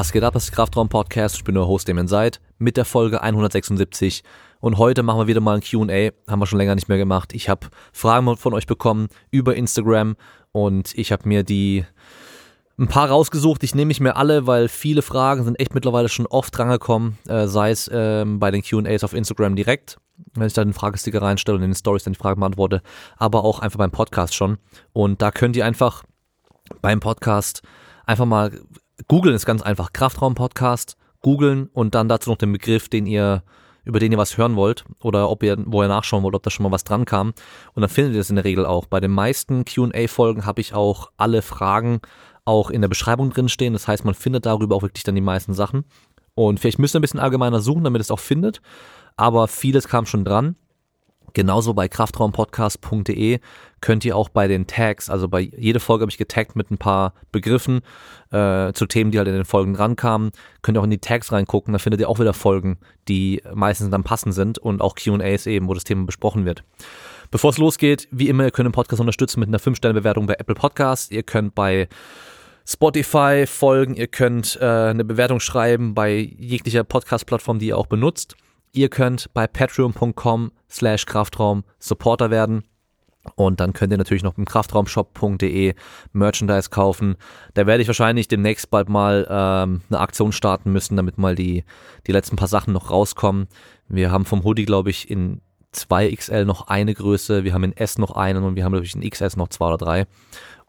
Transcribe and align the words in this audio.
Was 0.00 0.12
geht 0.12 0.24
ab, 0.24 0.32
das 0.32 0.44
ist 0.44 0.52
Kraftraum 0.52 0.88
Podcast. 0.88 1.36
Ich 1.36 1.44
bin 1.44 1.54
der 1.54 1.66
Host 1.66 1.86
Damien 1.86 2.08
Seid 2.08 2.40
mit 2.56 2.78
der 2.78 2.86
Folge 2.86 3.20
176 3.20 4.24
und 4.58 4.78
heute 4.78 5.02
machen 5.02 5.18
wir 5.18 5.26
wieder 5.26 5.42
mal 5.42 5.56
ein 5.56 5.60
Q&A. 5.60 6.10
Haben 6.26 6.40
wir 6.40 6.46
schon 6.46 6.56
länger 6.56 6.74
nicht 6.74 6.88
mehr 6.88 6.96
gemacht. 6.96 7.34
Ich 7.34 7.50
habe 7.50 7.66
Fragen 7.92 8.34
von 8.38 8.54
euch 8.54 8.66
bekommen 8.66 9.08
über 9.30 9.56
Instagram 9.56 10.16
und 10.52 10.96
ich 10.96 11.12
habe 11.12 11.28
mir 11.28 11.42
die 11.42 11.84
ein 12.78 12.88
paar 12.88 13.10
rausgesucht. 13.10 13.62
Ich 13.62 13.74
nehme 13.74 13.88
nicht 13.88 14.00
mehr 14.00 14.16
alle, 14.16 14.46
weil 14.46 14.68
viele 14.68 15.02
Fragen 15.02 15.44
sind 15.44 15.60
echt 15.60 15.74
mittlerweile 15.74 16.08
schon 16.08 16.24
oft 16.24 16.56
drangekommen, 16.56 17.18
äh, 17.28 17.46
sei 17.46 17.70
es 17.70 17.90
ähm, 17.92 18.38
bei 18.38 18.50
den 18.50 18.62
Q&As 18.62 19.04
auf 19.04 19.12
Instagram 19.12 19.54
direkt, 19.54 19.98
wenn 20.32 20.46
ich 20.46 20.54
da 20.54 20.64
den 20.64 20.72
Fragesticker 20.72 21.20
reinstelle 21.20 21.58
und 21.58 21.62
in 21.62 21.72
den 21.72 21.76
Stories 21.76 22.04
dann 22.04 22.14
die 22.14 22.18
Fragen 22.18 22.40
beantworte, 22.40 22.80
aber 23.18 23.44
auch 23.44 23.58
einfach 23.58 23.76
beim 23.76 23.90
Podcast 23.90 24.34
schon. 24.34 24.56
Und 24.94 25.20
da 25.20 25.30
könnt 25.30 25.56
ihr 25.56 25.66
einfach 25.66 26.04
beim 26.80 27.00
Podcast 27.00 27.60
einfach 28.06 28.24
mal 28.24 28.50
googeln, 29.08 29.34
ist 29.34 29.46
ganz 29.46 29.62
einfach, 29.62 29.92
Kraftraum 29.92 30.34
Podcast, 30.34 30.96
googeln 31.20 31.68
und 31.72 31.94
dann 31.94 32.08
dazu 32.08 32.30
noch 32.30 32.38
den 32.38 32.52
Begriff, 32.52 32.88
den 32.88 33.06
ihr 33.06 33.42
über 33.84 33.98
den 33.98 34.12
ihr 34.12 34.18
was 34.18 34.36
hören 34.36 34.56
wollt 34.56 34.84
oder 35.02 35.30
ob 35.30 35.42
ihr, 35.42 35.56
wo 35.66 35.82
ihr 35.82 35.88
nachschauen 35.88 36.22
wollt, 36.22 36.34
ob 36.34 36.42
da 36.42 36.50
schon 36.50 36.64
mal 36.64 36.72
was 36.72 36.84
dran 36.84 37.04
kam. 37.04 37.32
Und 37.74 37.80
dann 37.80 37.88
findet 37.88 38.14
ihr 38.14 38.20
es 38.20 38.30
in 38.30 38.36
der 38.36 38.44
Regel 38.44 38.66
auch. 38.66 38.86
Bei 38.86 39.00
den 39.00 39.10
meisten 39.10 39.64
QA-Folgen 39.64 40.44
habe 40.44 40.60
ich 40.60 40.74
auch 40.74 41.10
alle 41.16 41.42
Fragen 41.42 42.00
auch 42.44 42.70
in 42.70 42.82
der 42.82 42.88
Beschreibung 42.88 43.30
drin 43.30 43.48
stehen. 43.48 43.72
Das 43.72 43.88
heißt, 43.88 44.04
man 44.04 44.14
findet 44.14 44.46
darüber 44.46 44.76
auch 44.76 44.82
wirklich 44.82 45.04
dann 45.04 45.14
die 45.14 45.20
meisten 45.20 45.54
Sachen. 45.54 45.84
Und 46.34 46.60
vielleicht 46.60 46.78
müsst 46.78 46.94
ihr 46.94 47.00
ein 47.00 47.02
bisschen 47.02 47.20
allgemeiner 47.20 47.60
suchen, 47.60 47.84
damit 47.84 48.00
es 48.00 48.10
auch 48.10 48.20
findet. 48.20 48.60
Aber 49.16 49.48
vieles 49.48 49.88
kam 49.88 50.06
schon 50.06 50.24
dran. 50.24 50.56
Genauso 51.32 51.74
bei 51.74 51.88
kraftraumpodcast.de 51.88 53.40
könnt 53.80 54.04
ihr 54.04 54.16
auch 54.16 54.28
bei 54.28 54.46
den 54.48 54.66
Tags, 54.66 55.08
also 55.08 55.28
bei 55.28 55.40
jede 55.40 55.80
Folge 55.80 56.02
habe 56.02 56.10
ich 56.10 56.18
getaggt 56.18 56.54
mit 56.56 56.70
ein 56.70 56.78
paar 56.78 57.14
Begriffen 57.32 57.80
äh, 58.30 58.72
zu 58.72 58.86
Themen, 58.86 59.10
die 59.10 59.18
halt 59.18 59.28
in 59.28 59.34
den 59.34 59.44
Folgen 59.44 59.74
rankamen. 59.74 60.32
Könnt 60.62 60.76
ihr 60.76 60.80
auch 60.80 60.84
in 60.84 60.90
die 60.90 60.98
Tags 60.98 61.32
reingucken, 61.32 61.72
da 61.72 61.78
findet 61.78 62.00
ihr 62.00 62.08
auch 62.08 62.18
wieder 62.18 62.34
Folgen, 62.34 62.78
die 63.08 63.42
meistens 63.54 63.90
dann 63.90 64.04
passend 64.04 64.34
sind 64.34 64.58
und 64.58 64.82
auch 64.82 64.94
Q&As 64.96 65.46
eben, 65.46 65.68
wo 65.68 65.74
das 65.74 65.84
Thema 65.84 66.04
besprochen 66.04 66.44
wird. 66.44 66.62
Bevor 67.30 67.50
es 67.50 67.58
losgeht, 67.58 68.08
wie 68.10 68.28
immer, 68.28 68.44
ihr 68.44 68.50
könnt 68.50 68.66
den 68.66 68.72
Podcast 68.72 69.00
unterstützen 69.00 69.40
mit 69.40 69.48
einer 69.48 69.60
5-Sterne-Bewertung 69.60 70.26
bei 70.26 70.34
Apple 70.34 70.56
Podcasts. 70.56 71.10
Ihr 71.10 71.22
könnt 71.22 71.54
bei 71.54 71.88
Spotify 72.66 73.46
folgen, 73.46 73.94
ihr 73.94 74.08
könnt 74.08 74.58
äh, 74.60 74.64
eine 74.64 75.04
Bewertung 75.04 75.40
schreiben 75.40 75.94
bei 75.94 76.16
jeglicher 76.38 76.84
Podcast-Plattform, 76.84 77.58
die 77.58 77.68
ihr 77.68 77.78
auch 77.78 77.86
benutzt. 77.86 78.36
Ihr 78.72 78.88
könnt 78.88 79.32
bei 79.32 79.46
patreon.com 79.46 80.52
slash 80.70 81.06
Kraftraum 81.06 81.64
Supporter 81.78 82.30
werden. 82.30 82.64
Und 83.34 83.60
dann 83.60 83.74
könnt 83.74 83.92
ihr 83.92 83.98
natürlich 83.98 84.22
noch 84.22 84.38
im 84.38 84.46
kraftraumshop.de 84.46 85.74
Merchandise 86.12 86.70
kaufen. 86.70 87.16
Da 87.52 87.66
werde 87.66 87.82
ich 87.82 87.88
wahrscheinlich 87.88 88.28
demnächst 88.28 88.70
bald 88.70 88.88
mal 88.88 89.26
ähm, 89.28 89.82
eine 89.90 90.00
Aktion 90.00 90.32
starten 90.32 90.72
müssen, 90.72 90.96
damit 90.96 91.18
mal 91.18 91.34
die, 91.34 91.64
die 92.06 92.12
letzten 92.12 92.36
paar 92.36 92.48
Sachen 92.48 92.72
noch 92.72 92.90
rauskommen. 92.90 93.48
Wir 93.88 94.10
haben 94.10 94.24
vom 94.24 94.42
Hoodie, 94.42 94.64
glaube 94.64 94.88
ich, 94.88 95.10
in 95.10 95.42
2XL 95.74 96.44
noch 96.44 96.68
eine 96.68 96.94
Größe, 96.94 97.44
wir 97.44 97.52
haben 97.52 97.64
in 97.64 97.76
S 97.76 97.98
noch 97.98 98.12
einen 98.12 98.42
und 98.42 98.56
wir 98.56 98.64
haben, 98.64 98.72
glaube 98.72 98.86
ich, 98.86 98.94
in 98.94 99.08
XS 99.08 99.36
noch 99.36 99.48
zwei 99.48 99.66
oder 99.66 99.78
drei. 99.78 100.06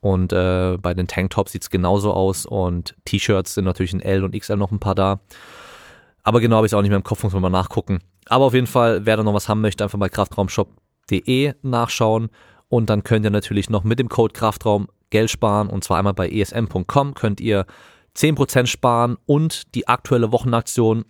Und 0.01 0.33
äh, 0.33 0.77
bei 0.81 0.93
den 0.93 1.07
Tanktops 1.07 1.51
sieht 1.51 1.63
es 1.63 1.69
genauso 1.69 2.13
aus 2.13 2.45
und 2.45 2.95
T-Shirts 3.05 3.53
sind 3.53 3.65
natürlich 3.65 3.93
in 3.93 4.01
L 4.01 4.23
und 4.23 4.37
XL 4.37 4.57
noch 4.57 4.71
ein 4.71 4.79
paar 4.79 4.95
da. 4.95 5.19
Aber 6.23 6.39
genau 6.39 6.57
habe 6.57 6.65
ich 6.65 6.71
es 6.71 6.73
auch 6.73 6.81
nicht 6.81 6.89
mehr 6.89 6.97
im 6.97 7.03
Kopf, 7.03 7.23
muss 7.23 7.33
man 7.33 7.41
mal 7.41 7.49
nachgucken. 7.49 7.99
Aber 8.27 8.45
auf 8.45 8.53
jeden 8.53 8.67
Fall, 8.67 9.05
wer 9.05 9.17
da 9.17 9.23
noch 9.23 9.33
was 9.33 9.49
haben 9.49 9.61
möchte, 9.61 9.83
einfach 9.83 9.99
bei 9.99 10.09
kraftraumshop.de 10.09 11.53
nachschauen. 11.61 12.29
Und 12.69 12.89
dann 12.89 13.03
könnt 13.03 13.25
ihr 13.25 13.31
natürlich 13.31 13.69
noch 13.69 13.83
mit 13.83 13.99
dem 13.99 14.09
Code 14.09 14.33
Kraftraum 14.33 14.87
Geld 15.09 15.29
sparen. 15.29 15.69
Und 15.69 15.83
zwar 15.83 15.97
einmal 15.97 16.13
bei 16.13 16.29
esm.com 16.29 17.13
könnt 17.13 17.41
ihr 17.41 17.65
10% 18.15 18.65
sparen 18.65 19.17
und 19.25 19.75
die 19.75 19.87
aktuelle 19.87 20.31
Wochenaktion 20.31 21.05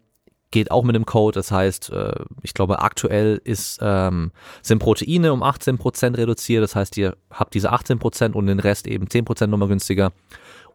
geht 0.52 0.69
auch 0.69 0.84
mit 0.84 0.96
dem 0.96 1.06
Code. 1.06 1.36
Das 1.36 1.52
heißt, 1.52 1.91
äh, 1.91 2.25
ich 2.44 2.53
glaube, 2.53 2.80
aktuell 2.80 3.41
ist, 3.44 3.80
ähm, 3.81 4.31
sind 4.62 4.80
Proteine 4.80 5.34
um 5.34 5.44
18% 5.44 6.18
reduziert. 6.18 6.62
Das 6.62 6.75
heißt, 6.75 6.97
ihr 6.97 7.16
habt 7.31 7.53
diese 7.53 7.72
18% 7.72 8.34
und 8.34 8.47
den 8.47 8.59
Rest 8.59 8.86
eben 8.86 9.07
10% 9.07 9.47
nochmal 9.47 9.69
günstiger. 9.69 10.12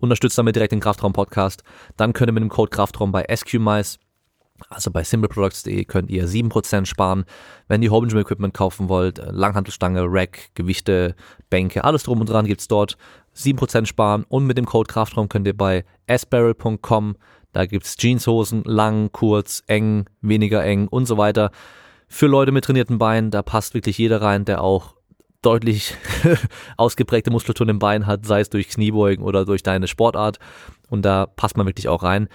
Unterstützt 0.01 0.39
damit 0.39 0.57
direkt 0.57 0.73
den 0.73 0.81
Kraftraum 0.81 1.13
Podcast. 1.13 1.63
Dann 1.97 2.13
könnt 2.13 2.31
ihr 2.31 2.33
mit 2.33 2.43
dem 2.43 2.49
Code 2.49 2.71
Kraftraum 2.71 3.13
bei 3.13 3.27
SQMice 3.35 3.99
also 4.69 4.91
bei 4.91 5.05
simpleproducts.de 5.05 5.85
könnt 5.85 6.11
ihr 6.11 6.27
7% 6.27 6.87
sparen, 6.87 7.25
wenn 7.69 7.83
ihr 7.83 7.91
Home 7.91 8.09
Gym 8.09 8.19
Equipment 8.19 8.55
kaufen 8.55 8.89
wollt. 8.89 9.19
Äh, 9.19 9.31
Langhantelstange, 9.31 10.05
Rack, 10.07 10.51
Gewichte, 10.55 11.15
Bänke, 11.51 11.85
alles 11.85 12.05
drum 12.05 12.21
und 12.21 12.29
dran 12.29 12.47
gibt's 12.47 12.69
dort. 12.69 12.97
7% 13.37 13.87
sparen 13.87 14.25
und 14.29 14.47
mit 14.47 14.57
dem 14.57 14.67
Code 14.67 14.89
Kraftraum 14.89 15.29
könnt 15.29 15.47
ihr 15.47 15.57
bei 15.57 15.85
sbarrel.com, 16.11 17.17
da 17.53 17.67
gibt's 17.67 17.97
Jeanshosen, 17.97 18.63
lang, 18.65 19.11
kurz, 19.13 19.63
eng, 19.67 20.07
weniger 20.21 20.65
eng 20.65 20.89
und 20.89 21.07
so 21.07 21.17
weiter. 21.19 21.51
Für 22.09 22.27
Leute 22.27 22.53
mit 22.53 22.65
trainierten 22.65 22.99
Beinen, 22.99 23.31
da 23.31 23.43
passt 23.43 23.75
wirklich 23.75 23.99
jeder 23.99 24.23
rein, 24.23 24.45
der 24.45 24.63
auch 24.63 24.95
deutlich 25.43 25.95
ausgeprägte 26.77 27.31
Muskulatur 27.31 27.65
in 27.65 27.75
den 27.75 27.79
Beinen 27.79 28.07
hat, 28.07 28.27
sei 28.27 28.41
es 28.41 28.51
durch 28.51 28.69
Kniebeugen 28.69 29.25
oder 29.25 29.45
durch 29.45 29.63
deine 29.63 29.87
Sportart. 29.87 30.39
Und 30.89 31.03
da 31.03 31.27
passt 31.27 31.57
man 31.57 31.67
wirklich 31.67 31.89
auch 31.89 32.03
rein. 32.03 32.29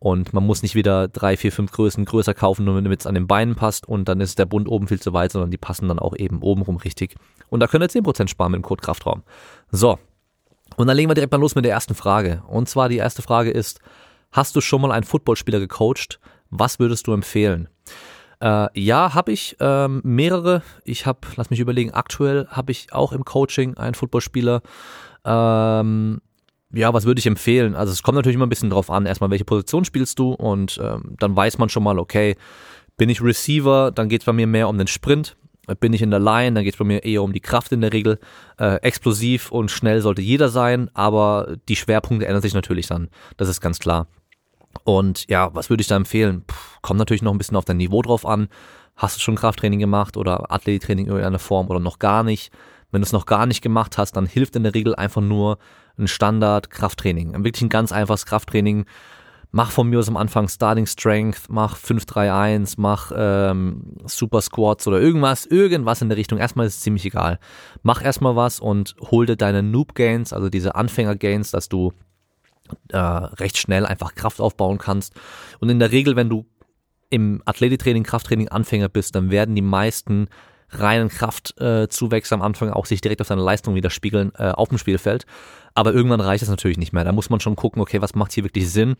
Und 0.00 0.32
man 0.32 0.46
muss 0.46 0.62
nicht 0.62 0.76
wieder 0.76 1.08
drei, 1.08 1.36
vier, 1.36 1.50
fünf 1.50 1.72
Größen 1.72 2.04
größer 2.04 2.32
kaufen, 2.32 2.64
nur 2.64 2.80
damit 2.80 3.00
es 3.00 3.06
an 3.06 3.14
den 3.14 3.26
Beinen 3.26 3.56
passt 3.56 3.88
und 3.88 4.08
dann 4.08 4.20
ist 4.20 4.38
der 4.38 4.46
Bund 4.46 4.68
oben 4.68 4.86
viel 4.86 5.00
zu 5.00 5.12
weit, 5.12 5.32
sondern 5.32 5.50
die 5.50 5.56
passen 5.56 5.88
dann 5.88 5.98
auch 5.98 6.14
eben 6.16 6.40
obenrum 6.40 6.76
richtig. 6.76 7.16
Und 7.48 7.60
da 7.60 7.66
könnt 7.66 7.82
ihr 7.82 8.02
10% 8.02 8.28
sparen 8.28 8.52
mit 8.52 8.60
dem 8.60 8.62
Code 8.62 8.80
Kraftraum. 8.80 9.22
So. 9.70 9.98
Und 10.76 10.86
dann 10.86 10.96
legen 10.96 11.10
wir 11.10 11.14
direkt 11.14 11.32
mal 11.32 11.40
los 11.40 11.56
mit 11.56 11.64
der 11.64 11.72
ersten 11.72 11.94
Frage. 11.94 12.42
Und 12.46 12.68
zwar 12.68 12.88
die 12.88 12.98
erste 12.98 13.22
Frage 13.22 13.50
ist, 13.50 13.80
hast 14.30 14.54
du 14.54 14.60
schon 14.60 14.82
mal 14.82 14.92
einen 14.92 15.04
Footballspieler 15.04 15.58
gecoacht? 15.58 16.20
Was 16.50 16.78
würdest 16.78 17.06
du 17.08 17.12
empfehlen? 17.12 17.68
Äh, 18.40 18.68
ja, 18.78 19.14
habe 19.14 19.32
ich 19.32 19.56
ähm, 19.58 20.00
mehrere. 20.04 20.62
Ich 20.84 21.06
habe, 21.06 21.20
lass 21.34 21.50
mich 21.50 21.58
überlegen, 21.58 21.92
aktuell 21.92 22.46
habe 22.48 22.70
ich 22.70 22.92
auch 22.92 23.12
im 23.12 23.24
Coaching 23.24 23.76
einen 23.76 23.94
Footballspieler. 23.94 24.62
Ähm, 25.24 26.20
ja, 26.72 26.92
was 26.92 27.06
würde 27.06 27.18
ich 27.18 27.26
empfehlen? 27.26 27.74
Also 27.74 27.92
es 27.92 28.02
kommt 28.02 28.16
natürlich 28.16 28.36
immer 28.36 28.46
ein 28.46 28.50
bisschen 28.50 28.70
drauf 28.70 28.90
an, 28.90 29.06
erstmal 29.06 29.30
welche 29.30 29.44
Position 29.44 29.84
spielst 29.84 30.18
du 30.18 30.32
und 30.32 30.78
ähm, 30.82 31.14
dann 31.18 31.34
weiß 31.34 31.58
man 31.58 31.68
schon 31.68 31.82
mal, 31.82 31.98
okay, 31.98 32.36
bin 32.96 33.08
ich 33.08 33.22
Receiver, 33.22 33.90
dann 33.90 34.08
geht 34.08 34.22
es 34.22 34.26
bei 34.26 34.32
mir 34.32 34.46
mehr 34.46 34.68
um 34.68 34.76
den 34.76 34.86
Sprint. 34.86 35.36
Bin 35.80 35.92
ich 35.92 36.00
in 36.00 36.10
der 36.10 36.20
Line, 36.20 36.54
dann 36.54 36.64
geht 36.64 36.74
es 36.74 36.78
bei 36.78 36.84
mir 36.84 37.04
eher 37.04 37.22
um 37.22 37.34
die 37.34 37.40
Kraft 37.40 37.72
in 37.72 37.82
der 37.82 37.92
Regel. 37.92 38.18
Äh, 38.58 38.76
explosiv 38.76 39.52
und 39.52 39.70
schnell 39.70 40.00
sollte 40.00 40.22
jeder 40.22 40.48
sein, 40.48 40.90
aber 40.94 41.56
die 41.68 41.76
Schwerpunkte 41.76 42.26
ändern 42.26 42.40
sich 42.40 42.54
natürlich 42.54 42.86
dann. 42.86 43.08
Das 43.36 43.50
ist 43.50 43.60
ganz 43.60 43.78
klar. 43.78 44.06
Und 44.84 45.28
ja, 45.28 45.54
was 45.54 45.68
würde 45.68 45.82
ich 45.82 45.86
da 45.86 45.96
empfehlen? 45.96 46.42
Puh, 46.46 46.56
kommt 46.80 46.98
natürlich 46.98 47.22
noch 47.22 47.32
ein 47.32 47.38
bisschen 47.38 47.56
auf 47.56 47.66
dein 47.66 47.76
Niveau 47.76 48.00
drauf 48.00 48.24
an. 48.24 48.48
Hast 48.96 49.16
du 49.16 49.20
schon 49.20 49.36
Krafttraining 49.36 49.78
gemacht 49.78 50.16
oder 50.16 50.50
Athletiktraining 50.50 51.04
in 51.04 51.10
irgendeiner 51.10 51.38
Form 51.38 51.68
oder 51.68 51.80
noch 51.80 51.98
gar 51.98 52.22
nicht? 52.22 52.50
Wenn 52.90 53.02
du 53.02 53.06
es 53.06 53.12
noch 53.12 53.26
gar 53.26 53.44
nicht 53.44 53.60
gemacht 53.60 53.98
hast, 53.98 54.12
dann 54.12 54.26
hilft 54.26 54.56
in 54.56 54.62
der 54.62 54.74
Regel 54.74 54.94
einfach 54.94 55.20
nur 55.20 55.58
ein 55.98 56.08
Standard-Krafttraining. 56.08 57.32
Wirklich 57.44 57.62
ein 57.62 57.68
ganz 57.68 57.92
einfaches 57.92 58.26
Krafttraining. 58.26 58.86
Mach 59.50 59.70
von 59.70 59.88
mir 59.88 59.98
aus 59.98 60.08
am 60.08 60.18
Anfang 60.18 60.46
Starting 60.48 60.86
Strength, 60.86 61.48
mach 61.48 61.78
5-3-1, 61.78 62.74
mach 62.76 63.12
ähm, 63.16 63.94
Super 64.04 64.42
Squats 64.42 64.86
oder 64.86 65.00
irgendwas, 65.00 65.46
irgendwas 65.46 66.02
in 66.02 66.10
der 66.10 66.18
Richtung. 66.18 66.38
Erstmal 66.38 66.66
ist 66.66 66.76
es 66.76 66.80
ziemlich 66.80 67.06
egal. 67.06 67.38
Mach 67.82 68.04
erstmal 68.04 68.36
was 68.36 68.60
und 68.60 68.94
hol 69.10 69.24
dir 69.24 69.36
deine 69.36 69.62
Noob 69.62 69.94
Gains, 69.94 70.34
also 70.34 70.50
diese 70.50 70.74
Anfänger 70.74 71.16
Gains, 71.16 71.50
dass 71.50 71.70
du 71.70 71.92
äh, 72.90 72.98
recht 72.98 73.56
schnell 73.56 73.86
einfach 73.86 74.14
Kraft 74.14 74.40
aufbauen 74.40 74.76
kannst. 74.76 75.14
Und 75.60 75.70
in 75.70 75.78
der 75.78 75.92
Regel, 75.92 76.14
wenn 76.14 76.28
du 76.28 76.44
im 77.10 77.42
Athletiktraining, 77.46 78.02
Krafttraining 78.02 78.48
Anfänger 78.48 78.90
bist, 78.90 79.14
dann 79.14 79.30
werden 79.30 79.54
die 79.54 79.62
meisten 79.62 80.28
reinen 80.70 81.08
Kraftzuwächse 81.08 82.34
am 82.34 82.42
Anfang 82.42 82.70
auch 82.70 82.86
sich 82.86 83.00
direkt 83.00 83.20
auf 83.20 83.26
seine 83.26 83.42
Leistung 83.42 83.74
widerspiegeln 83.74 84.32
äh, 84.36 84.50
auf 84.50 84.68
dem 84.68 84.78
Spielfeld. 84.78 85.24
Aber 85.74 85.94
irgendwann 85.94 86.20
reicht 86.20 86.42
es 86.42 86.48
natürlich 86.48 86.76
nicht 86.76 86.92
mehr. 86.92 87.04
Da 87.04 87.12
muss 87.12 87.30
man 87.30 87.38
schon 87.38 87.54
gucken, 87.54 87.80
okay, 87.80 88.02
was 88.02 88.14
macht 88.16 88.32
hier 88.32 88.42
wirklich 88.42 88.68
Sinn? 88.68 88.96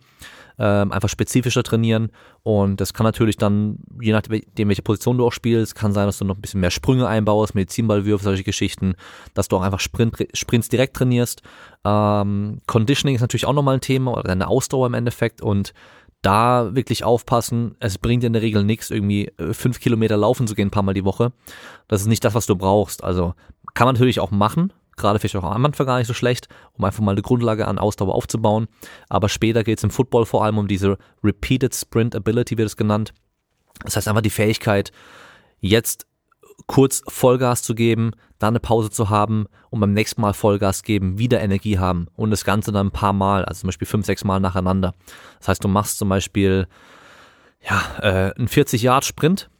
Ähm, 0.60 0.92
einfach 0.92 1.08
spezifischer 1.08 1.64
trainieren. 1.64 2.10
Und 2.44 2.80
das 2.80 2.94
kann 2.94 3.04
natürlich 3.04 3.36
dann, 3.36 3.78
je 4.00 4.12
nachdem, 4.12 4.68
welche 4.68 4.82
Position 4.82 5.18
du 5.18 5.26
auch 5.26 5.32
spielst, 5.32 5.74
kann 5.74 5.92
sein, 5.92 6.06
dass 6.06 6.18
du 6.18 6.24
noch 6.24 6.36
ein 6.36 6.40
bisschen 6.40 6.60
mehr 6.60 6.70
Sprünge 6.70 7.08
einbaust, 7.08 7.54
Medizinballwürfe, 7.56 8.22
solche 8.22 8.44
Geschichten, 8.44 8.94
dass 9.34 9.48
du 9.48 9.56
auch 9.56 9.62
einfach 9.62 9.80
Sprint, 9.80 10.16
Sprints 10.34 10.68
direkt 10.68 10.94
trainierst. 10.96 11.42
Ähm, 11.84 12.60
Conditioning 12.66 13.16
ist 13.16 13.22
natürlich 13.22 13.46
auch 13.46 13.54
nochmal 13.54 13.74
ein 13.74 13.80
Thema 13.80 14.12
oder 14.12 14.22
deine 14.22 14.46
Ausdauer 14.46 14.86
im 14.86 14.94
Endeffekt 14.94 15.42
und 15.42 15.72
da 16.22 16.74
wirklich 16.74 17.04
aufpassen. 17.04 17.76
Es 17.80 17.98
bringt 17.98 18.24
in 18.24 18.32
der 18.32 18.42
Regel 18.42 18.64
nichts, 18.64 18.90
irgendwie 18.90 19.28
äh, 19.38 19.52
fünf 19.52 19.80
Kilometer 19.80 20.16
laufen 20.16 20.46
zu 20.46 20.54
gehen, 20.54 20.68
ein 20.68 20.72
paar 20.72 20.82
Mal 20.82 20.94
die 20.94 21.04
Woche. 21.04 21.32
Das 21.86 22.00
ist 22.00 22.06
nicht 22.06 22.24
das, 22.24 22.34
was 22.34 22.46
du 22.46 22.56
brauchst. 22.56 23.04
Also 23.04 23.34
kann 23.74 23.86
man 23.86 23.94
natürlich 23.94 24.20
auch 24.20 24.30
machen, 24.30 24.72
gerade 24.96 25.18
vielleicht 25.18 25.36
auch 25.36 25.44
am 25.44 25.64
Anfang 25.64 25.86
gar 25.86 25.98
nicht 25.98 26.08
so 26.08 26.14
schlecht, 26.14 26.48
um 26.72 26.84
einfach 26.84 27.02
mal 27.02 27.12
eine 27.12 27.22
Grundlage 27.22 27.68
an 27.68 27.78
Ausdauer 27.78 28.14
aufzubauen. 28.14 28.66
Aber 29.08 29.28
später 29.28 29.62
geht 29.64 29.78
es 29.78 29.84
im 29.84 29.90
Football 29.90 30.26
vor 30.26 30.44
allem 30.44 30.58
um 30.58 30.68
diese 30.68 30.98
Repeated 31.22 31.74
Sprint 31.74 32.16
Ability, 32.16 32.58
wird 32.58 32.66
es 32.66 32.76
genannt. 32.76 33.14
Das 33.84 33.96
heißt 33.96 34.08
einfach 34.08 34.22
die 34.22 34.30
Fähigkeit, 34.30 34.90
jetzt 35.60 36.06
kurz 36.66 37.02
Vollgas 37.08 37.62
zu 37.62 37.74
geben, 37.74 38.12
dann 38.38 38.52
eine 38.52 38.60
Pause 38.60 38.90
zu 38.90 39.10
haben 39.10 39.46
und 39.70 39.80
beim 39.80 39.92
nächsten 39.92 40.20
Mal 40.20 40.34
Vollgas 40.34 40.82
geben, 40.82 41.18
wieder 41.18 41.40
Energie 41.40 41.78
haben 41.78 42.06
und 42.16 42.30
das 42.30 42.44
Ganze 42.44 42.72
dann 42.72 42.88
ein 42.88 42.92
paar 42.92 43.12
Mal, 43.12 43.44
also 43.44 43.60
zum 43.60 43.68
Beispiel 43.68 43.86
fünf, 43.86 44.06
sechs 44.06 44.24
Mal 44.24 44.40
nacheinander. 44.40 44.94
Das 45.38 45.48
heißt, 45.48 45.64
du 45.64 45.68
machst 45.68 45.98
zum 45.98 46.08
Beispiel 46.08 46.66
ja, 47.68 47.82
äh, 48.00 48.34
einen 48.36 48.48
40-Yard-Sprint 48.48 49.50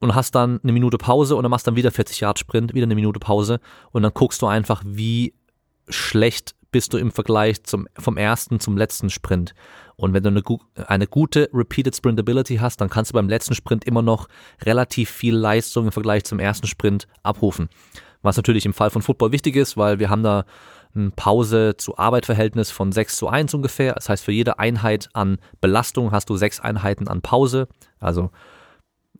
und 0.00 0.14
hast 0.14 0.34
dann 0.34 0.60
eine 0.62 0.72
Minute 0.72 0.98
Pause 0.98 1.36
und 1.36 1.42
dann 1.42 1.50
machst 1.50 1.66
dann 1.66 1.76
wieder 1.76 1.90
40 1.90 2.20
Yard 2.20 2.38
Sprint, 2.38 2.74
wieder 2.74 2.84
eine 2.84 2.94
Minute 2.94 3.18
Pause 3.18 3.60
und 3.90 4.02
dann 4.02 4.12
guckst 4.12 4.42
du 4.42 4.46
einfach, 4.46 4.82
wie 4.84 5.34
schlecht 5.88 6.54
bist 6.74 6.92
du 6.92 6.98
im 6.98 7.12
Vergleich 7.12 7.62
zum, 7.62 7.86
vom 7.96 8.16
ersten 8.16 8.58
zum 8.58 8.76
letzten 8.76 9.08
Sprint. 9.08 9.54
Und 9.94 10.12
wenn 10.12 10.24
du 10.24 10.30
eine, 10.30 10.42
eine 10.88 11.06
gute 11.06 11.48
Repeated 11.54 11.94
Sprintability 11.94 12.56
hast, 12.56 12.80
dann 12.80 12.90
kannst 12.90 13.12
du 13.12 13.14
beim 13.14 13.28
letzten 13.28 13.54
Sprint 13.54 13.84
immer 13.84 14.02
noch 14.02 14.26
relativ 14.64 15.08
viel 15.08 15.36
Leistung 15.36 15.84
im 15.84 15.92
Vergleich 15.92 16.24
zum 16.24 16.40
ersten 16.40 16.66
Sprint 16.66 17.06
abrufen. 17.22 17.68
Was 18.22 18.36
natürlich 18.36 18.66
im 18.66 18.74
Fall 18.74 18.90
von 18.90 19.02
Football 19.02 19.30
wichtig 19.30 19.54
ist, 19.54 19.76
weil 19.76 20.00
wir 20.00 20.10
haben 20.10 20.24
da 20.24 20.46
ein 20.96 21.12
Pause 21.12 21.76
zu 21.76 21.96
Arbeitverhältnis 21.96 22.72
von 22.72 22.90
6 22.90 23.18
zu 23.18 23.28
1 23.28 23.54
ungefähr. 23.54 23.92
Das 23.92 24.08
heißt, 24.08 24.24
für 24.24 24.32
jede 24.32 24.58
Einheit 24.58 25.10
an 25.12 25.38
Belastung 25.60 26.10
hast 26.10 26.28
du 26.28 26.34
sechs 26.34 26.58
Einheiten 26.58 27.06
an 27.06 27.22
Pause. 27.22 27.68
Also 28.00 28.32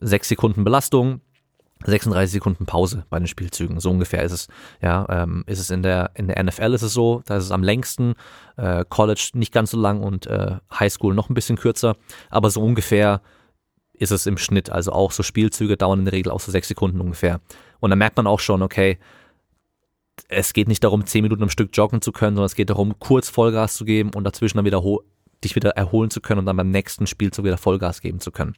sechs 0.00 0.26
Sekunden 0.26 0.64
Belastung, 0.64 1.20
36 1.84 2.32
Sekunden 2.32 2.66
Pause 2.66 3.04
bei 3.10 3.18
den 3.18 3.26
Spielzügen. 3.26 3.80
So 3.80 3.90
ungefähr 3.90 4.22
ist 4.22 4.32
es. 4.32 4.48
Ja, 4.80 5.06
ähm, 5.08 5.44
ist 5.46 5.58
es 5.58 5.70
in 5.70 5.82
der 5.82 6.10
in 6.14 6.28
der 6.28 6.42
NFL 6.42 6.74
ist 6.74 6.82
es 6.82 6.92
so, 6.92 7.22
da 7.26 7.36
ist 7.36 7.44
es 7.44 7.50
am 7.50 7.62
längsten, 7.62 8.14
äh, 8.56 8.84
College 8.88 9.30
nicht 9.34 9.52
ganz 9.52 9.70
so 9.70 9.78
lang 9.78 10.02
und 10.02 10.26
äh, 10.26 10.56
Highschool 10.72 11.14
noch 11.14 11.28
ein 11.28 11.34
bisschen 11.34 11.56
kürzer, 11.56 11.96
aber 12.30 12.50
so 12.50 12.62
ungefähr 12.62 13.20
ist 13.92 14.10
es 14.10 14.26
im 14.26 14.38
Schnitt. 14.38 14.70
Also 14.70 14.92
auch 14.92 15.12
so 15.12 15.22
Spielzüge 15.22 15.76
dauern 15.76 16.00
in 16.00 16.04
der 16.06 16.12
Regel 16.12 16.32
auch 16.32 16.40
so 16.40 16.50
sechs 16.50 16.68
Sekunden 16.68 17.00
ungefähr. 17.00 17.40
Und 17.80 17.90
da 17.90 17.96
merkt 17.96 18.16
man 18.16 18.26
auch 18.26 18.40
schon, 18.40 18.62
okay, 18.62 18.98
es 20.28 20.52
geht 20.52 20.68
nicht 20.68 20.84
darum, 20.84 21.06
zehn 21.06 21.22
Minuten 21.22 21.42
am 21.42 21.48
Stück 21.48 21.70
joggen 21.72 22.00
zu 22.00 22.12
können, 22.12 22.36
sondern 22.36 22.46
es 22.46 22.54
geht 22.54 22.70
darum, 22.70 22.98
kurz 22.98 23.28
Vollgas 23.28 23.74
zu 23.74 23.84
geben 23.84 24.10
und 24.14 24.24
dazwischen 24.24 24.58
dann 24.58 24.64
wieder 24.64 24.82
dich 25.42 25.56
wieder 25.56 25.70
erholen 25.70 26.10
zu 26.10 26.20
können 26.20 26.40
und 26.40 26.46
dann 26.46 26.56
beim 26.56 26.70
nächsten 26.70 27.06
Spielzug 27.06 27.44
wieder 27.44 27.58
Vollgas 27.58 28.00
geben 28.00 28.20
zu 28.20 28.30
können. 28.30 28.54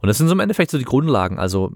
Und 0.00 0.06
das 0.06 0.18
sind 0.18 0.28
so 0.28 0.34
im 0.34 0.40
Endeffekt 0.40 0.70
so 0.70 0.78
die 0.78 0.84
Grundlagen. 0.84 1.38
Also 1.38 1.72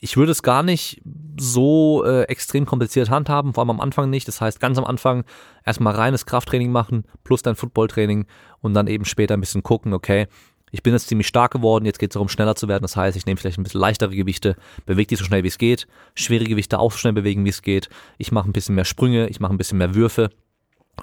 ich 0.00 0.16
würde 0.16 0.32
es 0.32 0.42
gar 0.42 0.62
nicht 0.62 1.00
so 1.38 2.04
äh, 2.04 2.22
extrem 2.24 2.66
kompliziert 2.66 3.10
handhaben, 3.10 3.54
vor 3.54 3.62
allem 3.62 3.70
am 3.70 3.80
Anfang 3.80 4.10
nicht. 4.10 4.26
Das 4.28 4.40
heißt, 4.40 4.60
ganz 4.60 4.78
am 4.78 4.84
Anfang 4.84 5.24
erstmal 5.64 5.94
reines 5.94 6.26
Krafttraining 6.26 6.72
machen, 6.72 7.04
plus 7.24 7.42
dein 7.42 7.56
Footballtraining 7.56 8.26
und 8.60 8.74
dann 8.74 8.86
eben 8.86 9.04
später 9.04 9.34
ein 9.34 9.40
bisschen 9.40 9.62
gucken, 9.62 9.92
okay, 9.92 10.26
ich 10.72 10.82
bin 10.82 10.92
jetzt 10.92 11.08
ziemlich 11.08 11.26
stark 11.26 11.52
geworden, 11.52 11.84
jetzt 11.84 11.98
geht 11.98 12.10
es 12.10 12.14
darum, 12.14 12.28
schneller 12.28 12.54
zu 12.54 12.68
werden. 12.68 12.82
Das 12.82 12.96
heißt, 12.96 13.16
ich 13.16 13.26
nehme 13.26 13.36
vielleicht 13.38 13.58
ein 13.58 13.64
bisschen 13.64 13.80
leichtere 13.80 14.14
Gewichte, 14.14 14.56
bewege 14.86 15.08
die 15.08 15.16
so 15.16 15.24
schnell 15.24 15.42
wie 15.42 15.48
es 15.48 15.58
geht, 15.58 15.86
schwere 16.14 16.44
Gewichte 16.44 16.78
auch 16.78 16.92
so 16.92 16.98
schnell 16.98 17.12
bewegen, 17.12 17.44
wie 17.44 17.50
es 17.50 17.62
geht. 17.62 17.88
Ich 18.18 18.32
mache 18.32 18.48
ein 18.48 18.52
bisschen 18.52 18.74
mehr 18.74 18.84
Sprünge, 18.84 19.28
ich 19.28 19.40
mache 19.40 19.52
ein 19.52 19.58
bisschen 19.58 19.78
mehr 19.78 19.94
Würfe 19.94 20.30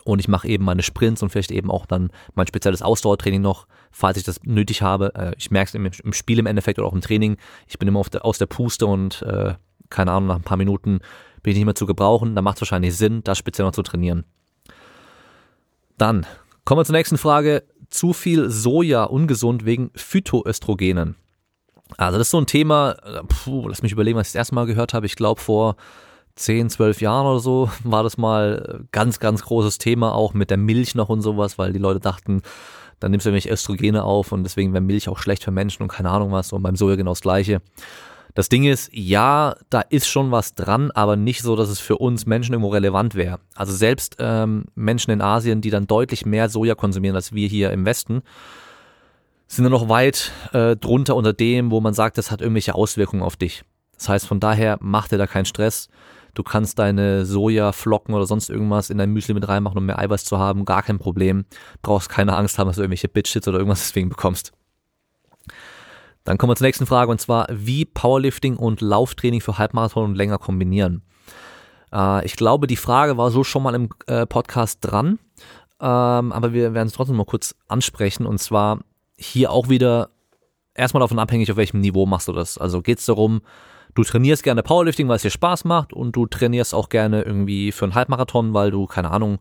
und 0.04 0.20
ich 0.20 0.28
mache 0.28 0.48
eben 0.48 0.64
meine 0.64 0.84
Sprints 0.84 1.22
und 1.22 1.30
vielleicht 1.30 1.52
eben 1.52 1.72
auch 1.72 1.86
dann 1.86 2.12
mein 2.34 2.48
spezielles 2.48 2.82
Ausdauertraining 2.82 3.42
noch, 3.42 3.68
falls 3.92 4.18
ich 4.18 4.24
das 4.24 4.44
nötig 4.44 4.82
habe. 4.82 5.14
Äh, 5.16 5.34
ich 5.38 5.52
merke 5.52 5.70
es 5.70 5.76
im, 5.76 5.86
im, 5.86 6.14
Spiel 6.14 6.40
im 6.40 6.46
Endeffekt 6.46 6.80
oder 6.80 6.88
auch 6.88 6.94
im 6.94 7.02
Training. 7.02 7.38
Ich 7.68 7.80
bin 7.80 7.88
immer 7.88 8.04
der, 8.04 8.26
aus 8.26 8.38
der 8.38 8.46
Puste 8.46 8.86
und 8.86 9.22
äh, 9.24 9.56
keine 9.90 10.12
Ahnung, 10.12 10.28
nach 10.28 10.36
ein 10.36 10.44
paar 10.44 10.58
Minuten 10.58 11.00
bin 11.44 11.52
ich 11.52 11.58
nicht 11.58 11.66
mehr 11.66 11.76
zu 11.76 11.86
gebrauchen. 11.86 12.36
Da 12.36 12.42
macht 12.42 12.58
es 12.58 12.62
wahrscheinlich 12.62 12.96
Sinn, 12.96 13.24
das 13.24 13.38
speziell 13.38 13.66
noch 13.66 13.74
zu 13.74 13.84
trainieren. 13.84 14.26
Dann 15.98 16.26
kommen 16.66 16.80
wir 16.80 16.86
zur 16.86 16.96
nächsten 16.96 17.18
Frage. 17.18 17.64
Zu 17.90 18.12
viel 18.12 18.50
Soja 18.50 19.06
ungesund 19.06 19.66
wegen 19.66 19.92
Phytoöstrogenen. 19.96 21.16
Also 21.96 22.18
das 22.18 22.28
ist 22.28 22.32
so 22.32 22.40
ein 22.40 22.48
Thema, 22.48 22.98
äh, 23.04 23.22
puh, 23.24 23.70
lass 23.70 23.82
mich 23.82 23.94
überlegen, 23.94 24.18
was 24.18 24.28
ich 24.28 24.34
das 24.34 24.40
erste 24.40 24.56
Mal 24.56 24.66
gehört 24.66 24.94
habe. 24.94 25.06
Ich 25.06 25.16
glaube 25.16 25.40
vor 25.40 25.78
10, 26.36 26.70
12 26.70 27.02
Jahren 27.02 27.26
oder 27.26 27.40
so 27.40 27.70
war 27.84 28.04
das 28.04 28.18
mal 28.18 28.86
ganz, 28.92 29.20
ganz 29.20 29.44
großes 29.44 29.78
Thema 29.78 30.14
auch 30.14 30.34
mit 30.34 30.50
der 30.50 30.58
Milch 30.58 30.96
noch 30.96 31.10
und 31.10 31.22
sowas, 31.22 31.58
weil 31.58 31.74
die 31.74 31.80
Leute 31.80 32.00
dachten, 32.00 32.42
dann 33.00 33.12
nimmst 33.12 33.26
du 33.26 33.30
nämlich 33.30 33.50
Östrogene 33.50 34.04
auf 34.04 34.32
und 34.32 34.44
deswegen 34.44 34.74
wäre 34.74 34.82
Milch 34.82 35.10
auch 35.10 35.20
schlecht 35.20 35.44
für 35.44 35.52
Menschen 35.52 35.84
und 35.84 35.90
keine 35.90 36.10
Ahnung 36.10 36.32
was 36.32 36.54
und 36.54 36.64
beim 36.64 36.76
Soja 36.76 36.96
genau 36.96 37.12
das 37.12 37.22
gleiche. 37.22 37.62
Das 38.34 38.50
Ding 38.50 38.66
ist, 38.66 38.92
ja, 38.94 39.56
da 39.72 39.82
ist 39.82 40.08
schon 40.08 40.30
was 40.30 40.54
dran, 40.54 40.92
aber 40.92 41.16
nicht 41.16 41.42
so, 41.42 41.56
dass 41.56 41.70
es 41.70 41.80
für 41.80 41.98
uns 41.98 42.28
Menschen 42.28 42.54
irgendwo 42.54 42.70
relevant 42.70 43.16
wäre. 43.16 43.40
Also 43.56 43.74
selbst 43.74 44.18
ähm, 44.20 44.66
Menschen 44.76 45.10
in 45.10 45.22
Asien, 45.22 45.62
die 45.62 45.72
dann 45.72 45.88
deutlich 45.88 46.24
mehr 46.24 46.48
Soja 46.48 46.76
konsumieren 46.76 47.16
als 47.16 47.34
wir 47.34 47.48
hier 47.48 47.72
im 47.72 47.86
Westen, 47.86 48.22
sind 49.48 49.64
dann 49.64 49.72
noch 49.72 49.90
weit 49.90 50.32
äh, 50.54 50.76
drunter 50.76 51.16
unter 51.16 51.34
dem, 51.34 51.72
wo 51.72 51.82
man 51.82 51.96
sagt, 51.96 52.20
das 52.20 52.30
hat 52.30 52.42
irgendwelche 52.42 52.76
Auswirkungen 52.76 53.24
auf 53.24 53.38
dich. 53.38 53.64
Das 53.98 54.10
heißt, 54.10 54.28
von 54.28 54.40
daher 54.40 54.78
mach 54.82 55.08
dir 55.08 55.18
da 55.18 55.26
keinen 55.26 55.46
Stress. 55.46 55.90
Du 56.38 56.44
kannst 56.44 56.78
deine 56.78 57.26
Sojaflocken 57.26 58.14
oder 58.14 58.28
sonst 58.28 58.52
irgendwas 58.52 58.92
in 58.92 59.00
dein 59.00 59.12
Müsli 59.12 59.34
mit 59.34 59.48
reinmachen, 59.48 59.80
um 59.80 59.88
mehr 59.88 59.98
Eiweiß 59.98 60.24
zu 60.24 60.38
haben. 60.38 60.66
Gar 60.66 60.84
kein 60.84 61.00
Problem. 61.00 61.46
Brauchst 61.82 62.10
keine 62.10 62.36
Angst 62.36 62.60
haben, 62.60 62.68
dass 62.68 62.76
du 62.76 62.84
irgendwelche 62.84 63.08
Bitchits 63.08 63.48
oder 63.48 63.58
irgendwas 63.58 63.80
deswegen 63.88 64.10
bekommst. 64.10 64.52
Dann 66.26 66.38
kommen 66.38 66.52
wir 66.52 66.56
zur 66.56 66.68
nächsten 66.68 66.86
Frage 66.86 67.10
und 67.10 67.20
zwar, 67.20 67.48
wie 67.50 67.86
Powerlifting 67.86 68.56
und 68.56 68.82
Lauftraining 68.82 69.42
für 69.42 69.58
Halbmarathon 69.58 70.12
und 70.12 70.16
länger 70.16 70.38
kombinieren. 70.38 71.02
Äh, 71.92 72.24
ich 72.24 72.36
glaube, 72.36 72.68
die 72.68 72.76
Frage 72.76 73.18
war 73.18 73.32
so 73.32 73.44
schon 73.44 73.64
mal 73.64 73.74
im 73.74 73.90
äh, 74.06 74.28
Podcast 74.28 74.78
dran, 74.82 75.18
ähm, 75.82 76.32
aber 76.32 76.54
wir 76.54 76.76
werden 76.76 76.88
es 76.88 76.94
trotzdem 76.94 77.16
mal 77.16 77.26
kurz 77.26 77.56
ansprechen 77.68 78.28
und 78.28 78.38
zwar 78.38 78.82
hier 79.18 79.50
auch 79.50 79.70
wieder 79.70 80.12
erstmal 80.76 81.02
davon 81.02 81.18
abhängig, 81.18 81.50
auf 81.50 81.58
welchem 81.58 81.80
Niveau 81.80 82.06
machst 82.06 82.28
du 82.28 82.34
das. 82.34 82.60
Also 82.60 82.84
geht 82.84 83.00
es 83.00 83.08
darum, 83.08 83.42
du 83.98 84.04
trainierst 84.04 84.44
gerne 84.44 84.62
Powerlifting, 84.62 85.08
weil 85.08 85.16
es 85.16 85.24
dir 85.24 85.32
Spaß 85.32 85.66
macht 85.66 85.92
und 85.92 86.16
du 86.16 86.28
trainierst 86.28 86.76
auch 86.76 86.90
gerne 86.90 87.24
irgendwie 87.24 87.72
für 87.72 87.86
einen 87.86 87.96
Halbmarathon, 87.96 88.54
weil 88.54 88.70
du, 88.70 88.86
keine 88.86 89.10
Ahnung, 89.10 89.40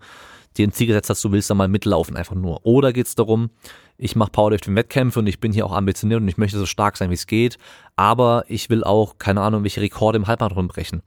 dir 0.56 0.66
ein 0.66 0.72
Ziel 0.72 0.86
gesetzt 0.86 1.10
hast, 1.10 1.22
du 1.22 1.30
willst 1.30 1.50
da 1.50 1.54
mal 1.54 1.68
mitlaufen 1.68 2.16
einfach 2.16 2.34
nur. 2.34 2.64
Oder 2.64 2.94
geht 2.94 3.06
es 3.06 3.14
darum, 3.14 3.50
ich 3.98 4.16
mache 4.16 4.30
Powerlifting-Wettkämpfe 4.30 5.18
und 5.18 5.26
ich 5.26 5.40
bin 5.40 5.52
hier 5.52 5.66
auch 5.66 5.74
ambitioniert 5.74 6.22
und 6.22 6.28
ich 6.28 6.38
möchte 6.38 6.58
so 6.58 6.64
stark 6.64 6.96
sein, 6.96 7.10
wie 7.10 7.14
es 7.14 7.26
geht, 7.26 7.58
aber 7.96 8.44
ich 8.48 8.70
will 8.70 8.82
auch, 8.82 9.18
keine 9.18 9.42
Ahnung, 9.42 9.62
welche 9.62 9.82
Rekorde 9.82 10.16
im 10.16 10.26
Halbmarathon 10.26 10.68
brechen. 10.68 11.02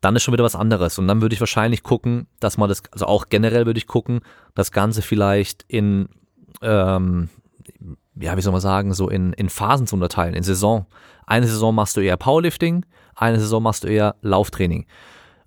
Dann 0.00 0.14
ist 0.14 0.22
schon 0.22 0.32
wieder 0.32 0.44
was 0.44 0.54
anderes. 0.54 1.00
Und 1.00 1.08
dann 1.08 1.20
würde 1.20 1.34
ich 1.34 1.40
wahrscheinlich 1.40 1.82
gucken, 1.82 2.28
dass 2.38 2.56
man 2.56 2.68
das, 2.68 2.84
also 2.92 3.06
auch 3.06 3.28
generell 3.28 3.66
würde 3.66 3.78
ich 3.78 3.88
gucken, 3.88 4.20
das 4.54 4.70
Ganze 4.70 5.02
vielleicht 5.02 5.64
in, 5.66 6.08
ähm, 6.62 7.28
ja, 8.14 8.36
wie 8.36 8.40
soll 8.40 8.52
man 8.52 8.60
sagen, 8.60 8.94
so 8.94 9.08
in, 9.08 9.32
in 9.32 9.48
Phasen 9.48 9.88
zu 9.88 9.96
unterteilen, 9.96 10.34
in 10.34 10.44
Saison. 10.44 10.86
Eine 11.28 11.46
Saison 11.46 11.74
machst 11.74 11.94
du 11.94 12.00
eher 12.00 12.16
Powerlifting, 12.16 12.86
eine 13.14 13.38
Saison 13.38 13.62
machst 13.62 13.84
du 13.84 13.88
eher 13.88 14.16
Lauftraining. 14.22 14.86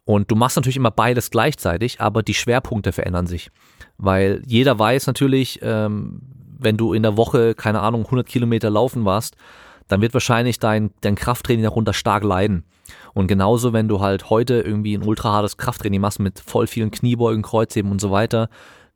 Und 0.04 0.30
du 0.30 0.36
machst 0.36 0.56
natürlich 0.56 0.78
immer 0.78 0.92
beides 0.92 1.32
gleichzeitig, 1.32 2.00
aber 2.00 2.22
die 2.22 2.36
Schwerpunkte 2.36 2.92
verändern 2.92 3.26
sich. 3.26 3.50
Weil 3.98 4.44
jeder 4.46 4.78
weiß 4.78 5.08
natürlich, 5.08 5.60
ähm, 5.64 6.22
wenn 6.60 6.78
du 6.78 6.94
in 6.94 7.02
der 7.02 7.18
Woche, 7.18 7.56
keine 7.56 7.80
Ahnung, 7.82 8.06
100 8.06 8.28
Kilometer 8.28 8.70
laufen 8.70 9.06
warst, 9.06 9.36
dann 9.88 10.02
wird 10.02 10.14
wahrscheinlich 10.14 10.60
dein, 10.60 10.92
dein 11.02 11.16
Krafttraining 11.16 11.64
darunter 11.64 11.94
stark 11.94 12.24
leiden. 12.24 12.64
Und 13.16 13.26
genauso, 13.26 13.74
wenn 13.74 13.88
du 13.88 14.02
halt 14.02 14.30
heute 14.30 14.62
irgendwie 14.62 14.96
ein 14.96 15.04
ultra 15.04 15.32
hartes 15.32 15.58
Krafttraining 15.58 16.00
machst 16.00 16.20
mit 16.20 16.40
voll 16.40 16.68
vielen 16.68 16.92
Kniebeugen, 16.92 17.42
Kreuzheben 17.42 17.90
und 17.90 18.00
so 18.00 18.12
weiter, 18.12 18.50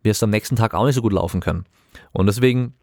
wirst 0.04 0.22
du 0.22 0.26
am 0.26 0.30
nächsten 0.30 0.56
Tag 0.56 0.76
auch 0.76 0.86
nicht 0.86 0.96
so 0.96 1.02
gut 1.02 1.14
laufen 1.14 1.42
können. 1.42 1.66
Und 2.12 2.28
deswegen 2.28 2.76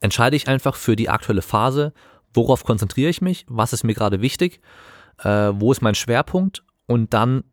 entscheide 0.00 0.36
ich 0.36 0.48
einfach 0.48 0.76
für 0.76 0.96
die 0.96 1.10
aktuelle 1.10 1.42
Phase, 1.42 1.92
worauf 2.34 2.64
konzentriere 2.64 3.10
ich 3.10 3.20
mich, 3.20 3.46
was 3.48 3.72
ist 3.72 3.84
mir 3.84 3.94
gerade 3.94 4.20
wichtig, 4.20 4.60
äh, 5.22 5.52
wo 5.54 5.72
ist 5.72 5.82
mein 5.82 5.94
Schwerpunkt 5.94 6.64
und 6.86 7.14
dann 7.14 7.44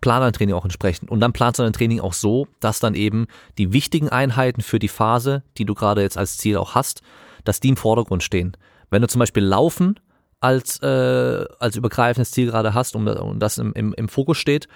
plan 0.00 0.20
dein 0.20 0.32
Training 0.32 0.54
auch 0.54 0.64
entsprechend. 0.64 1.10
Und 1.10 1.20
dann 1.20 1.32
planst 1.32 1.58
du 1.58 1.64
dein 1.64 1.72
Training 1.72 2.00
auch 2.00 2.12
so, 2.12 2.46
dass 2.60 2.78
dann 2.78 2.94
eben 2.94 3.26
die 3.58 3.72
wichtigen 3.72 4.08
Einheiten 4.08 4.60
für 4.60 4.78
die 4.78 4.88
Phase, 4.88 5.42
die 5.58 5.64
du 5.64 5.74
gerade 5.74 6.02
jetzt 6.02 6.16
als 6.16 6.36
Ziel 6.36 6.56
auch 6.56 6.74
hast, 6.74 7.02
dass 7.44 7.60
die 7.60 7.70
im 7.70 7.76
Vordergrund 7.76 8.22
stehen. 8.22 8.56
Wenn 8.90 9.02
du 9.02 9.08
zum 9.08 9.18
Beispiel 9.18 9.42
Laufen 9.42 9.98
als, 10.40 10.80
äh, 10.80 11.44
als 11.58 11.76
übergreifendes 11.76 12.30
Ziel 12.30 12.46
gerade 12.46 12.74
hast 12.74 12.94
und, 12.94 13.08
und 13.08 13.40
das 13.40 13.58
im, 13.58 13.72
im, 13.72 13.94
im 13.94 14.08
Fokus 14.08 14.38
steht, 14.38 14.68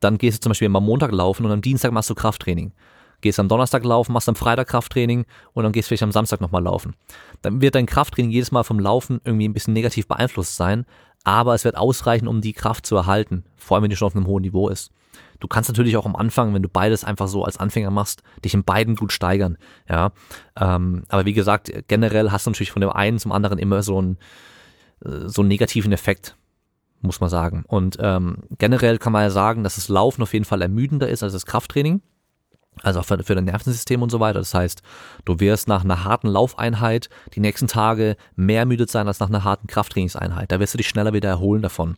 dann 0.00 0.18
gehst 0.18 0.38
du 0.38 0.42
zum 0.42 0.50
Beispiel 0.50 0.66
am 0.66 0.84
Montag 0.84 1.10
laufen 1.10 1.44
und 1.46 1.52
am 1.52 1.62
Dienstag 1.62 1.90
machst 1.90 2.10
du 2.10 2.14
Krafttraining 2.14 2.72
gehst 3.20 3.38
am 3.38 3.48
Donnerstag 3.48 3.84
laufen, 3.84 4.12
machst 4.12 4.28
am 4.28 4.36
Freitag 4.36 4.68
Krafttraining 4.68 5.24
und 5.52 5.64
dann 5.64 5.72
gehst 5.72 5.88
vielleicht 5.88 6.02
am 6.02 6.12
Samstag 6.12 6.40
nochmal 6.40 6.62
laufen. 6.62 6.94
Dann 7.42 7.60
wird 7.60 7.74
dein 7.74 7.86
Krafttraining 7.86 8.30
jedes 8.30 8.52
Mal 8.52 8.62
vom 8.62 8.78
Laufen 8.78 9.20
irgendwie 9.24 9.48
ein 9.48 9.52
bisschen 9.52 9.74
negativ 9.74 10.06
beeinflusst 10.06 10.56
sein, 10.56 10.86
aber 11.24 11.54
es 11.54 11.64
wird 11.64 11.76
ausreichen, 11.76 12.28
um 12.28 12.40
die 12.40 12.52
Kraft 12.52 12.86
zu 12.86 12.96
erhalten, 12.96 13.44
vor 13.56 13.76
allem 13.76 13.84
wenn 13.84 13.90
die 13.90 13.96
schon 13.96 14.06
auf 14.06 14.16
einem 14.16 14.26
hohen 14.26 14.42
Niveau 14.42 14.68
ist. 14.68 14.92
Du 15.40 15.48
kannst 15.48 15.68
natürlich 15.68 15.96
auch 15.96 16.06
am 16.06 16.16
Anfang, 16.16 16.54
wenn 16.54 16.62
du 16.62 16.68
beides 16.68 17.04
einfach 17.04 17.28
so 17.28 17.44
als 17.44 17.58
Anfänger 17.58 17.90
machst, 17.90 18.22
dich 18.44 18.54
in 18.54 18.64
beiden 18.64 18.96
gut 18.96 19.12
steigern. 19.12 19.58
Ja, 19.88 20.12
ähm, 20.58 21.04
aber 21.08 21.24
wie 21.24 21.32
gesagt, 21.32 21.70
generell 21.88 22.30
hast 22.30 22.46
du 22.46 22.50
natürlich 22.50 22.70
von 22.70 22.80
dem 22.80 22.90
einen 22.90 23.18
zum 23.18 23.32
anderen 23.32 23.58
immer 23.58 23.82
so 23.82 23.98
einen 23.98 24.18
äh, 25.04 25.28
so 25.28 25.42
einen 25.42 25.48
negativen 25.48 25.92
Effekt, 25.92 26.36
muss 27.00 27.20
man 27.20 27.30
sagen. 27.30 27.64
Und 27.66 27.98
ähm, 28.00 28.38
generell 28.58 28.98
kann 28.98 29.12
man 29.12 29.22
ja 29.22 29.30
sagen, 29.30 29.64
dass 29.64 29.76
das 29.76 29.88
Laufen 29.88 30.22
auf 30.22 30.32
jeden 30.32 30.44
Fall 30.44 30.62
ermüdender 30.62 31.08
ist 31.08 31.22
als 31.22 31.32
das 31.32 31.46
Krafttraining. 31.46 32.02
Also 32.82 33.00
auch 33.00 33.04
für, 33.04 33.22
für 33.22 33.34
dein 33.34 33.44
Nervensystem 33.44 34.02
und 34.02 34.10
so 34.10 34.20
weiter. 34.20 34.38
Das 34.38 34.54
heißt, 34.54 34.82
du 35.24 35.40
wirst 35.40 35.68
nach 35.68 35.84
einer 35.84 36.04
harten 36.04 36.28
Laufeinheit 36.28 37.08
die 37.34 37.40
nächsten 37.40 37.68
Tage 37.68 38.16
mehr 38.34 38.66
müde 38.66 38.86
sein 38.88 39.08
als 39.08 39.20
nach 39.20 39.28
einer 39.28 39.44
harten 39.44 39.66
Krafttrainingseinheit. 39.66 40.52
Da 40.52 40.60
wirst 40.60 40.74
du 40.74 40.78
dich 40.78 40.88
schneller 40.88 41.12
wieder 41.12 41.28
erholen 41.28 41.62
davon. 41.62 41.96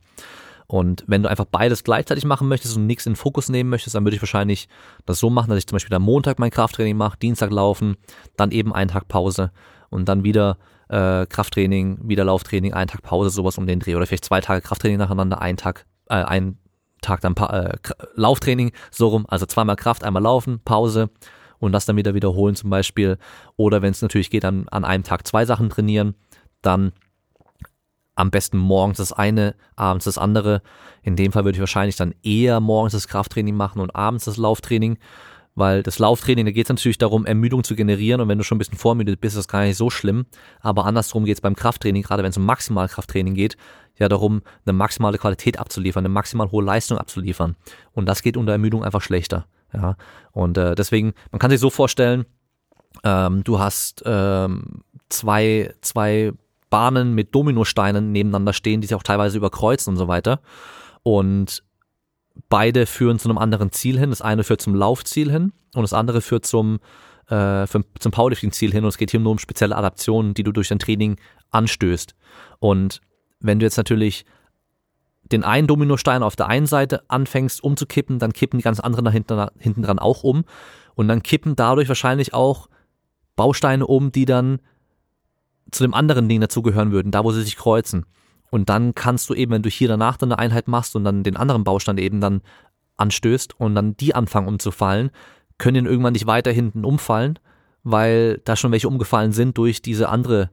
Und 0.66 1.02
wenn 1.06 1.22
du 1.22 1.30
einfach 1.30 1.46
beides 1.46 1.82
gleichzeitig 1.82 2.26
machen 2.26 2.46
möchtest 2.46 2.76
und 2.76 2.86
nichts 2.86 3.06
in 3.06 3.12
den 3.12 3.16
Fokus 3.16 3.48
nehmen 3.48 3.70
möchtest, 3.70 3.94
dann 3.94 4.04
würde 4.04 4.16
ich 4.16 4.22
wahrscheinlich 4.22 4.68
das 5.06 5.18
so 5.18 5.30
machen, 5.30 5.48
dass 5.48 5.58
ich 5.58 5.66
zum 5.66 5.76
Beispiel 5.76 5.96
am 5.96 6.02
Montag 6.02 6.38
mein 6.38 6.50
Krafttraining 6.50 6.96
mache, 6.96 7.18
Dienstag 7.18 7.50
laufen, 7.50 7.96
dann 8.36 8.50
eben 8.50 8.74
einen 8.74 8.90
Tag 8.90 9.08
Pause 9.08 9.50
und 9.88 10.10
dann 10.10 10.24
wieder 10.24 10.58
äh, 10.90 11.24
Krafttraining, 11.26 12.00
wieder 12.02 12.24
Lauftraining, 12.24 12.74
einen 12.74 12.88
Tag 12.88 13.02
Pause, 13.02 13.30
sowas 13.30 13.56
um 13.56 13.66
den 13.66 13.80
Dreh. 13.80 13.94
Oder 13.94 14.06
vielleicht 14.06 14.26
zwei 14.26 14.42
Tage 14.42 14.60
Krafttraining 14.60 14.98
nacheinander, 14.98 15.40
einen 15.40 15.56
Tag, 15.56 15.86
äh, 16.10 16.16
ein 16.16 16.58
Tag 17.00 17.20
dann 17.20 17.34
äh, 17.36 17.76
Lauftraining, 18.14 18.72
so 18.90 19.08
rum, 19.08 19.26
also 19.28 19.46
zweimal 19.46 19.76
Kraft, 19.76 20.04
einmal 20.04 20.22
Laufen, 20.22 20.60
Pause 20.64 21.10
und 21.58 21.72
das 21.72 21.86
dann 21.86 21.96
wieder 21.96 22.14
wiederholen 22.14 22.54
zum 22.54 22.70
Beispiel. 22.70 23.18
Oder 23.56 23.82
wenn 23.82 23.90
es 23.90 24.02
natürlich 24.02 24.30
geht, 24.30 24.44
dann 24.44 24.68
an 24.68 24.84
einem 24.84 25.04
Tag 25.04 25.26
zwei 25.26 25.44
Sachen 25.44 25.70
trainieren, 25.70 26.14
dann 26.62 26.92
am 28.14 28.30
besten 28.30 28.58
morgens 28.58 28.98
das 28.98 29.12
eine, 29.12 29.54
abends 29.76 30.04
das 30.04 30.18
andere. 30.18 30.62
In 31.02 31.14
dem 31.14 31.30
Fall 31.30 31.44
würde 31.44 31.56
ich 31.56 31.60
wahrscheinlich 31.60 31.96
dann 31.96 32.14
eher 32.22 32.58
morgens 32.58 32.92
das 32.92 33.06
Krafttraining 33.06 33.54
machen 33.54 33.80
und 33.80 33.94
abends 33.94 34.24
das 34.24 34.36
Lauftraining, 34.36 34.98
weil 35.58 35.82
das 35.82 35.98
Lauftraining, 35.98 36.46
da 36.46 36.52
geht 36.52 36.66
es 36.66 36.68
natürlich 36.68 36.98
darum, 36.98 37.26
Ermüdung 37.26 37.64
zu 37.64 37.74
generieren 37.74 38.20
und 38.20 38.28
wenn 38.28 38.38
du 38.38 38.44
schon 38.44 38.56
ein 38.56 38.58
bisschen 38.58 38.78
vormüdet 38.78 39.20
bist, 39.20 39.36
ist 39.36 39.46
das 39.46 39.48
gar 39.48 39.62
nicht 39.62 39.76
so 39.76 39.90
schlimm. 39.90 40.26
Aber 40.60 40.86
andersrum 40.86 41.24
geht 41.24 41.36
es 41.36 41.40
beim 41.40 41.56
Krafttraining, 41.56 42.02
gerade 42.02 42.22
wenn 42.22 42.30
es 42.30 42.36
um 42.36 42.46
Maximalkrafttraining 42.46 43.34
geht, 43.34 43.56
ja 43.98 44.08
darum, 44.08 44.42
eine 44.64 44.72
maximale 44.72 45.18
Qualität 45.18 45.58
abzuliefern, 45.58 46.02
eine 46.02 46.12
maximal 46.12 46.50
hohe 46.50 46.64
Leistung 46.64 46.98
abzuliefern. 46.98 47.56
Und 47.92 48.06
das 48.06 48.22
geht 48.22 48.36
unter 48.36 48.52
Ermüdung 48.52 48.84
einfach 48.84 49.02
schlechter. 49.02 49.46
Ja, 49.72 49.96
und 50.32 50.56
äh, 50.56 50.74
deswegen, 50.74 51.12
man 51.30 51.38
kann 51.38 51.50
sich 51.50 51.60
so 51.60 51.68
vorstellen, 51.68 52.24
ähm, 53.04 53.44
du 53.44 53.58
hast 53.58 54.02
ähm, 54.06 54.82
zwei, 55.08 55.74
zwei 55.82 56.32
Bahnen 56.70 57.14
mit 57.14 57.34
Dominosteinen 57.34 58.12
nebeneinander 58.12 58.52
stehen, 58.52 58.80
die 58.80 58.86
sich 58.86 58.94
auch 58.94 59.02
teilweise 59.02 59.36
überkreuzen 59.36 59.92
und 59.92 59.96
so 59.96 60.08
weiter. 60.08 60.40
Und 61.02 61.62
beide 62.48 62.86
führen 62.86 63.18
zu 63.18 63.28
einem 63.28 63.38
anderen 63.38 63.72
Ziel 63.72 63.98
hin. 63.98 64.10
Das 64.10 64.22
eine 64.22 64.44
führt 64.44 64.60
zum 64.60 64.74
Laufziel 64.74 65.30
hin 65.30 65.52
und 65.74 65.82
das 65.82 65.92
andere 65.92 66.20
führt 66.20 66.46
zum, 66.46 66.78
äh, 67.28 67.66
zum 67.66 68.12
Powerlifting-Ziel 68.12 68.72
hin. 68.72 68.84
Und 68.84 68.88
es 68.88 68.98
geht 68.98 69.10
hier 69.10 69.20
nur 69.20 69.32
um 69.32 69.38
spezielle 69.38 69.76
Adaptionen, 69.76 70.34
die 70.34 70.42
du 70.42 70.52
durch 70.52 70.68
dein 70.68 70.78
Training 70.78 71.16
anstößt. 71.50 72.14
Und 72.58 73.00
wenn 73.40 73.58
du 73.58 73.66
jetzt 73.66 73.76
natürlich 73.76 74.24
den 75.30 75.44
einen 75.44 75.66
Dominostein 75.66 76.22
auf 76.22 76.36
der 76.36 76.48
einen 76.48 76.66
Seite 76.66 77.02
anfängst 77.08 77.62
umzukippen, 77.62 78.18
dann 78.18 78.32
kippen 78.32 78.58
die 78.58 78.64
ganz 78.64 78.80
anderen 78.80 79.04
da 79.04 79.10
hinten, 79.10 79.46
hinten 79.58 79.82
dran 79.82 79.98
auch 79.98 80.22
um. 80.22 80.44
Und 80.94 81.08
dann 81.08 81.22
kippen 81.22 81.54
dadurch 81.54 81.88
wahrscheinlich 81.88 82.34
auch 82.34 82.68
Bausteine 83.36 83.86
um, 83.86 84.10
die 84.10 84.24
dann 84.24 84.60
zu 85.70 85.84
dem 85.84 85.94
anderen 85.94 86.28
Ding 86.28 86.40
dazugehören 86.40 86.92
würden, 86.92 87.12
da 87.12 87.24
wo 87.24 87.32
sie 87.32 87.42
sich 87.42 87.56
kreuzen. 87.56 88.06
Und 88.50 88.68
dann 88.68 88.94
kannst 88.94 89.28
du 89.30 89.34
eben, 89.34 89.52
wenn 89.52 89.62
du 89.62 89.68
hier 89.68 89.88
danach 89.88 90.16
dann 90.16 90.32
eine 90.32 90.38
Einheit 90.38 90.68
machst 90.68 90.96
und 90.96 91.04
dann 91.04 91.22
den 91.22 91.36
anderen 91.36 91.64
Baustein 91.64 91.98
eben 91.98 92.20
dann 92.20 92.42
anstößt 92.96 93.58
und 93.60 93.74
dann 93.74 93.96
die 93.96 94.14
anfangen 94.14 94.48
umzufallen, 94.48 95.10
können 95.58 95.84
die 95.84 95.90
irgendwann 95.90 96.12
nicht 96.12 96.26
weiter 96.26 96.52
hinten 96.52 96.84
umfallen, 96.84 97.38
weil 97.82 98.38
da 98.44 98.56
schon 98.56 98.72
welche 98.72 98.88
umgefallen 98.88 99.32
sind 99.32 99.58
durch 99.58 99.82
diese 99.82 100.08
andere, 100.08 100.50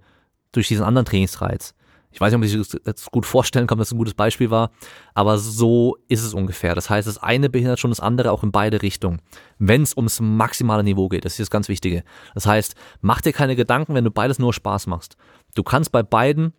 durch 0.51 0.67
diesen 0.67 0.85
anderen 0.85 1.05
Trainingsreiz. 1.05 1.73
Ich 2.15 2.21
weiß 2.21 2.31
nicht, 2.33 2.55
ob 2.55 2.61
ich 2.73 2.81
das 2.85 3.11
gut 3.11 3.25
vorstellen 3.25 3.67
kann, 3.67 3.77
dass 3.77 3.89
das 3.89 3.95
ein 3.95 3.97
gutes 3.97 4.13
Beispiel 4.13 4.49
war, 4.49 4.71
aber 5.13 5.37
so 5.37 5.97
ist 6.07 6.23
es 6.23 6.33
ungefähr. 6.33 6.73
Das 6.73 6.89
heißt, 6.89 7.09
das 7.09 7.17
eine 7.17 7.49
behindert 7.49 7.77
schon 7.77 7.91
das 7.91 7.99
andere 7.99 8.31
auch 8.31 8.41
in 8.41 8.53
beide 8.53 8.81
Richtungen, 8.81 9.21
wenn 9.59 9.81
es 9.81 9.97
ums 9.97 10.21
maximale 10.21 10.81
Niveau 10.81 11.09
geht. 11.09 11.25
Das 11.25 11.33
ist 11.33 11.41
das 11.41 11.49
ganz 11.49 11.67
Wichtige. 11.67 12.05
Das 12.33 12.45
heißt, 12.45 12.75
mach 13.01 13.19
dir 13.19 13.33
keine 13.33 13.57
Gedanken, 13.57 13.95
wenn 13.95 14.05
du 14.05 14.11
beides 14.11 14.39
nur 14.39 14.53
Spaß 14.53 14.87
machst. 14.87 15.17
Du 15.55 15.63
kannst 15.63 15.91
bei 15.91 16.03
beiden 16.03 16.53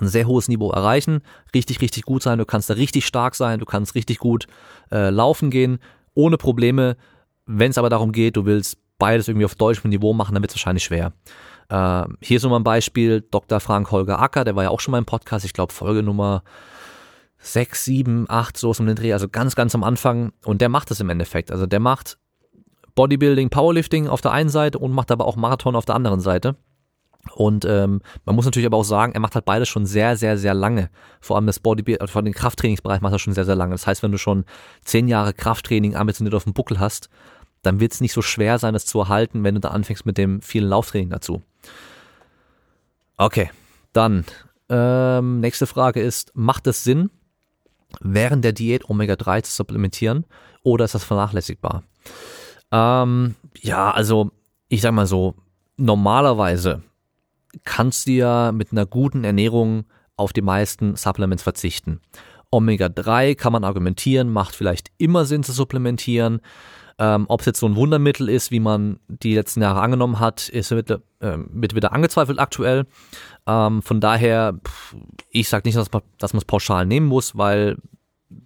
ein 0.00 0.08
sehr 0.08 0.26
hohes 0.26 0.48
Niveau 0.48 0.70
erreichen, 0.70 1.20
richtig, 1.54 1.80
richtig 1.80 2.04
gut 2.04 2.22
sein, 2.22 2.38
du 2.38 2.46
kannst 2.46 2.70
da 2.70 2.74
richtig 2.74 3.06
stark 3.06 3.34
sein, 3.34 3.58
du 3.58 3.66
kannst 3.66 3.94
richtig 3.94 4.18
gut 4.18 4.46
äh, 4.92 5.10
laufen 5.10 5.50
gehen, 5.50 5.78
ohne 6.14 6.36
Probleme. 6.36 6.96
Wenn 7.46 7.70
es 7.70 7.78
aber 7.78 7.90
darum 7.90 8.12
geht, 8.12 8.36
du 8.36 8.44
willst 8.44 8.78
beides 8.98 9.28
irgendwie 9.28 9.46
auf 9.46 9.54
deutschem 9.54 9.90
Niveau 9.90 10.12
machen, 10.12 10.34
dann 10.34 10.42
wird 10.42 10.52
es 10.52 10.56
wahrscheinlich 10.56 10.84
schwer. 10.84 11.12
Äh, 11.68 12.04
hier 12.20 12.36
ist 12.36 12.42
nochmal 12.42 12.60
ein 12.60 12.64
Beispiel, 12.64 13.22
Dr. 13.22 13.60
Frank 13.60 13.90
Holger 13.90 14.20
Acker, 14.20 14.44
der 14.44 14.56
war 14.56 14.62
ja 14.62 14.70
auch 14.70 14.80
schon 14.80 14.92
mal 14.92 14.98
im 14.98 15.06
Podcast, 15.06 15.44
ich 15.44 15.52
glaube 15.52 15.72
Folge 15.72 16.02
Nummer 16.02 16.44
6, 17.38 17.84
7, 17.84 18.26
8, 18.28 18.56
so 18.56 18.70
ist 18.70 18.80
um 18.80 18.86
den 18.86 18.96
Dreh, 18.96 19.12
also 19.12 19.28
ganz, 19.28 19.56
ganz 19.56 19.74
am 19.74 19.82
Anfang. 19.82 20.32
Und 20.44 20.60
der 20.60 20.68
macht 20.68 20.90
das 20.90 21.00
im 21.00 21.08
Endeffekt. 21.08 21.50
Also 21.50 21.66
der 21.66 21.80
macht 21.80 22.18
Bodybuilding, 22.94 23.50
Powerlifting 23.50 24.08
auf 24.08 24.20
der 24.20 24.32
einen 24.32 24.50
Seite 24.50 24.78
und 24.78 24.92
macht 24.92 25.10
aber 25.10 25.26
auch 25.26 25.36
Marathon 25.36 25.74
auf 25.74 25.86
der 25.86 25.94
anderen 25.94 26.20
Seite. 26.20 26.56
Und 27.34 27.64
ähm, 27.64 28.00
man 28.24 28.34
muss 28.34 28.44
natürlich 28.44 28.66
aber 28.66 28.78
auch 28.78 28.84
sagen, 28.84 29.12
er 29.12 29.20
macht 29.20 29.34
halt 29.34 29.44
beides 29.44 29.68
schon 29.68 29.86
sehr, 29.86 30.16
sehr, 30.16 30.38
sehr 30.38 30.54
lange. 30.54 30.90
Vor 31.20 31.36
allem 31.36 31.46
das 31.46 31.60
Bodybuilding, 31.60 32.08
vor 32.08 32.20
allem 32.20 32.26
den 32.26 32.34
Krafttrainingsbereich 32.34 33.00
macht 33.00 33.12
er 33.12 33.18
schon 33.18 33.34
sehr, 33.34 33.44
sehr 33.44 33.56
lange. 33.56 33.72
Das 33.72 33.86
heißt, 33.86 34.02
wenn 34.02 34.12
du 34.12 34.18
schon 34.18 34.44
zehn 34.84 35.06
Jahre 35.06 35.32
Krafttraining 35.32 35.96
ambitioniert 35.96 36.34
auf 36.34 36.44
dem 36.44 36.54
Buckel 36.54 36.80
hast, 36.80 37.10
dann 37.62 37.78
wird 37.78 37.92
es 37.92 38.00
nicht 38.00 38.12
so 38.12 38.22
schwer 38.22 38.58
sein, 38.58 38.72
das 38.72 38.86
zu 38.86 39.00
erhalten, 39.00 39.44
wenn 39.44 39.54
du 39.54 39.60
da 39.60 39.68
anfängst 39.68 40.06
mit 40.06 40.16
dem 40.16 40.40
vielen 40.40 40.68
Lauftraining 40.68 41.10
dazu. 41.10 41.42
Okay, 43.16 43.50
dann 43.92 44.24
ähm, 44.70 45.40
nächste 45.40 45.66
Frage 45.66 46.00
ist, 46.00 46.32
macht 46.34 46.66
es 46.66 46.84
Sinn, 46.84 47.10
während 48.00 48.44
der 48.44 48.52
Diät 48.52 48.88
Omega-3 48.88 49.42
zu 49.42 49.52
supplementieren 49.52 50.24
oder 50.62 50.86
ist 50.86 50.94
das 50.94 51.04
vernachlässigbar? 51.04 51.82
Ähm, 52.72 53.34
ja, 53.60 53.90
also 53.90 54.30
ich 54.68 54.80
sag 54.80 54.92
mal 54.92 55.06
so, 55.06 55.34
normalerweise 55.76 56.82
kannst 57.64 58.06
du 58.06 58.12
ja 58.12 58.52
mit 58.52 58.72
einer 58.72 58.86
guten 58.86 59.24
Ernährung 59.24 59.84
auf 60.16 60.32
die 60.32 60.42
meisten 60.42 60.96
Supplements 60.96 61.42
verzichten. 61.42 62.00
Omega-3 62.50 63.36
kann 63.36 63.52
man 63.52 63.64
argumentieren, 63.64 64.30
macht 64.30 64.54
vielleicht 64.54 64.90
immer 64.98 65.24
Sinn 65.24 65.42
zu 65.42 65.52
supplementieren. 65.52 66.40
Ähm, 66.98 67.26
Ob 67.28 67.40
es 67.40 67.46
jetzt 67.46 67.60
so 67.60 67.66
ein 67.66 67.76
Wundermittel 67.76 68.28
ist, 68.28 68.50
wie 68.50 68.60
man 68.60 68.98
die 69.08 69.34
letzten 69.34 69.62
Jahre 69.62 69.80
angenommen 69.80 70.20
hat, 70.20 70.48
ist 70.48 70.70
mit, 70.72 70.90
äh, 70.90 70.98
wird 71.20 71.74
wieder 71.74 71.92
angezweifelt 71.92 72.38
aktuell. 72.38 72.86
Ähm, 73.46 73.82
von 73.82 74.00
daher, 74.00 74.60
ich 75.30 75.48
sage 75.48 75.66
nicht, 75.66 75.78
dass 75.78 75.92
man 76.32 76.38
es 76.38 76.44
pauschal 76.44 76.86
nehmen 76.86 77.06
muss, 77.06 77.38
weil 77.38 77.78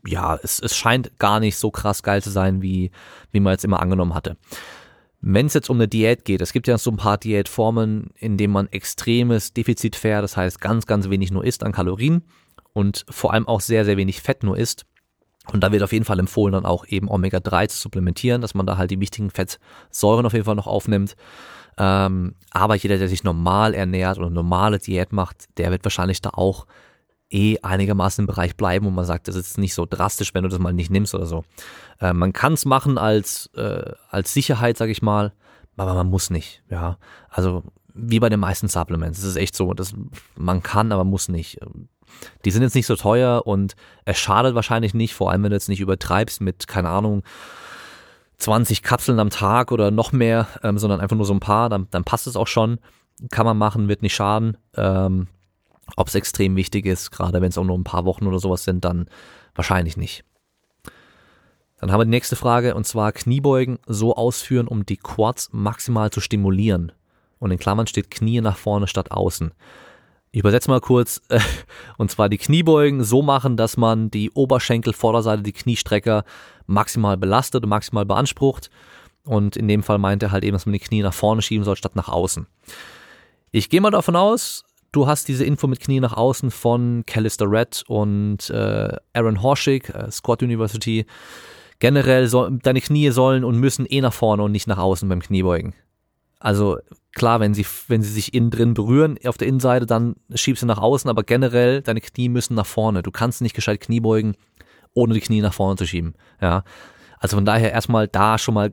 ja, 0.06 0.38
es, 0.42 0.60
es 0.60 0.76
scheint 0.76 1.18
gar 1.18 1.40
nicht 1.40 1.56
so 1.56 1.70
krass 1.70 2.02
geil 2.02 2.22
zu 2.22 2.30
sein, 2.30 2.62
wie, 2.62 2.90
wie 3.32 3.40
man 3.40 3.52
jetzt 3.52 3.64
immer 3.64 3.80
angenommen 3.80 4.14
hatte. 4.14 4.36
Wenn 5.26 5.46
es 5.46 5.54
jetzt 5.54 5.70
um 5.70 5.78
eine 5.78 5.88
Diät 5.88 6.26
geht, 6.26 6.42
es 6.42 6.52
gibt 6.52 6.68
ja 6.68 6.76
so 6.76 6.90
ein 6.90 6.98
paar 6.98 7.16
Diätformen, 7.16 8.10
in 8.14 8.36
denen 8.36 8.52
man 8.52 8.68
extremes 8.68 9.54
Defizit 9.54 9.96
fährt, 9.96 10.22
das 10.22 10.36
heißt 10.36 10.60
ganz, 10.60 10.84
ganz 10.84 11.08
wenig 11.08 11.30
nur 11.30 11.44
isst 11.44 11.64
an 11.64 11.72
Kalorien 11.72 12.24
und 12.74 13.06
vor 13.08 13.32
allem 13.32 13.48
auch 13.48 13.62
sehr, 13.62 13.86
sehr 13.86 13.96
wenig 13.96 14.20
Fett 14.20 14.42
nur 14.42 14.58
isst. 14.58 14.84
Und 15.50 15.64
da 15.64 15.72
wird 15.72 15.82
auf 15.82 15.92
jeden 15.92 16.04
Fall 16.04 16.18
empfohlen, 16.18 16.52
dann 16.52 16.66
auch 16.66 16.86
eben 16.86 17.08
Omega-3 17.08 17.68
zu 17.68 17.78
supplementieren, 17.78 18.42
dass 18.42 18.52
man 18.52 18.66
da 18.66 18.76
halt 18.76 18.90
die 18.90 19.00
wichtigen 19.00 19.30
Fettsäuren 19.30 20.26
auf 20.26 20.34
jeden 20.34 20.44
Fall 20.44 20.56
noch 20.56 20.66
aufnimmt. 20.66 21.16
Ähm, 21.78 22.34
aber 22.50 22.74
jeder, 22.74 22.98
der 22.98 23.08
sich 23.08 23.24
normal 23.24 23.72
ernährt 23.72 24.18
oder 24.18 24.28
normale 24.28 24.78
Diät 24.78 25.14
macht, 25.14 25.46
der 25.56 25.70
wird 25.70 25.84
wahrscheinlich 25.84 26.20
da 26.20 26.30
auch 26.34 26.66
eh 27.34 27.58
einigermaßen 27.62 28.22
im 28.22 28.26
Bereich 28.26 28.56
bleiben, 28.56 28.86
wo 28.86 28.90
man 28.90 29.04
sagt, 29.04 29.28
das 29.28 29.34
ist 29.34 29.58
nicht 29.58 29.74
so 29.74 29.86
drastisch, 29.86 30.34
wenn 30.34 30.44
du 30.44 30.48
das 30.48 30.58
mal 30.58 30.72
nicht 30.72 30.90
nimmst 30.90 31.14
oder 31.14 31.26
so. 31.26 31.44
Äh, 32.00 32.12
man 32.12 32.32
kann 32.32 32.54
es 32.54 32.64
machen 32.64 32.96
als, 32.96 33.50
äh, 33.56 33.92
als 34.08 34.32
Sicherheit, 34.32 34.78
sag 34.78 34.88
ich 34.88 35.02
mal, 35.02 35.32
aber 35.76 35.94
man 35.94 36.08
muss 36.08 36.30
nicht. 36.30 36.62
Ja, 36.70 36.98
also 37.28 37.64
wie 37.94 38.20
bei 38.20 38.28
den 38.28 38.40
meisten 38.40 38.68
Supplements. 38.68 39.18
Es 39.18 39.24
ist 39.24 39.36
echt 39.36 39.54
so, 39.54 39.72
dass 39.72 39.94
man 40.36 40.62
kann, 40.62 40.92
aber 40.92 41.04
muss 41.04 41.28
nicht. 41.28 41.58
Die 42.44 42.50
sind 42.50 42.62
jetzt 42.62 42.74
nicht 42.74 42.86
so 42.86 42.96
teuer 42.96 43.46
und 43.46 43.74
es 44.04 44.18
schadet 44.18 44.54
wahrscheinlich 44.54 44.94
nicht, 44.94 45.14
vor 45.14 45.30
allem 45.30 45.42
wenn 45.42 45.50
du 45.50 45.56
jetzt 45.56 45.68
nicht 45.68 45.80
übertreibst 45.80 46.40
mit, 46.40 46.66
keine 46.68 46.88
Ahnung, 46.88 47.22
20 48.38 48.82
Kapseln 48.82 49.20
am 49.20 49.30
Tag 49.30 49.72
oder 49.72 49.90
noch 49.90 50.12
mehr, 50.12 50.48
ähm, 50.62 50.78
sondern 50.78 51.00
einfach 51.00 51.16
nur 51.16 51.26
so 51.26 51.34
ein 51.34 51.40
paar, 51.40 51.68
dann, 51.68 51.88
dann 51.90 52.04
passt 52.04 52.26
es 52.26 52.36
auch 52.36 52.48
schon. 52.48 52.78
Kann 53.30 53.46
man 53.46 53.56
machen, 53.56 53.88
wird 53.88 54.02
nicht 54.02 54.14
schaden. 54.14 54.56
Ähm, 54.76 55.28
Ob 55.96 56.08
es 56.08 56.14
extrem 56.14 56.56
wichtig 56.56 56.86
ist, 56.86 57.10
gerade 57.10 57.40
wenn 57.40 57.48
es 57.48 57.58
auch 57.58 57.64
nur 57.64 57.78
ein 57.78 57.84
paar 57.84 58.04
Wochen 58.04 58.26
oder 58.26 58.38
sowas 58.38 58.64
sind, 58.64 58.84
dann 58.84 59.08
wahrscheinlich 59.54 59.96
nicht. 59.96 60.24
Dann 61.78 61.92
haben 61.92 62.00
wir 62.00 62.04
die 62.04 62.10
nächste 62.10 62.36
Frage 62.36 62.74
und 62.74 62.86
zwar 62.86 63.12
Kniebeugen 63.12 63.78
so 63.86 64.16
ausführen, 64.16 64.68
um 64.68 64.86
die 64.86 64.96
Quads 64.96 65.50
maximal 65.52 66.10
zu 66.10 66.20
stimulieren. 66.20 66.92
Und 67.38 67.50
in 67.50 67.58
Klammern 67.58 67.86
steht 67.86 68.10
Knie 68.10 68.40
nach 68.40 68.56
vorne 68.56 68.86
statt 68.86 69.10
außen. 69.10 69.52
Ich 70.30 70.40
übersetze 70.40 70.70
mal 70.70 70.80
kurz, 70.80 71.20
und 71.98 72.10
zwar 72.10 72.28
die 72.28 72.38
Kniebeugen 72.38 73.04
so 73.04 73.22
machen, 73.22 73.56
dass 73.56 73.76
man 73.76 74.10
die 74.10 74.30
Oberschenkel, 74.30 74.92
Vorderseite, 74.92 75.42
die 75.42 75.52
Kniestrecker 75.52 76.24
maximal 76.66 77.16
belastet 77.16 77.62
und 77.62 77.68
maximal 77.68 78.06
beansprucht. 78.06 78.70
Und 79.24 79.56
in 79.56 79.68
dem 79.68 79.82
Fall 79.82 79.98
meint 79.98 80.22
er 80.22 80.32
halt 80.32 80.42
eben, 80.42 80.54
dass 80.54 80.66
man 80.66 80.72
die 80.72 80.80
Knie 80.80 81.02
nach 81.02 81.14
vorne 81.14 81.42
schieben 81.42 81.64
soll, 81.64 81.76
statt 81.76 81.96
nach 81.96 82.08
außen. 82.08 82.46
Ich 83.52 83.68
gehe 83.68 83.80
mal 83.80 83.90
davon 83.90 84.16
aus, 84.16 84.64
du 84.94 85.06
hast 85.06 85.28
diese 85.28 85.44
Info 85.44 85.66
mit 85.66 85.80
Knie 85.80 86.00
nach 86.00 86.12
außen 86.12 86.50
von 86.50 87.04
Callister 87.06 87.50
Red 87.50 87.82
und 87.88 88.48
äh, 88.50 88.96
Aaron 89.12 89.42
Horschig, 89.42 89.88
äh, 89.90 90.10
Squad 90.10 90.42
University. 90.42 91.06
generell 91.80 92.28
so, 92.28 92.48
deine 92.48 92.80
Knie 92.80 93.10
sollen 93.10 93.44
und 93.44 93.58
müssen 93.58 93.86
eh 93.86 94.00
nach 94.00 94.12
vorne 94.12 94.42
und 94.42 94.52
nicht 94.52 94.68
nach 94.68 94.78
außen 94.78 95.08
beim 95.08 95.20
Kniebeugen. 95.20 95.74
Also 96.38 96.78
klar, 97.14 97.40
wenn 97.40 97.54
sie, 97.54 97.66
wenn 97.88 98.02
sie 98.02 98.12
sich 98.12 98.32
innen 98.32 98.50
drin 98.50 98.74
berühren 98.74 99.18
auf 99.24 99.36
der 99.36 99.48
Innenseite, 99.48 99.84
dann 99.84 100.14
schiebst 100.34 100.62
du 100.62 100.66
nach 100.66 100.78
außen, 100.78 101.10
aber 101.10 101.24
generell 101.24 101.82
deine 101.82 102.00
Knie 102.00 102.28
müssen 102.28 102.54
nach 102.54 102.66
vorne. 102.66 103.02
Du 103.02 103.10
kannst 103.10 103.42
nicht 103.42 103.54
gescheit 103.54 103.80
Knie 103.80 104.00
beugen, 104.00 104.34
ohne 104.94 105.14
die 105.14 105.20
Knie 105.20 105.40
nach 105.40 105.54
vorne 105.54 105.76
zu 105.76 105.86
schieben. 105.86 106.14
Ja. 106.40 106.62
Also 107.18 107.36
von 107.36 107.44
daher 107.44 107.72
erstmal 107.72 108.06
da 108.06 108.38
schon 108.38 108.54
mal 108.54 108.72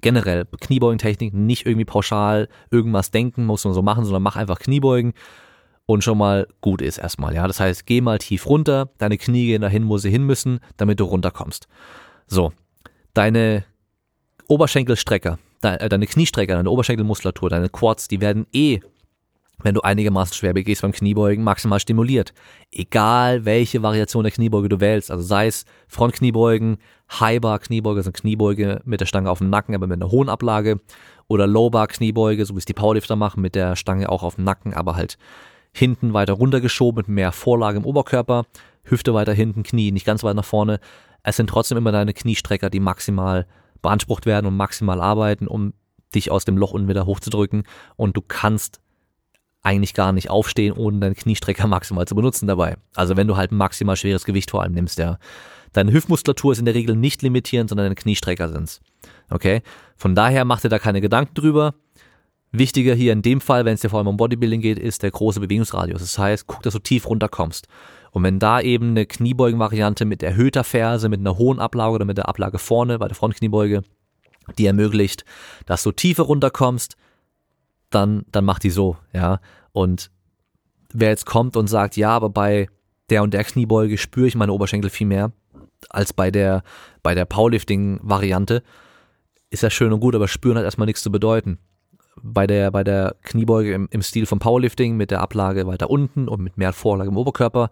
generell 0.00 0.46
Kniebeugentechnik, 0.60 1.32
nicht 1.34 1.66
irgendwie 1.66 1.84
pauschal 1.84 2.48
irgendwas 2.70 3.10
denken, 3.10 3.46
muss 3.46 3.64
man 3.64 3.74
so 3.74 3.82
machen, 3.82 4.04
sondern 4.04 4.22
mach 4.22 4.36
einfach 4.36 4.58
Kniebeugen 4.58 5.12
und 5.86 6.04
schon 6.04 6.18
mal 6.18 6.46
gut 6.60 6.82
ist 6.82 6.98
erstmal. 6.98 7.34
Ja, 7.34 7.46
das 7.46 7.60
heißt, 7.60 7.86
geh 7.86 8.00
mal 8.00 8.18
tief 8.18 8.46
runter, 8.46 8.90
deine 8.98 9.18
Knie 9.18 9.46
gehen 9.46 9.62
dahin, 9.62 9.88
wo 9.88 9.98
sie 9.98 10.10
hin 10.10 10.24
müssen, 10.24 10.60
damit 10.76 11.00
du 11.00 11.04
runterkommst. 11.04 11.66
So, 12.26 12.52
deine 13.14 13.64
Oberschenkelstrecker, 14.46 15.38
äh, 15.62 15.88
deine 15.88 16.06
Kniestrecker, 16.06 16.54
deine 16.54 16.70
Oberschenkelmuskulatur, 16.70 17.50
deine 17.50 17.68
Quads, 17.68 18.08
die 18.08 18.20
werden 18.20 18.46
eh, 18.52 18.80
wenn 19.62 19.74
du 19.74 19.80
einigermaßen 19.82 20.34
schwer 20.34 20.54
begehst 20.54 20.82
beim 20.82 20.92
Kniebeugen, 20.92 21.44
maximal 21.44 21.80
stimuliert. 21.80 22.32
Egal 22.70 23.44
welche 23.44 23.82
Variation 23.82 24.24
der 24.24 24.32
Kniebeuge 24.32 24.68
du 24.68 24.80
wählst, 24.80 25.10
also 25.10 25.22
sei 25.22 25.46
es 25.46 25.64
Frontkniebeugen, 25.88 26.78
Highbar 27.18 27.58
Kniebeuge, 27.58 27.98
also 27.98 28.12
Kniebeuge 28.12 28.80
mit 28.84 29.00
der 29.00 29.06
Stange 29.06 29.30
auf 29.30 29.38
dem 29.38 29.50
Nacken, 29.50 29.74
aber 29.74 29.86
mit 29.86 30.00
einer 30.00 30.10
hohen 30.10 30.28
Ablage, 30.28 30.78
oder 31.28 31.46
Lowbar 31.46 31.86
Kniebeuge, 31.86 32.44
so 32.44 32.54
wie 32.54 32.58
es 32.58 32.64
die 32.64 32.74
Powerlifter 32.74 33.16
machen, 33.16 33.40
mit 33.40 33.54
der 33.54 33.76
Stange 33.76 34.08
auch 34.08 34.22
auf 34.22 34.34
dem 34.34 34.44
Nacken, 34.44 34.74
aber 34.74 34.96
halt 34.96 35.16
hinten 35.72 36.12
weiter 36.12 36.32
runtergeschoben 36.32 36.98
mit 37.02 37.08
mehr 37.08 37.32
Vorlage 37.32 37.78
im 37.78 37.84
Oberkörper, 37.84 38.46
Hüfte 38.82 39.14
weiter 39.14 39.32
hinten, 39.32 39.62
Knie 39.62 39.92
nicht 39.92 40.06
ganz 40.06 40.24
weit 40.24 40.34
nach 40.36 40.44
vorne. 40.44 40.80
Es 41.22 41.36
sind 41.36 41.48
trotzdem 41.48 41.78
immer 41.78 41.92
deine 41.92 42.14
Kniestrecker, 42.14 42.70
die 42.70 42.80
maximal 42.80 43.46
beansprucht 43.82 44.26
werden 44.26 44.46
und 44.46 44.56
maximal 44.56 45.00
arbeiten, 45.00 45.46
um 45.46 45.74
dich 46.14 46.30
aus 46.30 46.44
dem 46.44 46.56
Loch 46.56 46.72
unten 46.72 46.88
wieder 46.88 47.06
hochzudrücken. 47.06 47.64
Und 47.96 48.16
du 48.16 48.22
kannst 48.26 48.80
eigentlich 49.62 49.94
gar 49.94 50.12
nicht 50.12 50.30
aufstehen, 50.30 50.72
ohne 50.72 51.00
deinen 51.00 51.14
Kniestrecker 51.14 51.66
maximal 51.66 52.06
zu 52.06 52.14
benutzen 52.14 52.46
dabei. 52.46 52.76
Also 52.94 53.16
wenn 53.16 53.28
du 53.28 53.36
halt 53.36 53.52
maximal 53.52 53.96
schweres 53.96 54.24
Gewicht 54.24 54.50
vor 54.50 54.62
allem 54.62 54.72
nimmst, 54.72 54.98
ja. 54.98 55.18
Deine 55.72 55.92
Hüftmuskulatur 55.92 56.52
ist 56.52 56.58
in 56.58 56.64
der 56.64 56.74
Regel 56.74 56.96
nicht 56.96 57.22
limitierend, 57.22 57.70
sondern 57.70 57.86
deine 57.86 57.94
Kniestrecker 57.94 58.48
sind's. 58.48 58.80
Okay? 59.28 59.62
Von 59.96 60.14
daher 60.14 60.44
mach 60.44 60.60
dir 60.60 60.68
da 60.68 60.78
keine 60.78 61.00
Gedanken 61.00 61.34
drüber. 61.34 61.74
Wichtiger 62.52 62.94
hier 62.94 63.12
in 63.12 63.22
dem 63.22 63.40
Fall, 63.40 63.64
wenn 63.64 63.74
es 63.74 63.80
dir 63.80 63.90
vor 63.90 64.00
allem 64.00 64.08
um 64.08 64.16
Bodybuilding 64.16 64.60
geht, 64.60 64.78
ist 64.78 65.04
der 65.04 65.12
große 65.12 65.38
Bewegungsradius. 65.38 66.00
Das 66.00 66.18
heißt, 66.18 66.48
guck, 66.48 66.62
dass 66.62 66.72
du 66.72 66.80
tief 66.80 67.08
runterkommst. 67.08 67.68
Und 68.10 68.24
wenn 68.24 68.40
da 68.40 68.60
eben 68.60 68.90
eine 68.90 69.06
Kniebeugenvariante 69.06 70.04
mit 70.04 70.24
erhöhter 70.24 70.64
Ferse, 70.64 71.08
mit 71.08 71.20
einer 71.20 71.38
hohen 71.38 71.60
Ablage 71.60 71.92
oder 71.92 72.04
mit 72.04 72.18
der 72.18 72.28
Ablage 72.28 72.58
vorne 72.58 72.98
bei 72.98 73.06
der 73.06 73.14
Frontkniebeuge, 73.14 73.82
die 74.58 74.66
ermöglicht, 74.66 75.24
dass 75.66 75.84
du 75.84 75.92
tiefer 75.92 76.24
runterkommst, 76.24 76.96
dann, 77.90 78.24
dann 78.30 78.44
mach 78.44 78.58
die 78.58 78.70
so, 78.70 78.96
ja. 79.12 79.40
Und 79.72 80.10
wer 80.92 81.10
jetzt 81.10 81.26
kommt 81.26 81.56
und 81.56 81.68
sagt, 81.68 81.96
ja, 81.96 82.10
aber 82.10 82.30
bei 82.30 82.68
der 83.10 83.22
und 83.22 83.34
der 83.34 83.44
Kniebeuge 83.44 83.98
spüre 83.98 84.26
ich 84.26 84.34
meine 84.36 84.52
Oberschenkel 84.52 84.90
viel 84.90 85.06
mehr 85.06 85.32
als 85.88 86.12
bei 86.12 86.30
der, 86.30 86.62
bei 87.02 87.14
der 87.14 87.24
Powerlifting-Variante, 87.24 88.62
ist 89.50 89.62
ja 89.62 89.70
schön 89.70 89.92
und 89.92 90.00
gut, 90.00 90.14
aber 90.14 90.28
spüren 90.28 90.58
hat 90.58 90.64
erstmal 90.64 90.86
nichts 90.86 91.02
zu 91.02 91.10
bedeuten. 91.10 91.58
Bei 92.22 92.46
der, 92.46 92.70
bei 92.70 92.84
der 92.84 93.16
Kniebeuge 93.22 93.72
im, 93.72 93.88
im 93.90 94.02
Stil 94.02 94.26
vom 94.26 94.38
Powerlifting 94.38 94.96
mit 94.96 95.10
der 95.10 95.20
Ablage 95.20 95.66
weiter 95.66 95.90
unten 95.90 96.28
und 96.28 96.40
mit 96.40 96.58
mehr 96.58 96.72
Vorlage 96.72 97.10
im 97.10 97.16
Oberkörper 97.16 97.70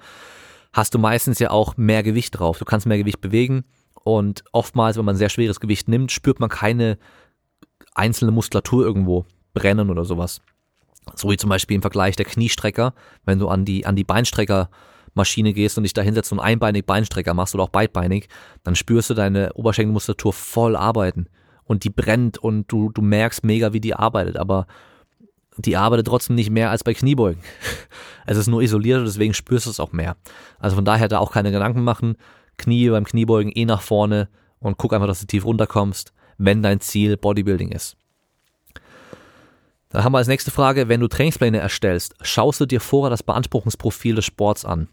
hast 0.72 0.94
du 0.94 0.98
meistens 0.98 1.38
ja 1.38 1.50
auch 1.50 1.76
mehr 1.76 2.02
Gewicht 2.02 2.38
drauf. 2.38 2.58
Du 2.58 2.64
kannst 2.64 2.86
mehr 2.86 2.98
Gewicht 2.98 3.20
bewegen 3.20 3.64
und 4.04 4.44
oftmals, 4.52 4.96
wenn 4.96 5.04
man 5.04 5.16
sehr 5.16 5.28
schweres 5.28 5.60
Gewicht 5.60 5.88
nimmt, 5.88 6.12
spürt 6.12 6.40
man 6.40 6.48
keine 6.48 6.98
einzelne 7.94 8.32
Muskulatur 8.32 8.84
irgendwo 8.84 9.26
brennen 9.58 9.90
oder 9.90 10.04
sowas. 10.04 10.40
So 11.14 11.30
wie 11.30 11.36
zum 11.36 11.50
Beispiel 11.50 11.74
im 11.76 11.82
Vergleich 11.82 12.16
der 12.16 12.26
Kniestrecker, 12.26 12.94
wenn 13.24 13.38
du 13.38 13.48
an 13.48 13.64
die, 13.64 13.86
an 13.86 13.96
die 13.96 14.04
Beinstreckermaschine 14.04 15.52
gehst 15.52 15.78
und 15.78 15.84
dich 15.84 15.94
da 15.94 16.02
hinsetzt 16.02 16.32
und 16.32 16.40
einbeinig 16.40 16.86
Beinstrecker 16.86 17.34
machst 17.34 17.54
oder 17.54 17.64
auch 17.64 17.70
beidbeinig, 17.70 18.28
dann 18.62 18.76
spürst 18.76 19.10
du 19.10 19.14
deine 19.14 19.52
Oberschenkelmuskulatur 19.54 20.32
voll 20.32 20.76
arbeiten 20.76 21.28
und 21.64 21.84
die 21.84 21.90
brennt 21.90 22.38
und 22.38 22.70
du, 22.70 22.90
du 22.90 23.02
merkst 23.02 23.44
mega, 23.44 23.72
wie 23.72 23.80
die 23.80 23.94
arbeitet, 23.94 24.36
aber 24.36 24.66
die 25.56 25.76
arbeitet 25.76 26.06
trotzdem 26.06 26.36
nicht 26.36 26.50
mehr 26.50 26.70
als 26.70 26.84
bei 26.84 26.94
Kniebeugen. 26.94 27.42
Es 28.30 28.36
ist 28.36 28.46
nur 28.46 28.60
isoliert 28.60 28.98
und 28.98 29.06
deswegen 29.06 29.32
spürst 29.32 29.64
du 29.64 29.70
es 29.70 29.80
auch 29.80 29.92
mehr. 29.92 30.18
Also 30.58 30.76
von 30.76 30.84
daher 30.84 31.08
da 31.08 31.18
auch 31.18 31.32
keine 31.32 31.50
Gedanken 31.50 31.82
machen. 31.82 32.16
Knie 32.58 32.90
beim 32.90 33.04
Kniebeugen 33.04 33.50
eh 33.54 33.64
nach 33.64 33.80
vorne 33.80 34.28
und 34.58 34.76
guck 34.76 34.92
einfach, 34.92 35.06
dass 35.06 35.20
du 35.20 35.26
tief 35.26 35.46
runterkommst, 35.46 36.12
wenn 36.36 36.62
dein 36.62 36.80
Ziel 36.80 37.16
Bodybuilding 37.16 37.72
ist. 37.72 37.96
Dann 39.90 40.04
haben 40.04 40.12
wir 40.12 40.18
als 40.18 40.28
nächste 40.28 40.50
Frage, 40.50 40.88
wenn 40.88 41.00
du 41.00 41.08
Trainingspläne 41.08 41.58
erstellst, 41.58 42.14
schaust 42.20 42.60
du 42.60 42.66
dir 42.66 42.80
vorher 42.80 43.10
das 43.10 43.22
Beanspruchungsprofil 43.22 44.16
des 44.16 44.24
Sports 44.24 44.64
an? 44.64 44.88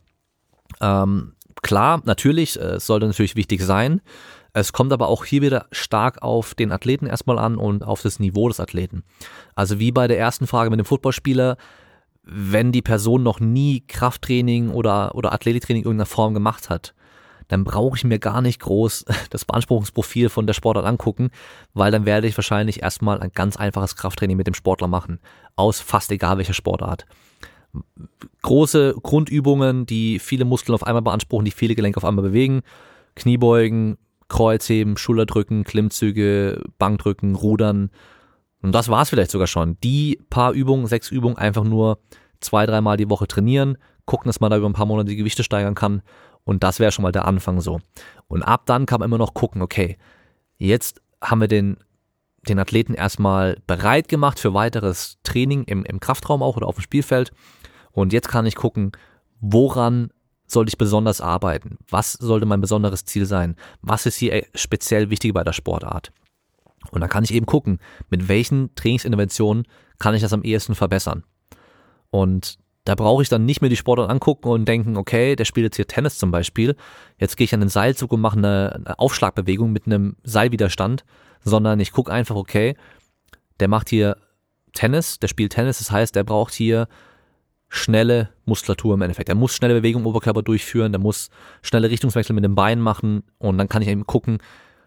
Ähm, 0.82 1.34
klar, 1.62 2.02
natürlich, 2.06 2.60
äh, 2.60 2.76
es 2.76 2.88
sollte 2.88 3.08
natürlich 3.08 3.36
wichtig 3.36 3.62
sein. 3.62 4.02
Es 4.54 4.72
kommt 4.72 4.94
aber 4.94 5.10
auch 5.10 5.26
hier 5.26 5.42
wieder 5.42 5.66
stark 5.72 6.22
auf 6.22 6.56
den 6.56 6.72
Athleten 6.72 7.08
erstmal 7.08 7.40
an 7.40 7.58
und 7.58 7.84
auf 7.84 8.02
das 8.02 8.20
Niveau 8.20 8.48
des 8.48 8.62
Athleten. 8.62 9.04
Also 9.54 9.80
wie 9.80 9.92
bei 9.92 10.08
der 10.08 10.18
ersten 10.18 10.48
Frage 10.48 10.70
mit 10.70 10.80
dem 10.80 10.86
Footballspieler, 10.86 11.58
wenn 12.24 12.72
die 12.72 12.82
Person 12.82 13.22
noch 13.22 13.42
nie 13.42 13.84
Krafttraining 13.86 14.70
oder, 14.70 15.14
oder 15.14 15.34
Athletiktraining 15.34 15.84
in 15.84 15.88
irgendeiner 15.88 16.06
Form 16.06 16.34
gemacht 16.34 16.70
hat, 16.70 16.94
dann 17.48 17.64
brauche 17.64 17.98
ich 17.98 18.04
mir 18.04 18.20
gar 18.20 18.42
nicht 18.42 18.62
groß 18.62 19.06
das 19.30 19.46
Beanspruchungsprofil 19.46 20.30
von 20.30 20.48
der 20.48 20.54
Sportart 20.54 20.86
angucken, 20.86 21.30
weil 21.74 21.92
dann 21.92 22.06
werde 22.06 22.28
ich 22.28 22.38
wahrscheinlich 22.38 22.82
erstmal 22.82 23.20
ein 23.20 23.32
ganz 23.34 23.58
einfaches 23.58 23.96
Krafttraining 23.96 24.38
mit 24.38 24.48
dem 24.48 24.54
Sportler 24.54 24.88
machen, 24.88 25.20
aus 25.56 25.80
fast 25.80 26.12
egal 26.12 26.38
welcher 26.38 26.54
Sportart. 26.54 27.06
Große 28.42 28.96
Grundübungen, 29.02 29.86
die 29.86 30.20
viele 30.20 30.46
Muskeln 30.46 30.76
auf 30.76 30.88
einmal 30.88 31.02
beanspruchen, 31.02 31.46
die 31.46 31.52
viele 31.52 31.76
Gelenke 31.76 31.98
auf 31.98 32.06
einmal 32.06 32.24
bewegen, 32.24 32.62
Kniebeugen, 33.16 33.98
Kreuzheben, 34.28 34.98
Schulterdrücken, 34.98 35.64
Klimmzüge, 35.64 36.62
Bankdrücken, 36.78 37.36
Rudern. 37.36 37.90
Und 38.62 38.74
das 38.74 38.90
war's 38.90 39.10
vielleicht 39.10 39.32
sogar 39.32 39.48
schon. 39.48 39.78
Die 39.84 40.20
paar 40.30 40.54
Übungen, 40.54 40.88
sechs 40.88 41.12
Übungen 41.12 41.38
einfach 41.38 41.64
nur 41.64 42.00
zwei, 42.40 42.66
dreimal 42.66 42.98
die 42.98 43.10
Woche 43.10 43.28
trainieren, 43.28 43.78
gucken, 44.06 44.30
dass 44.30 44.40
man 44.40 44.52
da 44.52 44.58
über 44.58 44.68
ein 44.68 44.74
paar 44.74 44.86
Monate 44.86 45.10
die 45.10 45.16
Gewichte 45.16 45.44
steigern 45.44 45.76
kann. 45.76 46.02
Und 46.46 46.64
das 46.64 46.80
wäre 46.80 46.92
schon 46.92 47.04
mal 47.04 47.12
der 47.12 47.26
Anfang 47.26 47.60
so. 47.60 47.82
Und 48.28 48.44
ab 48.44 48.66
dann 48.66 48.86
kann 48.86 49.00
man 49.00 49.10
immer 49.10 49.18
noch 49.18 49.34
gucken, 49.34 49.62
okay, 49.62 49.98
jetzt 50.58 51.02
haben 51.22 51.42
wir 51.42 51.48
den, 51.48 51.78
den 52.48 52.60
Athleten 52.60 52.94
erstmal 52.94 53.58
bereit 53.68 54.08
gemacht 54.08 54.40
für 54.40 54.54
weiteres 54.54 55.18
Training 55.24 55.64
im, 55.64 55.84
im 55.84 56.00
Kraftraum 56.00 56.44
auch 56.44 56.56
oder 56.56 56.68
auf 56.68 56.76
dem 56.76 56.84
Spielfeld. 56.84 57.32
Und 57.92 58.14
jetzt 58.14 58.30
kann 58.30 58.46
ich 58.46 58.56
gucken, 58.56 58.92
woran 59.42 60.12
sollte 60.48 60.70
ich 60.70 60.78
besonders 60.78 61.22
arbeiten? 61.22 61.78
Was 61.90 62.14
sollte 62.14 62.46
mein 62.46 62.62
besonderes 62.62 63.06
Ziel 63.06 63.26
sein? 63.26 63.56
Was 63.82 64.06
ist 64.06 64.18
hier 64.18 64.46
speziell 64.54 65.10
wichtig 65.10 65.34
bei 65.34 65.44
der 65.44 65.54
Sportart? 65.54 66.12
Und 66.92 67.02
dann 67.02 67.10
kann 67.10 67.24
ich 67.24 67.34
eben 67.34 67.48
gucken, 67.48 67.80
mit 68.10 68.28
welchen 68.28 68.74
Trainingsinterventionen 68.76 69.66
kann 69.98 70.14
ich 70.14 70.22
das 70.22 70.34
am 70.34 70.44
ehesten 70.44 70.76
verbessern. 70.76 71.24
Und 72.12 72.60
da 72.86 72.94
brauche 72.94 73.24
ich 73.24 73.30
dann 73.30 73.46
nicht 73.46 73.62
mehr 73.62 73.70
die 73.70 73.76
Sportart 73.76 74.10
angucken 74.10 74.48
und 74.48 74.66
denken, 74.66 74.96
okay, 74.96 75.36
der 75.36 75.46
spielt 75.46 75.66
jetzt 75.66 75.76
hier 75.76 75.88
Tennis 75.88 76.20
zum 76.20 76.32
Beispiel. 76.32 76.76
Jetzt 77.20 77.36
gehe 77.36 77.46
ich 77.46 77.54
an 77.54 77.60
den 77.60 77.70
Seilzug 77.70 78.14
und 78.14 78.22
mache 78.22 78.38
eine, 78.38 78.84
Aufschlagbewegung 78.98 79.72
mit 79.72 79.88
einem 79.88 80.16
Seilwiderstand, 80.24 81.04
sondern 81.44 81.80
ich 81.80 81.92
gucke 81.92 82.12
einfach, 82.12 82.36
okay, 82.36 82.76
der 83.60 83.68
macht 83.68 83.90
hier 83.90 84.18
Tennis, 84.74 85.20
der 85.20 85.28
spielt 85.28 85.54
Tennis, 85.54 85.80
das 85.80 85.92
heißt, 85.92 86.16
der 86.16 86.24
braucht 86.24 86.54
hier 86.54 86.88
schnelle 87.70 88.30
Muskulatur 88.46 88.94
im 88.94 89.02
Endeffekt. 89.02 89.30
Er 89.30 89.36
muss 89.36 89.56
schnelle 89.56 89.74
Bewegungen 89.74 90.06
im 90.06 90.10
Oberkörper 90.10 90.44
durchführen, 90.44 90.92
der 90.92 91.02
muss 91.02 91.30
schnelle 91.64 91.90
Richtungswechsel 91.90 92.36
mit 92.36 92.44
dem 92.44 92.54
Bein 92.54 92.80
machen 92.80 93.24
und 93.40 93.58
dann 93.58 93.68
kann 93.68 93.82
ich 93.82 93.88
eben 93.88 94.06
gucken, 94.06 94.38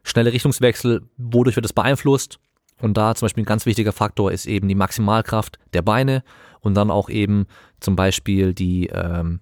schnelle 0.04 0.32
Richtungswechsel, 0.32 1.02
wodurch 1.16 1.56
wird 1.56 1.64
das 1.64 1.72
beeinflusst? 1.72 2.38
Und 2.80 2.96
da 2.96 3.14
zum 3.16 3.26
Beispiel 3.26 3.42
ein 3.42 3.46
ganz 3.46 3.66
wichtiger 3.66 3.92
Faktor 3.92 4.30
ist 4.30 4.46
eben 4.46 4.68
die 4.68 4.76
Maximalkraft 4.76 5.58
der 5.72 5.82
Beine 5.82 6.22
und 6.60 6.74
dann 6.74 6.90
auch 6.90 7.08
eben 7.08 7.46
zum 7.80 7.96
Beispiel 7.96 8.54
die 8.54 8.86
ähm, 8.88 9.40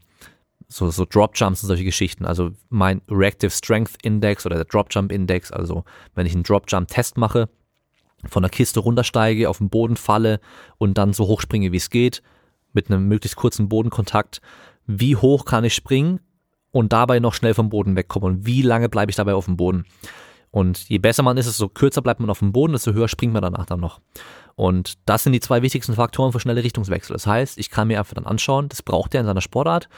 so, 0.68 0.90
so 0.90 1.04
Drop 1.04 1.32
Jumps 1.34 1.62
und 1.62 1.68
solche 1.68 1.84
Geschichten. 1.84 2.24
Also 2.24 2.50
mein 2.68 3.02
Reactive 3.08 3.50
Strength 3.50 3.98
Index 4.02 4.46
oder 4.46 4.56
der 4.56 4.64
Drop 4.64 4.88
Jump 4.90 5.12
Index. 5.12 5.52
Also 5.52 5.84
wenn 6.14 6.26
ich 6.26 6.34
einen 6.34 6.42
Drop 6.42 6.64
Jump 6.68 6.88
Test 6.88 7.16
mache, 7.16 7.48
von 8.28 8.42
der 8.42 8.50
Kiste 8.50 8.80
runtersteige, 8.80 9.48
auf 9.48 9.58
den 9.58 9.70
Boden 9.70 9.96
falle 9.96 10.40
und 10.78 10.98
dann 10.98 11.12
so 11.12 11.26
hoch 11.26 11.40
springe, 11.40 11.72
wie 11.72 11.76
es 11.76 11.90
geht, 11.90 12.22
mit 12.72 12.90
einem 12.90 13.06
möglichst 13.08 13.36
kurzen 13.36 13.68
Bodenkontakt, 13.68 14.40
wie 14.86 15.16
hoch 15.16 15.44
kann 15.44 15.64
ich 15.64 15.74
springen 15.74 16.20
und 16.72 16.92
dabei 16.92 17.20
noch 17.20 17.34
schnell 17.34 17.54
vom 17.54 17.68
Boden 17.68 17.96
wegkommen 17.96 18.38
und 18.38 18.46
wie 18.46 18.62
lange 18.62 18.88
bleibe 18.88 19.10
ich 19.10 19.16
dabei 19.16 19.34
auf 19.34 19.46
dem 19.46 19.56
Boden. 19.56 19.84
Und 20.50 20.88
je 20.88 20.98
besser 20.98 21.22
man 21.22 21.36
ist, 21.36 21.46
desto 21.46 21.68
kürzer 21.68 22.02
bleibt 22.02 22.20
man 22.20 22.30
auf 22.30 22.38
dem 22.38 22.52
Boden, 22.52 22.72
desto 22.72 22.92
höher 22.92 23.08
springt 23.08 23.32
man 23.32 23.42
danach 23.42 23.66
dann 23.66 23.80
noch. 23.80 24.00
Und 24.56 24.94
das 25.04 25.22
sind 25.22 25.32
die 25.32 25.40
zwei 25.40 25.62
wichtigsten 25.62 25.94
Faktoren 25.94 26.32
für 26.32 26.40
schnelle 26.40 26.64
Richtungswechsel. 26.64 27.14
Das 27.14 27.26
heißt, 27.26 27.58
ich 27.58 27.70
kann 27.70 27.88
mir 27.88 27.98
einfach 27.98 28.14
dann 28.14 28.26
anschauen, 28.26 28.68
das 28.68 28.82
braucht 28.82 29.14
er 29.14 29.20
in 29.20 29.26
seiner 29.26 29.42
Sportart. 29.42 29.88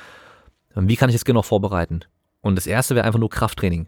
Wie 0.75 0.97
kann 0.97 1.09
ich 1.09 1.17
es 1.17 1.25
genau 1.25 1.43
vorbereiten? 1.43 2.01
Und 2.41 2.57
das 2.57 2.67
erste 2.67 2.95
wäre 2.95 3.07
einfach 3.07 3.21
nur 3.21 3.31
Krafttraining. 3.31 3.87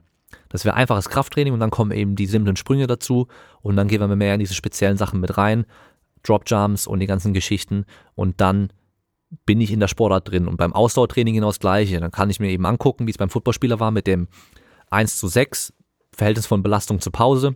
Das 0.48 0.64
wäre 0.64 0.76
einfaches 0.76 1.08
Krafttraining 1.08 1.52
und 1.52 1.60
dann 1.60 1.70
kommen 1.70 1.90
eben 1.90 2.14
die 2.14 2.26
simplen 2.26 2.56
Sprünge 2.56 2.86
dazu 2.86 3.26
und 3.62 3.76
dann 3.76 3.88
gehen 3.88 4.00
wir 4.00 4.14
mehr 4.14 4.34
in 4.34 4.40
diese 4.40 4.54
speziellen 4.54 4.96
Sachen 4.96 5.20
mit 5.20 5.36
rein, 5.36 5.66
Drop 6.22 6.44
Jumps 6.46 6.86
und 6.86 7.00
die 7.00 7.06
ganzen 7.06 7.34
Geschichten 7.34 7.84
und 8.14 8.40
dann 8.40 8.72
bin 9.46 9.60
ich 9.60 9.70
in 9.70 9.80
der 9.80 9.88
Sportart 9.88 10.30
drin. 10.30 10.48
Und 10.48 10.56
beim 10.56 10.72
Ausdauertraining 10.72 11.34
genau 11.34 11.48
das 11.48 11.60
Gleiche. 11.60 12.00
Dann 12.00 12.10
kann 12.10 12.30
ich 12.30 12.40
mir 12.40 12.50
eben 12.50 12.66
angucken, 12.66 13.06
wie 13.06 13.12
es 13.12 13.18
beim 13.18 13.30
Footballspieler 13.30 13.80
war 13.80 13.90
mit 13.90 14.06
dem 14.06 14.28
1 14.90 15.18
zu 15.18 15.28
6 15.28 15.72
Verhältnis 16.12 16.46
von 16.46 16.62
Belastung 16.62 17.00
zu 17.00 17.10
Pause. 17.10 17.54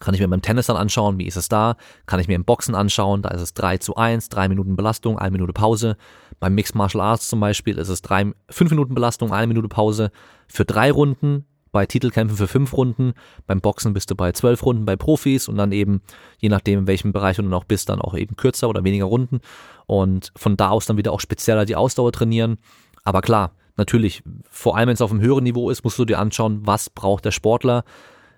Kann 0.00 0.14
ich 0.14 0.20
mir 0.20 0.28
beim 0.28 0.42
Tennis 0.42 0.66
dann 0.66 0.76
anschauen, 0.76 1.18
wie 1.18 1.26
ist 1.26 1.36
es 1.36 1.48
da? 1.48 1.76
Kann 2.06 2.20
ich 2.20 2.26
mir 2.28 2.34
im 2.34 2.44
Boxen 2.44 2.74
anschauen, 2.74 3.22
da 3.22 3.28
ist 3.30 3.42
es 3.42 3.54
3 3.54 3.78
zu 3.78 3.96
1, 3.96 4.28
3 4.30 4.48
Minuten 4.48 4.74
Belastung, 4.74 5.18
1 5.18 5.32
Minute 5.32 5.52
Pause. 5.52 5.96
Beim 6.40 6.54
Mixed 6.54 6.74
Martial 6.74 7.02
Arts 7.02 7.28
zum 7.28 7.38
Beispiel 7.38 7.78
ist 7.78 7.88
es 7.88 8.02
3, 8.02 8.32
5 8.48 8.70
Minuten 8.70 8.94
Belastung, 8.94 9.32
1 9.32 9.46
Minute 9.46 9.68
Pause 9.68 10.10
für 10.48 10.64
drei 10.64 10.90
Runden, 10.90 11.44
bei 11.72 11.86
Titelkämpfen 11.86 12.36
für 12.36 12.48
fünf 12.48 12.72
Runden, 12.72 13.12
beim 13.46 13.60
Boxen 13.60 13.92
bist 13.92 14.10
du 14.10 14.16
bei 14.16 14.32
zwölf 14.32 14.64
Runden 14.64 14.84
bei 14.84 14.96
Profis 14.96 15.48
und 15.48 15.56
dann 15.56 15.72
eben, 15.72 16.02
je 16.38 16.48
nachdem 16.48 16.80
in 16.80 16.86
welchem 16.86 17.12
Bereich 17.12 17.36
du 17.36 17.42
dann 17.42 17.54
auch 17.54 17.64
bist, 17.64 17.88
dann 17.88 18.00
auch 18.00 18.16
eben 18.16 18.36
kürzer 18.36 18.68
oder 18.68 18.84
weniger 18.84 19.04
Runden 19.04 19.40
und 19.86 20.32
von 20.36 20.56
da 20.56 20.70
aus 20.70 20.86
dann 20.86 20.96
wieder 20.96 21.12
auch 21.12 21.20
spezieller 21.20 21.64
die 21.64 21.76
Ausdauer 21.76 22.12
trainieren. 22.12 22.58
Aber 23.04 23.20
klar, 23.20 23.52
natürlich, 23.76 24.22
vor 24.50 24.76
allem 24.76 24.88
wenn 24.88 24.94
es 24.94 25.00
auf 25.00 25.10
einem 25.10 25.20
höheren 25.20 25.44
Niveau 25.44 25.70
ist, 25.70 25.84
musst 25.84 25.98
du 25.98 26.04
dir 26.04 26.18
anschauen, 26.18 26.60
was 26.64 26.90
braucht 26.90 27.24
der 27.24 27.30
Sportler, 27.30 27.84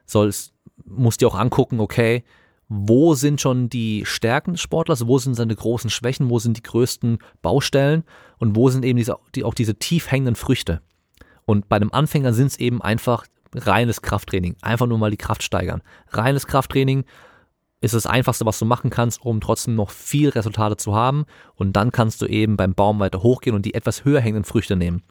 sollst, 0.07 0.55
musst 0.85 1.21
dir 1.21 1.29
auch 1.29 1.39
angucken, 1.39 1.81
okay, 1.81 2.25
wo 2.69 3.15
sind 3.15 3.41
schon 3.41 3.69
die 3.69 4.05
Stärken 4.07 4.53
des 4.53 4.63
Sportlers, 4.63 5.07
wo 5.07 5.19
sind 5.19 5.35
seine 5.35 5.55
großen 5.55 5.91
Schwächen, 5.91 6.31
wo 6.31 6.39
sind 6.39 6.57
die 6.57 6.63
größten 6.63 7.19
Baustellen 7.43 8.05
und 8.39 8.57
wo 8.57 8.71
sind 8.71 8.85
eben 8.85 8.97
diese, 8.97 9.17
die, 9.35 9.45
auch 9.45 9.55
diese 9.55 9.75
tief 9.75 10.11
hängenden 10.11 10.37
Früchte. 10.37 10.81
Und 11.45 11.69
bei 11.69 11.77
einem 11.77 11.93
Anfänger 11.93 12.33
sind 12.33 12.47
es 12.47 12.59
eben 12.59 12.81
einfach 12.81 13.27
reines 13.55 14.01
Krafttraining. 14.01 14.57
Einfach 14.63 14.87
nur 14.87 14.99
mal 14.99 15.11
die 15.11 15.17
Kraft 15.19 15.43
steigern. 15.43 15.83
Reines 16.11 16.47
Krafttraining 16.47 17.05
ist 17.83 17.95
das 17.95 18.07
Einfachste, 18.07 18.47
was 18.47 18.59
du 18.59 18.65
machen 18.65 18.91
kannst, 18.91 19.21
um 19.23 19.41
trotzdem 19.41 19.75
noch 19.75 19.91
viel 19.91 20.31
Resultate 20.31 20.77
zu 20.77 20.95
haben. 20.95 21.27
Und 21.57 21.75
dann 21.75 21.91
kannst 21.91 22.23
du 22.23 22.27
eben 22.27 22.57
beim 22.57 22.75
Baum 22.75 23.01
weiter 23.01 23.23
hochgehen 23.23 23.57
und 23.57 23.67
die 23.67 23.75
etwas 23.75 24.05
höher 24.05 24.21
hängenden 24.21 24.45
Früchte 24.45 24.77
nehmen. 24.77 25.03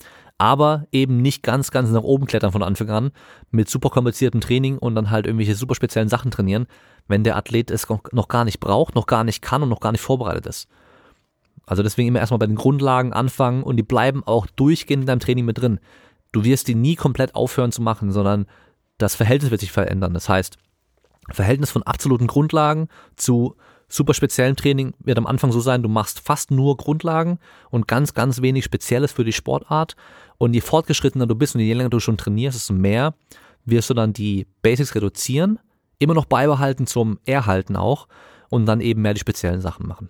Aber 0.42 0.88
eben 0.92 1.22
nicht 1.22 1.44
ganz, 1.44 1.72
ganz 1.72 1.90
nach 1.92 2.02
oben 2.02 2.26
klettern 2.26 2.52
von 2.52 2.64
Anfang 2.64 2.90
an 2.90 3.12
mit 3.52 3.70
super 3.70 3.90
kompliziertem 3.90 4.42
Training 4.42 4.78
und 4.78 4.96
dann 4.96 5.12
halt 5.12 5.26
irgendwelche 5.28 5.56
super 5.56 5.76
speziellen 5.76 6.10
Sachen 6.10 6.32
trainieren, 6.32 6.66
wenn 7.08 7.24
der 7.24 7.36
Athlet 7.36 7.70
es 7.70 7.88
noch 8.12 8.28
gar 8.28 8.46
nicht 8.46 8.60
braucht, 8.60 8.96
noch 8.96 9.06
gar 9.06 9.24
nicht 9.24 9.42
kann 9.42 9.62
und 9.62 9.70
noch 9.70 9.82
gar 9.82 9.92
nicht 9.92 10.02
vorbereitet 10.02 10.48
ist. 10.48 10.68
Also 11.68 11.84
deswegen 11.84 12.08
immer 12.08 12.20
erstmal 12.20 12.40
bei 12.40 12.48
den 12.48 12.56
Grundlagen 12.56 13.14
anfangen 13.14 13.62
und 13.62 13.78
die 13.78 13.84
bleiben 13.84 14.24
auch 14.26 14.48
durchgehend 14.48 15.04
in 15.04 15.08
deinem 15.08 15.20
Training 15.20 15.46
mit 15.46 15.60
drin 15.60 15.80
du 16.32 16.44
wirst 16.44 16.68
die 16.68 16.76
nie 16.76 16.96
komplett 16.96 17.36
aufhören 17.36 17.72
zu 17.72 17.82
machen, 17.82 18.12
sondern 18.12 18.46
das 18.98 19.16
Verhältnis 19.16 19.52
wird 19.52 19.62
sich 19.62 19.72
verändern. 19.72 20.14
Das 20.14 20.30
heißt, 20.30 20.58
Verhältnis 21.30 21.72
von 21.72 21.84
absoluten 21.84 22.28
Grundlagen 22.28 22.88
zu 23.16 23.56
super 23.94 24.14
speziellem 24.14 24.56
Training 24.56 24.94
wird 25.00 25.18
am 25.18 25.28
Anfang 25.28 25.52
so 25.52 25.60
sein, 25.60 25.84
du 25.84 25.90
machst 25.90 26.20
fast 26.20 26.52
nur 26.52 26.78
Grundlagen 26.78 27.40
und 27.70 27.88
ganz, 27.88 28.14
ganz 28.14 28.42
wenig 28.42 28.64
Spezielles 28.64 29.12
für 29.12 29.24
die 29.24 29.34
Sportart. 29.34 29.96
Und 30.38 30.54
je 30.54 30.62
fortgeschrittener 30.62 31.28
du 31.28 31.36
bist 31.36 31.56
und 31.56 31.62
je 31.62 31.74
länger 31.74 31.90
du 31.90 32.00
schon 32.00 32.18
trainierst, 32.18 32.58
desto 32.58 32.74
mehr 32.74 33.14
wirst 33.66 33.90
du 33.90 33.94
dann 33.94 34.14
die 34.14 34.48
Basics 34.62 34.96
reduzieren, 34.96 35.60
immer 36.00 36.14
noch 36.14 36.26
beibehalten 36.26 36.88
zum 36.88 37.20
Erhalten 37.26 37.76
auch 37.76 38.08
und 38.50 38.66
dann 38.66 38.82
eben 38.82 39.02
mehr 39.02 39.14
die 39.14 39.20
speziellen 39.20 39.62
Sachen 39.62 39.88
machen. 39.88 40.10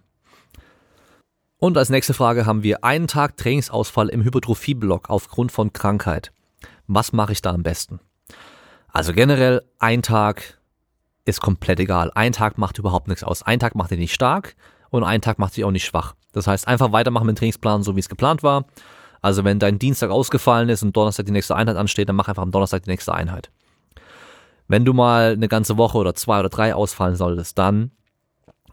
Und 1.57 1.77
als 1.77 1.89
nächste 1.89 2.13
Frage 2.13 2.45
haben 2.45 2.63
wir 2.63 2.83
einen 2.83 3.07
Tag 3.07 3.37
Trainingsausfall 3.37 4.09
im 4.09 4.23
Hypertrophie-Block 4.23 5.09
aufgrund 5.09 5.51
von 5.51 5.73
Krankheit. 5.73 6.31
Was 6.87 7.13
mache 7.13 7.33
ich 7.33 7.41
da 7.41 7.51
am 7.51 7.61
besten? 7.61 7.99
Also 8.87 9.13
generell 9.13 9.61
ein 9.79 10.01
Tag 10.01 10.59
ist 11.25 11.41
komplett 11.41 11.79
egal. 11.79 12.11
Ein 12.15 12.33
Tag 12.33 12.57
macht 12.57 12.77
überhaupt 12.77 13.07
nichts 13.07 13.23
aus. 13.23 13.43
Ein 13.43 13.59
Tag 13.59 13.75
macht 13.75 13.91
dich 13.91 13.99
nicht 13.99 14.13
stark 14.13 14.55
und 14.89 15.03
ein 15.03 15.21
Tag 15.21 15.39
macht 15.39 15.55
dich 15.55 15.63
auch 15.63 15.71
nicht 15.71 15.85
schwach. 15.85 16.15
Das 16.31 16.47
heißt, 16.47 16.67
einfach 16.67 16.91
weitermachen 16.91 17.25
mit 17.25 17.35
dem 17.35 17.39
Trainingsplan, 17.39 17.83
so 17.83 17.95
wie 17.95 17.99
es 17.99 18.09
geplant 18.09 18.43
war. 18.43 18.65
Also 19.21 19.43
wenn 19.43 19.59
dein 19.59 19.77
Dienstag 19.77 20.09
ausgefallen 20.09 20.69
ist 20.69 20.81
und 20.81 20.95
Donnerstag 20.97 21.25
die 21.25 21.31
nächste 21.31 21.55
Einheit 21.55 21.77
ansteht, 21.77 22.09
dann 22.09 22.15
mach 22.15 22.27
einfach 22.27 22.41
am 22.41 22.51
Donnerstag 22.51 22.83
die 22.83 22.89
nächste 22.89 23.13
Einheit. 23.13 23.51
Wenn 24.67 24.85
du 24.85 24.93
mal 24.93 25.33
eine 25.33 25.47
ganze 25.47 25.77
Woche 25.77 25.97
oder 25.97 26.15
zwei 26.15 26.39
oder 26.39 26.49
drei 26.49 26.73
ausfallen 26.73 27.15
solltest, 27.15 27.57
dann 27.59 27.91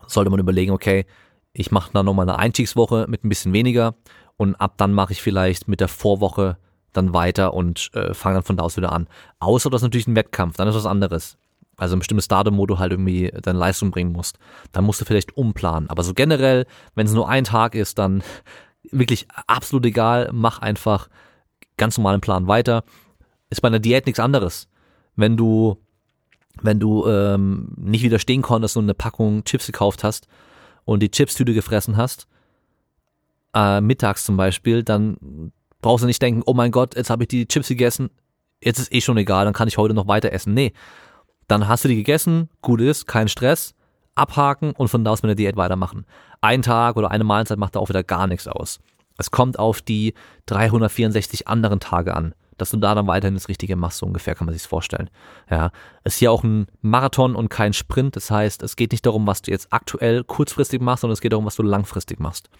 sollte 0.06 0.30
man 0.30 0.40
überlegen, 0.40 0.72
okay, 0.72 1.04
ich 1.52 1.70
mache 1.70 1.90
dann 1.92 2.06
nochmal 2.06 2.28
eine 2.28 2.38
Einstiegswoche 2.38 3.06
mit 3.08 3.24
ein 3.24 3.28
bisschen 3.28 3.52
weniger 3.52 3.94
und 4.36 4.54
ab 4.54 4.74
dann 4.76 4.92
mache 4.92 5.12
ich 5.12 5.20
vielleicht 5.20 5.68
mit 5.68 5.80
der 5.80 5.88
Vorwoche 5.88 6.56
dann 6.92 7.12
weiter 7.12 7.52
und 7.52 7.90
äh, 7.94 8.14
fange 8.14 8.36
dann 8.36 8.44
von 8.44 8.56
da 8.56 8.62
aus 8.62 8.76
wieder 8.76 8.92
an. 8.92 9.08
Außer 9.40 9.68
das 9.70 9.80
ist 9.80 9.84
natürlich 9.84 10.06
ein 10.06 10.16
Wettkampf, 10.16 10.56
dann 10.56 10.68
ist 10.68 10.74
was 10.74 10.86
anderes. 10.86 11.36
Also 11.78 11.96
ein 11.96 12.00
bestimmtes 12.00 12.28
Datum, 12.28 12.58
wo 12.58 12.66
du 12.66 12.78
halt 12.78 12.92
irgendwie 12.92 13.32
deine 13.42 13.58
Leistung 13.58 13.90
bringen 13.90 14.12
musst. 14.12 14.38
Dann 14.72 14.84
musst 14.84 15.00
du 15.00 15.06
vielleicht 15.06 15.36
umplanen. 15.36 15.88
Aber 15.88 16.02
so 16.02 16.12
generell, 16.12 16.66
wenn 16.94 17.06
es 17.06 17.12
nur 17.14 17.28
ein 17.28 17.44
Tag 17.44 17.74
ist, 17.74 17.98
dann 17.98 18.22
wirklich 18.90 19.26
absolut 19.46 19.86
egal, 19.86 20.28
mach 20.32 20.58
einfach 20.58 21.08
ganz 21.78 21.96
normalen 21.96 22.20
Plan 22.20 22.48
weiter. 22.48 22.84
Ist 23.48 23.62
bei 23.62 23.68
einer 23.68 23.78
Diät 23.78 24.04
nichts 24.04 24.20
anderes. 24.20 24.68
Wenn 25.16 25.36
du, 25.36 25.78
wenn 26.60 26.78
du 26.78 27.06
ähm, 27.06 27.72
nicht 27.76 28.02
widerstehen 28.02 28.42
konntest 28.42 28.76
und 28.76 28.84
eine 28.84 28.94
Packung 28.94 29.44
Chips 29.44 29.66
gekauft 29.66 30.04
hast, 30.04 30.28
und 30.88 31.00
die 31.00 31.10
Chipstüte 31.10 31.52
gefressen 31.52 31.98
hast, 31.98 32.26
äh, 33.54 33.82
mittags 33.82 34.24
zum 34.24 34.38
Beispiel, 34.38 34.82
dann 34.82 35.52
brauchst 35.82 36.02
du 36.02 36.06
nicht 36.06 36.22
denken, 36.22 36.42
oh 36.46 36.54
mein 36.54 36.70
Gott, 36.70 36.96
jetzt 36.96 37.10
habe 37.10 37.24
ich 37.24 37.28
die 37.28 37.46
Chips 37.46 37.68
gegessen, 37.68 38.08
jetzt 38.62 38.78
ist 38.78 38.94
eh 38.94 39.02
schon 39.02 39.18
egal, 39.18 39.44
dann 39.44 39.52
kann 39.52 39.68
ich 39.68 39.76
heute 39.76 39.92
noch 39.92 40.08
weiter 40.08 40.32
essen. 40.32 40.54
Nee, 40.54 40.72
dann 41.48 41.66
hast 41.66 41.84
du 41.84 41.88
die 41.88 41.96
gegessen, 41.96 42.48
gut 42.62 42.80
ist, 42.80 43.06
kein 43.06 43.28
Stress, 43.28 43.74
abhaken 44.14 44.72
und 44.72 44.88
von 44.88 45.04
da 45.04 45.10
aus 45.10 45.22
mit 45.22 45.30
der 45.30 45.36
Diät 45.36 45.56
weitermachen. 45.56 46.06
Ein 46.40 46.62
Tag 46.62 46.96
oder 46.96 47.10
eine 47.10 47.24
Mahlzeit 47.24 47.58
macht 47.58 47.74
da 47.74 47.80
auch 47.80 47.88
wieder 47.88 48.04
gar 48.04 48.26
nichts 48.26 48.46
aus. 48.46 48.80
Es 49.16 49.30
kommt 49.30 49.58
auf 49.58 49.82
die 49.82 50.14
364 50.46 51.48
anderen 51.48 51.80
Tage 51.80 52.14
an 52.14 52.34
dass 52.58 52.70
du 52.70 52.76
da 52.76 52.94
dann 52.94 53.06
weiterhin 53.06 53.34
das 53.34 53.48
Richtige 53.48 53.76
machst, 53.76 53.98
so 53.98 54.06
ungefähr 54.06 54.34
kann 54.34 54.44
man 54.44 54.52
sich's 54.52 54.66
vorstellen. 54.66 55.08
Ja, 55.48 55.70
es 56.04 56.14
ist 56.14 56.18
hier 56.18 56.32
auch 56.32 56.42
ein 56.42 56.66
Marathon 56.82 57.34
und 57.34 57.48
kein 57.48 57.72
Sprint, 57.72 58.16
das 58.16 58.30
heißt, 58.30 58.62
es 58.62 58.76
geht 58.76 58.92
nicht 58.92 59.06
darum, 59.06 59.26
was 59.26 59.42
du 59.42 59.50
jetzt 59.50 59.72
aktuell 59.72 60.24
kurzfristig 60.24 60.82
machst, 60.82 61.00
sondern 61.02 61.14
es 61.14 61.20
geht 61.20 61.32
darum, 61.32 61.46
was 61.46 61.54
du 61.54 61.62
langfristig 61.62 62.20
machst. 62.20 62.50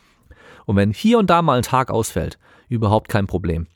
Und 0.65 0.77
wenn 0.77 0.93
hier 0.93 1.19
und 1.19 1.29
da 1.29 1.43
mal 1.43 1.59
ein 1.59 1.63
Tag 1.63 1.91
ausfällt, 1.91 2.39
überhaupt 2.69 3.09
kein 3.09 3.27
Problem. 3.27 3.67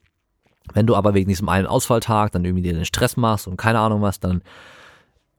Wenn 0.73 0.87
du 0.87 0.95
aber 0.95 1.13
wegen 1.15 1.29
diesem 1.29 1.49
einen 1.49 1.67
Ausfalltag 1.67 2.33
dann 2.33 2.45
irgendwie 2.45 2.63
dir 2.63 2.73
den 2.73 2.85
Stress 2.85 3.17
machst 3.17 3.49
und 3.49 3.57
keine 3.57 3.81
Ahnung 3.81 4.01
was, 4.01 4.21
dann 4.21 4.43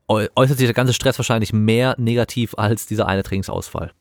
äußert 0.08 0.58
sich 0.58 0.68
der 0.68 0.74
ganze 0.74 0.94
Stress 0.94 1.18
wahrscheinlich 1.18 1.54
mehr 1.54 1.96
negativ 1.98 2.56
als 2.58 2.86
dieser 2.86 3.08
eine 3.08 3.24
Trainingsausfall. 3.24 3.92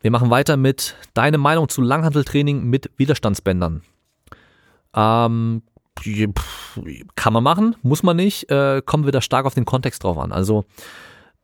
Wir 0.00 0.10
machen 0.10 0.30
weiter 0.30 0.56
mit 0.56 0.96
deine 1.12 1.38
Meinung 1.38 1.68
zu 1.68 1.82
Langhanteltraining 1.82 2.64
mit 2.64 2.90
Widerstandsbändern. 2.96 3.82
Ähm, 4.94 5.62
kann 7.16 7.32
man 7.32 7.44
machen, 7.44 7.76
muss 7.82 8.02
man 8.02 8.16
nicht, 8.16 8.50
äh, 8.50 8.80
kommt 8.84 9.06
wieder 9.06 9.20
stark 9.20 9.44
auf 9.44 9.54
den 9.54 9.66
Kontext 9.66 10.02
drauf 10.02 10.16
an. 10.16 10.32
Also 10.32 10.64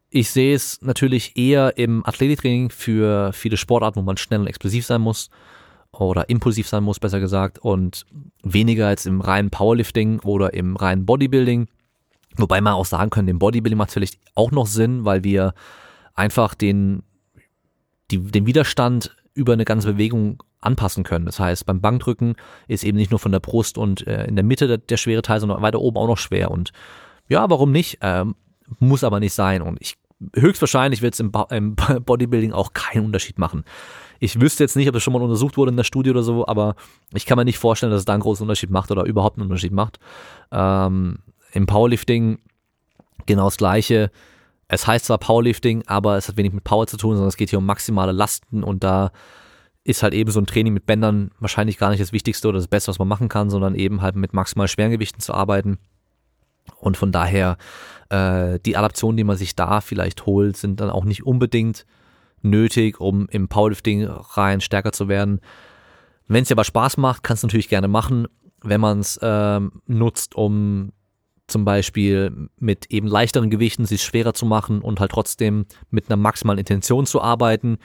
ich 0.09 0.31
sehe 0.31 0.55
es 0.55 0.81
natürlich 0.81 1.37
eher 1.37 1.77
im 1.77 2.07
Athletiktraining 2.07 2.71
für 2.71 3.33
viele 3.33 3.57
Sportarten, 3.57 4.01
wo 4.01 4.03
man 4.03 4.17
schnell 4.17 4.41
und 4.41 4.47
explosiv 4.47 4.87
sein 4.87 5.03
muss 5.03 5.29
oder 5.93 6.29
impulsiv 6.29 6.69
sein 6.69 6.85
muss, 6.85 7.01
besser 7.01 7.21
gesagt, 7.21 7.59
und 7.59 8.07
weniger 8.43 8.87
als 8.87 9.05
im 9.05 9.21
reinen 9.21 9.51
Powerlifting 9.51 10.21
oder 10.21 10.55
im 10.55 10.77
reinen 10.77 11.05
Bodybuilding. 11.05 11.69
Wobei 12.37 12.61
man 12.61 12.75
auch 12.75 12.85
sagen 12.85 13.11
kann, 13.11 13.29
im 13.29 13.39
Bodybuilding 13.39 13.79
macht 13.79 13.89
es 13.89 13.95
vielleicht 13.95 14.19
auch 14.35 14.51
noch 14.51 14.67
Sinn, 14.67 15.05
weil 15.05 15.25
wir 15.25 15.55
einfach 16.15 16.55
den, 16.55 17.03
die, 18.11 18.19
den 18.19 18.47
Widerstand 18.47 19.17
über 19.35 19.53
eine 19.53 19.65
ganze 19.65 19.93
Bewegung 19.93 20.43
anpassen 20.61 21.05
können. 21.05 21.27
Das 21.27 21.39
heißt, 21.39 21.67
beim 21.67 21.81
Bankdrücken 21.81 22.35
ist 22.69 22.85
eben 22.85 22.97
nicht 22.97 23.11
nur 23.11 23.21
von 23.21 23.33
der 23.33 23.41
Brust 23.41 23.79
und 23.79 24.07
äh, 24.07 24.27
in 24.27 24.37
der 24.37 24.45
Mitte 24.45 24.67
der, 24.67 24.79
der, 24.79 24.97
schwere 24.97 25.23
Teil, 25.23 25.41
sondern 25.41 25.63
weiter 25.63 25.81
oben 25.81 25.97
auch 25.97 26.09
noch 26.09 26.19
schwer. 26.19 26.51
Und 26.51 26.73
ja, 27.29 27.49
warum 27.49 27.73
nicht? 27.73 27.99
Ähm, 28.01 28.35
muss 28.79 29.05
aber 29.05 29.21
nicht 29.21 29.35
sein. 29.35 29.63
Und 29.63 29.79
ich 29.81 29.97
höchstwahrscheinlich 30.35 31.03
wird 31.03 31.15
es 31.15 31.21
im, 31.21 31.31
im, 31.51 31.77
Bodybuilding 32.05 32.53
auch 32.53 32.73
keinen 32.73 33.07
Unterschied 33.07 33.39
machen. 33.39 33.65
Ich 34.19 34.41
wüsste 34.41 34.65
jetzt 34.65 34.77
nicht, 34.77 34.89
ob 34.89 34.95
das 34.95 35.03
schon 35.03 35.13
mal 35.13 35.23
untersucht 35.23 35.57
wurde 35.57 35.71
in 35.71 35.77
der 35.77 35.85
Studie 35.85 36.11
oder 36.11 36.23
so, 36.23 36.47
aber 36.47 36.75
ich 37.13 37.27
kann 37.27 37.37
mir 37.37 37.45
nicht 37.45 37.59
vorstellen, 37.59 37.93
dass 37.93 38.01
es 38.01 38.07
da 38.07 38.15
einen 38.15 38.23
großen 38.23 38.45
Unterschied 38.45 38.71
macht 38.71 38.91
oder 38.91 39.05
überhaupt 39.05 39.37
einen 39.37 39.47
Unterschied 39.47 39.73
macht. 39.73 39.99
Ähm, 40.51 41.19
Im 41.57 41.67
Powerlifting 41.67 42.39
genau 43.25 43.47
das 43.47 43.57
Gleiche. 43.57 44.11
Es 44.69 44.87
heißt 44.87 45.07
zwar 45.07 45.19
Powerlifting, 45.19 45.85
aber 45.87 46.17
es 46.17 46.29
hat 46.29 46.37
wenig 46.37 46.53
mit 46.53 46.65
Power 46.65 46.87
zu 46.87 46.97
tun, 46.97 47.13
sondern 47.15 47.29
es 47.29 47.37
geht 47.37 47.51
hier 47.51 47.59
um 47.59 47.67
maximale 47.67 48.13
Lasten 48.13 48.63
und 48.63 48.85
da 48.85 49.11
ist 49.85 50.03
halt 50.03 50.13
eben 50.13 50.31
so 50.31 50.41
ein 50.41 50.47
Training 50.47 50.75
mit 50.75 50.85
Bändern 50.85 51.31
wahrscheinlich 51.39 51.79
gar 51.79 51.91
nicht 51.91 52.03
das 52.03 52.13
Wichtigste 52.13 52.49
oder 52.49 52.59
das 52.59 52.69
Beste, 52.69 52.89
was 52.89 52.99
man 52.99 53.09
machen 53.09 53.29
kann, 53.29 53.49
sondern 53.51 53.75
eben 53.75 54.03
halt 54.03 54.17
mit 54.17 54.35
maximal 54.35 54.69
schweren 54.69 54.91
Gewichten 54.91 55.21
zu 55.21 55.33
arbeiten. 55.33 55.79
Und 56.79 56.97
von 56.97 57.13
daher, 57.13 57.57
äh, 58.11 58.59
die 58.67 58.77
Adaptionen, 58.77 59.17
die 59.17 59.25
man 59.25 59.37
sich 59.37 59.55
da 59.55 59.81
vielleicht 59.81 60.27
holt, 60.27 60.57
sind 60.57 60.81
dann 60.81 60.91
auch 60.91 61.05
nicht 61.05 61.25
unbedingt 61.25 61.87
nötig, 62.43 63.01
um 63.01 63.29
im 63.31 63.49
Powerlifting 63.49 64.05
rein 64.05 64.61
stärker 64.61 64.93
zu 64.93 65.09
werden. 65.09 65.41
Wenn 66.27 66.43
es 66.43 66.49
dir 66.49 66.55
aber 66.55 66.65
Spaß 66.65 66.97
macht, 66.97 67.23
kannst 67.23 67.45
du 67.45 67.47
natürlich 67.47 67.69
gerne 67.69 67.89
machen. 67.89 68.27
wenn 68.63 68.81
man 68.81 68.99
es 68.99 69.19
ähm, 69.23 69.81
nutzt, 69.87 70.35
um 70.35 70.93
zum 71.47 71.65
Beispiel 71.65 72.49
mit 72.59 72.87
eben 72.91 73.07
leichteren 73.07 73.51
Gewichten 73.51 73.87
sich 73.87 74.03
schwerer 74.03 74.35
zu 74.35 74.47
machen 74.47 74.81
und 74.81 75.01
halt 75.01 75.13
trotzdem 75.13 75.67
mit 75.91 76.09
einer 76.09 76.17
maximalen 76.17 76.59
Intention 76.59 77.07
zu 77.07 77.21
arbeiten, 77.21 77.79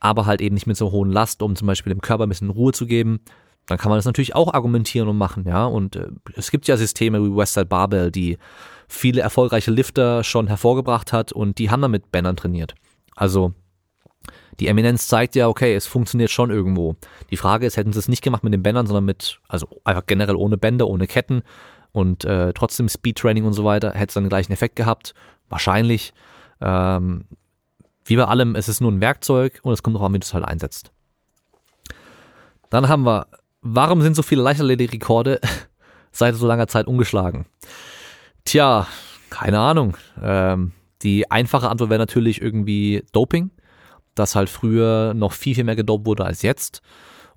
aber 0.00 0.26
halt 0.26 0.40
eben 0.40 0.54
nicht 0.54 0.66
mit 0.66 0.76
so 0.76 0.90
hohen 0.92 1.10
Last, 1.10 1.42
um 1.42 1.56
zum 1.56 1.66
Beispiel 1.66 1.92
dem 1.92 2.02
Körper 2.02 2.24
ein 2.24 2.28
bisschen 2.28 2.50
Ruhe 2.50 2.72
zu 2.72 2.86
geben, 2.86 3.20
dann 3.66 3.78
kann 3.78 3.90
man 3.90 3.98
das 3.98 4.04
natürlich 4.04 4.34
auch 4.34 4.52
argumentieren 4.52 5.08
und 5.08 5.16
machen, 5.16 5.44
ja. 5.46 5.64
Und 5.64 5.96
äh, 5.96 6.08
es 6.34 6.50
gibt 6.50 6.66
ja 6.66 6.76
Systeme 6.76 7.22
wie 7.22 7.36
Westside 7.36 7.66
Barbell, 7.66 8.10
die 8.10 8.38
viele 8.88 9.20
erfolgreiche 9.20 9.70
Lifter 9.70 10.24
schon 10.24 10.48
hervorgebracht 10.48 11.12
hat 11.12 11.32
und 11.32 11.58
die 11.58 11.70
haben 11.70 11.80
dann 11.80 11.90
mit 11.90 12.10
Bändern 12.10 12.36
trainiert. 12.36 12.74
Also 13.14 13.54
die 14.58 14.66
Eminenz 14.66 15.08
zeigt 15.08 15.36
ja, 15.36 15.48
okay, 15.48 15.74
es 15.74 15.86
funktioniert 15.86 16.30
schon 16.30 16.50
irgendwo. 16.50 16.96
Die 17.30 17.36
Frage 17.36 17.66
ist, 17.66 17.76
hätten 17.76 17.92
sie 17.92 17.98
es 17.98 18.08
nicht 18.08 18.22
gemacht 18.22 18.44
mit 18.44 18.52
den 18.52 18.62
Bändern, 18.62 18.86
sondern 18.86 19.04
mit, 19.04 19.40
also 19.48 19.66
einfach 19.84 20.04
generell 20.06 20.36
ohne 20.36 20.58
Bänder, 20.58 20.88
ohne 20.88 21.06
Ketten 21.06 21.42
und 21.92 22.24
äh, 22.24 22.52
trotzdem 22.52 22.88
Speedtraining 22.88 23.44
und 23.44 23.52
so 23.52 23.64
weiter, 23.64 23.92
hätte 23.92 24.08
es 24.08 24.14
dann 24.14 24.24
den 24.24 24.30
gleichen 24.30 24.52
Effekt 24.52 24.76
gehabt? 24.76 25.14
Wahrscheinlich. 25.48 26.12
Ähm, 26.60 27.24
wie 28.04 28.16
bei 28.16 28.24
allem, 28.24 28.54
es 28.56 28.68
ist 28.68 28.80
nur 28.80 28.90
ein 28.90 29.00
Werkzeug 29.00 29.60
und 29.62 29.72
es 29.72 29.82
kommt 29.82 29.94
darauf 29.94 30.06
an, 30.06 30.14
wie 30.14 30.18
du 30.18 30.24
es 30.24 30.34
halt 30.34 30.44
einsetzt. 30.44 30.92
Dann 32.70 32.88
haben 32.88 33.04
wir, 33.04 33.26
warum 33.62 34.00
sind 34.02 34.14
so 34.14 34.22
viele 34.22 34.42
Leichtathletik-Rekorde 34.42 35.40
seit 36.12 36.34
so 36.34 36.46
langer 36.46 36.68
Zeit 36.68 36.86
ungeschlagen? 36.86 37.46
Tja, 38.44 38.86
keine 39.28 39.58
Ahnung. 39.58 39.96
Ähm, 40.20 40.72
die 41.02 41.30
einfache 41.30 41.68
Antwort 41.68 41.90
wäre 41.90 41.98
natürlich 41.98 42.40
irgendwie 42.42 43.04
Doping, 43.12 43.50
dass 44.14 44.34
halt 44.34 44.48
früher 44.48 45.14
noch 45.14 45.32
viel, 45.32 45.54
viel 45.54 45.64
mehr 45.64 45.76
gedopt 45.76 46.06
wurde 46.06 46.24
als 46.24 46.42
jetzt. 46.42 46.82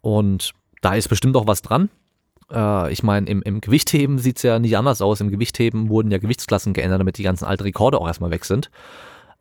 Und 0.01 0.53
da 0.81 0.95
ist 0.95 1.07
bestimmt 1.07 1.35
auch 1.37 1.47
was 1.47 1.61
dran. 1.61 1.89
Äh, 2.51 2.91
ich 2.91 3.03
meine, 3.03 3.27
im, 3.27 3.41
im 3.41 3.61
Gewichtheben 3.61 4.19
sieht 4.19 4.37
es 4.37 4.43
ja 4.43 4.59
nicht 4.59 4.77
anders 4.77 5.01
aus. 5.01 5.21
Im 5.21 5.29
Gewichtheben 5.29 5.89
wurden 5.89 6.11
ja 6.11 6.17
Gewichtsklassen 6.17 6.73
geändert, 6.73 6.99
damit 6.99 7.17
die 7.17 7.23
ganzen 7.23 7.45
alten 7.45 7.63
Rekorde 7.63 7.99
auch 7.99 8.07
erstmal 8.07 8.31
weg 8.31 8.45
sind. 8.45 8.69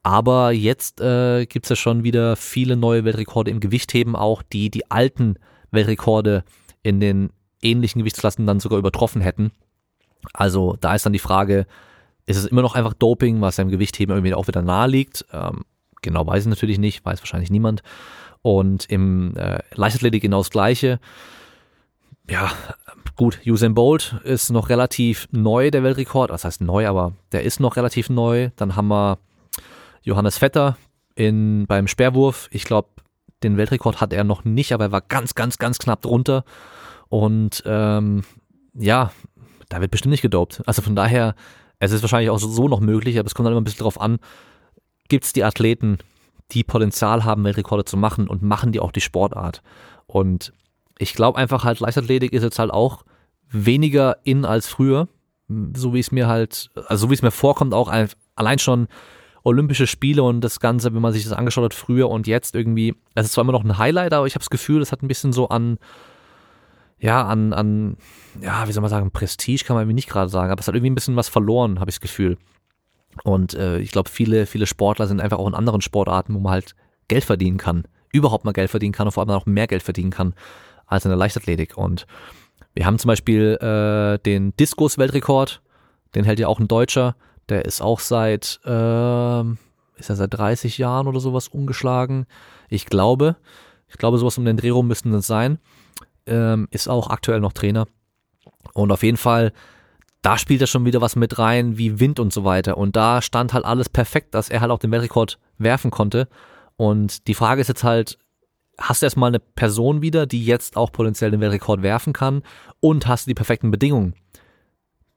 Aber 0.03 0.51
jetzt 0.51 1.01
äh, 1.01 1.47
gibt 1.47 1.67
es 1.67 1.71
ja 1.71 1.77
schon 1.77 2.03
wieder 2.03 2.37
viele 2.37 2.77
neue 2.77 3.05
Weltrekorde 3.05 3.51
im 3.51 3.61
Gewichtheben 3.61 4.17
auch, 4.17 4.43
die 4.43 4.69
die 4.69 4.91
alten 4.91 5.37
Weltrekorde 5.71 6.45
in 6.83 6.99
den 6.99 7.31
ähnlichen 7.63 8.01
Gewichtsklassen 8.01 8.47
dann 8.47 8.59
sogar 8.59 8.79
übertroffen 8.79 9.23
hätten. 9.23 9.53
Also 10.33 10.77
da 10.81 10.95
ist 10.95 11.07
dann 11.07 11.13
die 11.13 11.21
Frage, 11.21 11.67
ist 12.27 12.37
es 12.37 12.47
immer 12.47 12.63
noch 12.63 12.75
einfach 12.75 12.95
Doping, 12.95 13.41
was 13.41 13.57
ja 13.57 13.63
im 13.63 13.71
Gewichtheben 13.71 14.15
irgendwie 14.15 14.35
auch 14.35 14.49
wieder 14.49 14.63
nahe 14.63 14.89
liegt? 14.89 15.25
Ähm, 15.33 15.63
genau 16.03 16.27
weiß 16.27 16.45
ich 16.45 16.51
natürlich 16.51 16.79
nicht, 16.79 17.05
weiß 17.05 17.21
wahrscheinlich 17.21 17.51
niemand. 17.51 17.83
Und 18.43 18.87
im 18.87 19.37
äh, 19.37 19.61
Leichtathletik 19.75 20.23
genau 20.23 20.39
das 20.39 20.51
Gleiche. 20.51 20.99
Ja, 22.29 22.51
gut, 23.23 23.39
Usain 23.47 23.73
Bolt 23.73 24.17
ist 24.25 24.51
noch 24.51 24.69
relativ 24.69 25.29
neu, 25.31 25.71
der 25.71 25.85
Weltrekord. 25.85 26.33
Das 26.33 26.45
heißt 26.45 26.61
neu, 26.61 26.89
aber 26.89 27.13
der 27.31 27.45
ist 27.45 27.61
noch 27.61 27.77
relativ 27.77 28.11
neu. 28.11 28.51
Dann 28.57 28.75
haben 28.75 28.89
wir 28.89 29.19
Johannes 30.03 30.39
Vetter 30.39 30.77
in, 31.15 31.67
beim 31.69 31.87
Sperrwurf. 31.87 32.49
Ich 32.51 32.65
glaube, 32.65 32.89
den 33.45 33.57
Weltrekord 33.57 34.01
hat 34.01 34.13
er 34.13 34.25
noch 34.25 34.45
nicht, 34.45 34.73
aber 34.73 34.87
er 34.87 34.93
war 34.93 35.03
ganz, 35.03 35.37
ganz, 35.37 35.59
ganz 35.59 35.79
knapp 35.79 36.03
drunter. 36.03 36.45
Und 37.11 37.63
ähm, 37.65 38.25
ja, 38.75 39.13
da 39.69 39.81
wird 39.81 39.93
bestimmt 39.93 40.11
nicht 40.11 40.23
gedopt. 40.23 40.61
Also 40.67 40.83
von 40.83 40.97
daher, 40.97 41.37
es 41.79 41.93
ist 41.93 42.03
wahrscheinlich 42.03 42.31
auch 42.31 42.41
so 42.41 42.67
noch 42.67 42.81
möglich, 42.81 43.21
aber 43.21 43.29
es 43.29 43.37
kommt 43.37 43.47
dann 43.47 43.53
immer 43.53 43.61
ein 43.61 43.65
bisschen 43.65 43.85
drauf 43.85 44.01
an, 44.01 44.19
gibt 45.09 45.27
es 45.27 45.33
die 45.33 45.45
Athleten, 45.45 45.99
die 46.51 46.65
Potenzial 46.65 47.25
haben, 47.25 47.45
Weltrekorde 47.45 47.85
zu 47.85 47.97
machen 47.97 48.27
und 48.27 48.43
machen 48.43 48.73
die 48.73 48.81
auch 48.81 48.91
die 48.91 49.01
Sportart. 49.01 49.63
Und 50.09 50.53
ich 50.99 51.15
glaube 51.15 51.39
einfach 51.39 51.63
halt, 51.63 51.79
Leichtathletik 51.79 52.33
ist 52.33 52.43
jetzt 52.43 52.59
halt 52.59 52.73
auch 52.73 53.05
weniger 53.53 54.19
in 54.25 54.45
als 54.45 54.67
früher. 54.69 55.09
So 55.75 55.95
wie 55.95 56.01
es 56.01 56.13
mir 56.13 56.29
halt, 56.29 56.71
also 56.87 57.07
so 57.07 57.11
wie 57.11 57.15
es 57.15 57.23
mir 57.23 57.31
vorkommt, 57.31 57.75
auch 57.75 57.93
allein 58.35 58.59
schon 58.59 58.89
Olympische 59.45 59.87
Spiele 59.87 60.23
und 60.23 60.41
das 60.41 60.61
Ganze, 60.61 60.95
wenn 60.95 61.03
man 61.03 61.13
sich 61.13 61.25
das 61.25 61.33
angeschaut 61.33 61.65
hat, 61.65 61.75
früher 61.75 62.09
und 62.09 62.27
jetzt 62.27 62.55
irgendwie, 62.55 62.95
es 63.15 63.27
ist 63.27 63.33
zwar 63.33 63.43
immer 63.43 63.53
noch 63.53 63.65
ein 63.65 63.77
Highlight, 63.77 64.13
aber 64.13 64.27
ich 64.27 64.35
habe 64.35 64.43
das 64.43 64.51
Gefühl, 64.51 64.79
das 64.81 64.93
hat 64.93 65.03
ein 65.03 65.09
bisschen 65.09 65.33
so 65.33 65.49
an, 65.49 65.79
ja, 66.99 67.27
an, 67.27 67.53
an, 67.53 67.97
ja, 68.41 68.69
wie 68.69 68.73
soll 68.73 68.83
man 68.83 68.91
sagen, 68.91 69.11
Prestige 69.11 69.65
kann 69.65 69.75
man 69.75 69.83
irgendwie 69.83 69.97
nicht 69.97 70.09
gerade 70.09 70.31
sagen, 70.31 70.53
aber 70.53 70.61
es 70.61 70.69
hat 70.69 70.75
irgendwie 70.75 70.91
ein 70.91 70.95
bisschen 70.95 71.17
was 71.17 71.29
verloren, 71.29 71.81
habe 71.81 71.91
ich 71.91 71.97
das 71.97 72.01
Gefühl. 72.01 72.39
Und 73.25 73.55
äh, 73.55 73.79
ich 73.79 73.91
glaube, 73.91 74.09
viele, 74.09 74.47
viele 74.47 74.67
Sportler 74.67 75.07
sind 75.07 75.21
einfach 75.21 75.39
auch 75.39 75.49
in 75.49 75.55
anderen 75.55 75.81
Sportarten, 75.81 76.35
wo 76.35 76.39
man 76.39 76.53
halt 76.53 76.77
Geld 77.09 77.25
verdienen 77.25 77.59
kann, 77.59 77.85
überhaupt 78.13 78.45
mal 78.45 78.53
Geld 78.53 78.71
verdienen 78.71 78.93
kann 78.93 79.09
und 79.09 79.13
vor 79.13 79.23
allem 79.23 79.31
auch 79.31 79.47
mehr 79.47 79.67
Geld 79.67 79.83
verdienen 79.83 80.11
kann 80.11 80.35
als 80.87 81.05
in 81.05 81.11
der 81.11 81.19
Leichtathletik. 81.19 81.77
Und 81.77 82.07
wir 82.75 82.87
haben 82.87 82.99
zum 82.99 83.09
Beispiel 83.09 83.59
äh, 83.61 84.19
den 84.25 84.57
Diskus-Weltrekord, 84.57 85.63
den 86.15 86.25
hält 86.25 86.39
ja 86.39 86.49
auch 86.49 86.61
ein 86.61 86.69
Deutscher, 86.69 87.17
der 87.49 87.65
ist 87.65 87.83
auch 87.83 88.01
seit, 88.01 88.61
äh, 88.65 89.41
ist 89.97 90.11
er 90.11 90.17
seit 90.17 90.35
30 90.35 90.79
Jahren 90.79 91.07
oder 91.07 91.21
sowas 91.21 91.49
ungeschlagen. 91.49 92.27
Ich 92.69 92.87
glaube, 92.87 93.37
ich 93.89 93.99
glaube, 93.99 94.19
sowas 94.19 94.39
um 94.39 94.45
den 94.45 94.57
Dreh 94.57 94.71
rum 94.71 94.89
müssten 94.89 95.13
das 95.13 95.27
sein. 95.27 95.59
Ähm, 96.27 96.69
ist 96.71 96.89
auch 96.89 97.11
aktuell 97.11 97.41
noch 97.41 97.53
Trainer. 97.53 97.87
Und 98.73 98.91
auf 98.91 99.03
jeden 99.03 99.17
Fall, 99.17 99.53
da 100.23 100.39
spielt 100.39 100.61
er 100.61 100.67
schon 100.67 100.85
wieder 100.85 101.01
was 101.01 101.17
mit 101.17 101.39
rein, 101.39 101.77
wie 101.77 102.01
Wind 102.01 102.21
und 102.21 102.33
so 102.33 102.45
weiter. 102.45 102.79
Und 102.79 102.97
da 102.97 103.21
stand 103.21 103.53
halt 103.53 103.65
alles 103.65 103.89
perfekt, 103.89 104.35
dass 104.35 104.49
er 104.49 104.61
halt 104.61 104.71
auch 104.71 104.79
den 104.79 104.93
Weltrekord 104.93 105.39
werfen 105.59 105.91
konnte. 105.91 106.29
Und 106.77 107.27
die 107.27 107.35
Frage 107.35 107.61
ist 107.61 107.69
jetzt 107.69 107.85
halt, 107.85 108.19
hast 108.79 109.03
du 109.03 109.07
erstmal 109.07 109.29
eine 109.29 109.39
Person 109.39 110.03
wieder, 110.03 110.27
die 110.27 110.45
jetzt 110.45 110.77
auch 110.77 110.93
potenziell 110.93 111.31
den 111.31 111.41
Weltrekord 111.41 111.83
werfen 111.83 112.13
kann 112.13 112.43
und 112.81 113.07
hast 113.07 113.27
du 113.27 113.31
die 113.31 113.35
perfekten 113.35 113.71
Bedingungen 113.71 114.15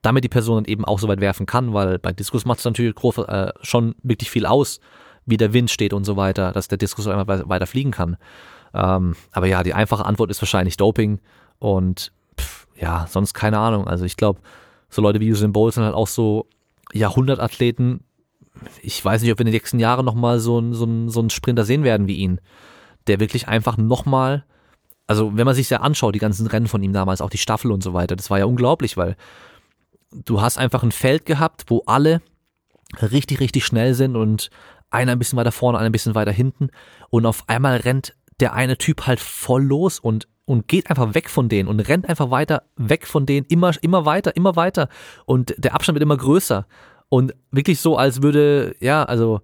damit 0.05 0.23
die 0.23 0.29
Person 0.29 0.57
dann 0.57 0.65
eben 0.65 0.85
auch 0.85 0.99
so 0.99 1.07
weit 1.07 1.19
werfen 1.19 1.45
kann, 1.45 1.73
weil 1.73 1.97
bei 1.97 2.13
Diskus 2.13 2.45
macht 2.45 2.59
es 2.59 2.65
natürlich 2.65 2.93
groß, 2.93 3.17
äh, 3.19 3.51
schon 3.61 3.95
wirklich 4.03 4.29
viel 4.29 4.45
aus, 4.45 4.79
wie 5.25 5.37
der 5.37 5.51
Wind 5.53 5.71
steht 5.71 5.93
und 5.93 6.03
so 6.03 6.15
weiter, 6.15 6.51
dass 6.51 6.67
der 6.67 6.77
Diskus 6.77 7.07
einfach 7.07 7.49
weiter 7.49 7.65
fliegen 7.65 7.91
kann. 7.91 8.17
Ähm, 8.73 9.15
aber 9.31 9.47
ja, 9.47 9.63
die 9.63 9.73
einfache 9.73 10.05
Antwort 10.05 10.29
ist 10.29 10.41
wahrscheinlich 10.41 10.77
Doping 10.77 11.19
und 11.57 12.11
pff, 12.39 12.67
ja, 12.79 13.07
sonst 13.09 13.33
keine 13.33 13.57
Ahnung. 13.57 13.87
Also 13.87 14.05
ich 14.05 14.15
glaube, 14.15 14.41
so 14.89 15.01
Leute 15.01 15.19
wie 15.19 15.31
Usain 15.31 15.53
Bolt 15.53 15.73
sind 15.73 15.83
halt 15.83 15.95
auch 15.95 16.07
so 16.07 16.47
Jahrhundertathleten. 16.93 18.01
Ich 18.83 19.03
weiß 19.03 19.23
nicht, 19.23 19.31
ob 19.31 19.39
wir 19.39 19.41
in 19.41 19.47
den 19.47 19.55
nächsten 19.55 19.79
Jahren 19.79 20.05
nochmal 20.05 20.39
so, 20.39 20.61
so, 20.71 21.09
so 21.09 21.19
einen 21.19 21.29
Sprinter 21.31 21.65
sehen 21.65 21.83
werden 21.83 22.07
wie 22.07 22.17
ihn, 22.17 22.39
der 23.07 23.19
wirklich 23.19 23.47
einfach 23.47 23.77
nochmal, 23.77 24.45
also 25.07 25.35
wenn 25.37 25.45
man 25.45 25.55
sich 25.55 25.69
ja 25.69 25.81
anschaut, 25.81 26.15
die 26.15 26.19
ganzen 26.19 26.47
Rennen 26.47 26.67
von 26.67 26.83
ihm 26.83 26.93
damals, 26.93 27.21
auch 27.21 27.29
die 27.29 27.37
Staffel 27.37 27.71
und 27.71 27.83
so 27.83 27.93
weiter, 27.93 28.15
das 28.15 28.29
war 28.29 28.39
ja 28.39 28.45
unglaublich, 28.45 28.97
weil 28.97 29.15
du 30.11 30.41
hast 30.41 30.57
einfach 30.57 30.83
ein 30.83 30.91
Feld 30.91 31.25
gehabt, 31.25 31.65
wo 31.67 31.83
alle 31.85 32.21
richtig, 33.01 33.39
richtig 33.39 33.65
schnell 33.65 33.93
sind 33.93 34.15
und 34.15 34.49
einer 34.89 35.11
ein 35.11 35.19
bisschen 35.19 35.37
weiter 35.37 35.51
vorne, 35.51 35.77
einer 35.77 35.89
ein 35.89 35.91
bisschen 35.91 36.15
weiter 36.15 36.31
hinten 36.31 36.69
und 37.09 37.25
auf 37.25 37.43
einmal 37.47 37.77
rennt 37.77 38.15
der 38.39 38.53
eine 38.53 38.77
Typ 38.77 39.07
halt 39.07 39.19
voll 39.19 39.63
los 39.63 39.99
und 39.99 40.27
und 40.47 40.67
geht 40.67 40.91
einfach 40.91 41.15
weg 41.15 41.29
von 41.29 41.49
denen 41.49 41.67
und 41.67 41.79
rennt 41.79 42.07
einfach 42.07 42.29
weiter 42.29 42.63
weg 42.75 43.07
von 43.07 43.25
denen 43.25 43.47
immer 43.49 43.71
immer 43.81 44.05
weiter 44.05 44.35
immer 44.35 44.55
weiter 44.55 44.89
und 45.25 45.55
der 45.57 45.73
Abstand 45.73 45.95
wird 45.95 46.03
immer 46.03 46.17
größer 46.17 46.67
und 47.09 47.33
wirklich 47.51 47.79
so 47.79 47.97
als 47.97 48.21
würde 48.21 48.75
ja 48.79 49.03
also 49.03 49.41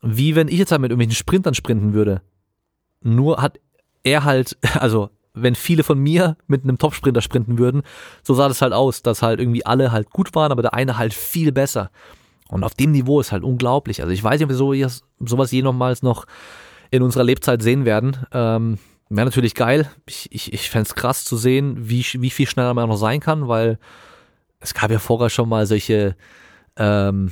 wie 0.00 0.36
wenn 0.36 0.48
ich 0.48 0.58
jetzt 0.58 0.70
halt 0.70 0.80
mit 0.80 0.90
irgendwelchen 0.90 1.16
Sprintern 1.16 1.54
sprinten 1.54 1.92
würde 1.92 2.22
nur 3.04 3.40
hat 3.40 3.58
er 4.04 4.24
halt 4.24 4.56
also 4.78 5.10
wenn 5.34 5.54
viele 5.54 5.82
von 5.82 5.98
mir 5.98 6.36
mit 6.46 6.62
einem 6.62 6.78
Topsprinter 6.78 7.22
sprinten 7.22 7.58
würden, 7.58 7.82
so 8.22 8.34
sah 8.34 8.48
das 8.48 8.60
halt 8.60 8.72
aus, 8.72 9.02
dass 9.02 9.22
halt 9.22 9.40
irgendwie 9.40 9.64
alle 9.64 9.90
halt 9.90 10.10
gut 10.10 10.34
waren, 10.34 10.52
aber 10.52 10.60
der 10.60 10.74
eine 10.74 10.98
halt 10.98 11.14
viel 11.14 11.52
besser. 11.52 11.90
Und 12.48 12.64
auf 12.64 12.74
dem 12.74 12.92
Niveau 12.92 13.18
ist 13.18 13.32
halt 13.32 13.42
unglaublich. 13.42 14.02
Also 14.02 14.12
ich 14.12 14.22
weiß 14.22 14.38
nicht, 14.38 14.44
ob 14.44 14.50
wir 14.50 14.56
so, 14.90 15.00
sowas 15.20 15.50
je 15.50 15.62
nochmals 15.62 16.02
noch 16.02 16.26
in 16.90 17.02
unserer 17.02 17.24
Lebzeit 17.24 17.62
sehen 17.62 17.86
werden. 17.86 18.18
Ähm, 18.30 18.78
Wäre 19.08 19.26
natürlich 19.26 19.54
geil. 19.54 19.90
Ich, 20.06 20.32
ich, 20.32 20.54
ich 20.54 20.70
fände 20.70 20.88
es 20.88 20.94
krass 20.94 21.26
zu 21.26 21.36
sehen, 21.36 21.76
wie, 21.78 22.02
wie 22.14 22.30
viel 22.30 22.46
schneller 22.46 22.72
man 22.72 22.88
noch 22.88 22.96
sein 22.96 23.20
kann, 23.20 23.46
weil 23.46 23.78
es 24.58 24.72
gab 24.72 24.90
ja 24.90 24.98
vorher 24.98 25.28
schon 25.28 25.50
mal 25.50 25.66
solche, 25.66 26.16
ähm, 26.76 27.30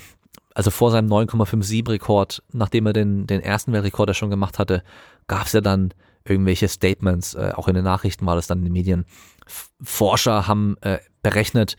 also 0.55 0.71
vor 0.71 0.91
seinem 0.91 1.09
9,57 1.09 1.89
Rekord, 1.89 2.43
nachdem 2.53 2.85
er 2.85 2.93
den, 2.93 3.27
den 3.27 3.41
ersten 3.41 3.73
Weltrekord 3.73 4.11
ja 4.11 4.15
schon 4.15 4.29
gemacht 4.29 4.59
hatte, 4.59 4.83
gab 5.31 5.47
es 5.47 5.53
ja 5.53 5.61
dann 5.61 5.95
irgendwelche 6.25 6.67
Statements, 6.67 7.35
äh, 7.35 7.53
auch 7.55 7.69
in 7.69 7.77
den 7.77 7.85
Nachrichten 7.85 8.27
war 8.27 8.35
das 8.35 8.49
dann 8.49 8.59
in 8.59 8.65
den 8.65 8.73
Medien. 8.73 9.07
Forscher 9.81 10.49
haben 10.49 10.77
äh, 10.81 10.99
berechnet, 11.23 11.77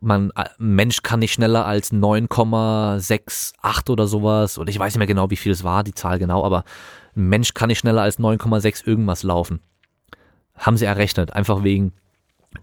man, 0.00 0.30
äh, 0.36 0.44
Mensch 0.58 1.02
kann 1.02 1.18
nicht 1.18 1.32
schneller 1.32 1.66
als 1.66 1.92
9,68 1.92 3.90
oder 3.90 4.06
sowas, 4.06 4.58
oder 4.58 4.70
ich 4.70 4.78
weiß 4.78 4.94
nicht 4.94 4.98
mehr 4.98 5.08
genau, 5.08 5.28
wie 5.30 5.36
viel 5.36 5.50
es 5.50 5.64
war, 5.64 5.82
die 5.82 5.92
Zahl 5.92 6.20
genau, 6.20 6.44
aber 6.44 6.62
Mensch 7.14 7.52
kann 7.52 7.66
nicht 7.66 7.80
schneller 7.80 8.02
als 8.02 8.20
9,6 8.20 8.86
irgendwas 8.86 9.24
laufen. 9.24 9.58
Haben 10.54 10.76
sie 10.76 10.84
errechnet, 10.84 11.32
einfach 11.32 11.64
wegen 11.64 11.94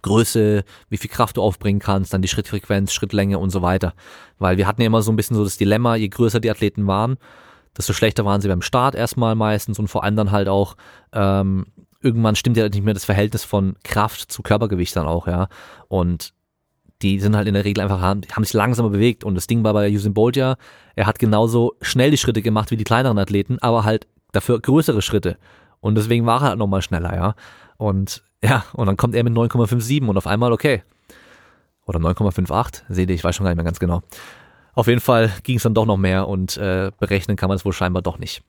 Größe, 0.02 0.64
wie 0.88 0.98
viel 0.98 1.10
Kraft 1.10 1.36
du 1.36 1.42
aufbringen 1.42 1.82
kannst, 1.82 2.14
dann 2.14 2.22
die 2.22 2.30
Schrittfrequenz, 2.30 2.94
Schrittlänge 2.94 3.38
und 3.38 3.50
so 3.50 3.62
weiter. 3.62 3.94
Weil 4.40 4.56
wir 4.56 4.66
hatten 4.66 4.82
ja 4.82 4.88
immer 4.88 5.02
so 5.02 5.12
ein 5.12 5.18
bisschen 5.18 5.36
so 5.36 5.44
das 5.44 5.58
Dilemma, 5.58 5.98
je 5.98 6.08
größer 6.08 6.40
die 6.40 6.50
Athleten 6.50 6.88
waren, 6.88 7.18
desto 7.78 7.94
schlechter 7.94 8.26
waren 8.26 8.42
sie 8.42 8.48
beim 8.48 8.62
Start 8.62 8.96
erstmal 8.96 9.36
meistens 9.36 9.80
und 9.80 9.88
vor 9.88 10.04
allem 10.04 10.16
dann 10.16 10.32
halt 10.32 10.48
auch 10.48 10.76
ähm, 11.14 11.66
irgendwann 12.02 12.36
stimmt 12.36 12.58
ja 12.58 12.70
nicht 12.70 12.84
mehr 12.84 12.94
das 12.94 13.06
Verhältnis 13.06 13.44
von 13.44 13.76
Kraft 13.84 14.32
zu 14.32 14.44
Körpergewicht 14.44 14.96
dann 14.96 15.08
auch, 15.08 15.28
ja. 15.28 15.48
Und 15.88 16.34
die 17.02 17.20
sind 17.20 17.36
halt 17.36 17.48
in 17.48 17.54
der 17.54 17.66
Regel 17.66 17.82
einfach, 17.82 18.00
haben, 18.00 18.22
haben 18.32 18.44
sich 18.44 18.54
langsamer 18.54 18.90
bewegt. 18.90 19.24
Und 19.24 19.36
das 19.36 19.48
Ding 19.48 19.64
war 19.64 19.74
bei 19.74 19.92
Usain 19.92 20.14
Bolt 20.14 20.36
ja, 20.36 20.56
er 20.96 21.08
hat 21.08 21.20
genauso 21.20 21.76
schnell 21.82 22.12
die 22.12 22.18
Schritte 22.18 22.42
gemacht 22.42 22.72
wie 22.72 22.78
die 22.78 22.84
kleineren 22.84 23.18
Athleten, 23.18 23.58
aber 23.60 23.84
halt 23.84 24.08
dafür 24.32 24.60
größere 24.60 25.02
Schritte. 25.02 25.38
Und 25.82 25.96
deswegen 25.96 26.26
war 26.26 26.42
er 26.42 26.50
halt 26.50 26.60
nochmal 26.60 26.82
schneller, 26.82 27.14
ja. 27.14 27.36
Und 27.78 28.24
ja, 28.44 28.64
und 28.74 28.86
dann 28.86 28.98
kommt 28.98 29.16
er 29.16 29.24
mit 29.24 29.34
9,57 29.34 30.08
und 30.08 30.18
auf 30.18 30.28
einmal, 30.28 30.54
okay. 30.54 30.84
Oder 31.86 32.00
9,58, 32.00 32.84
seht 32.90 33.10
ihr, 33.10 33.16
ich 33.16 33.24
weiß 33.24 33.36
schon 33.36 33.44
gar 33.44 33.52
nicht 33.52 33.58
mehr 33.58 33.66
ganz 33.66 33.80
genau. 33.80 34.02
Auf 34.76 34.88
jeden 34.88 35.02
Fall 35.02 35.32
ging 35.44 35.58
es 35.58 35.64
dann 35.64 35.74
doch 35.74 35.86
noch 35.86 35.98
mehr 35.98 36.28
und 36.28 36.58
äh, 36.58 36.92
berechnen 37.00 37.38
kann 37.38 37.48
man 37.48 37.56
es 37.56 37.66
wohl 37.66 37.74
scheinbar 37.74 38.04
doch 38.04 38.20
nicht. 38.20 38.44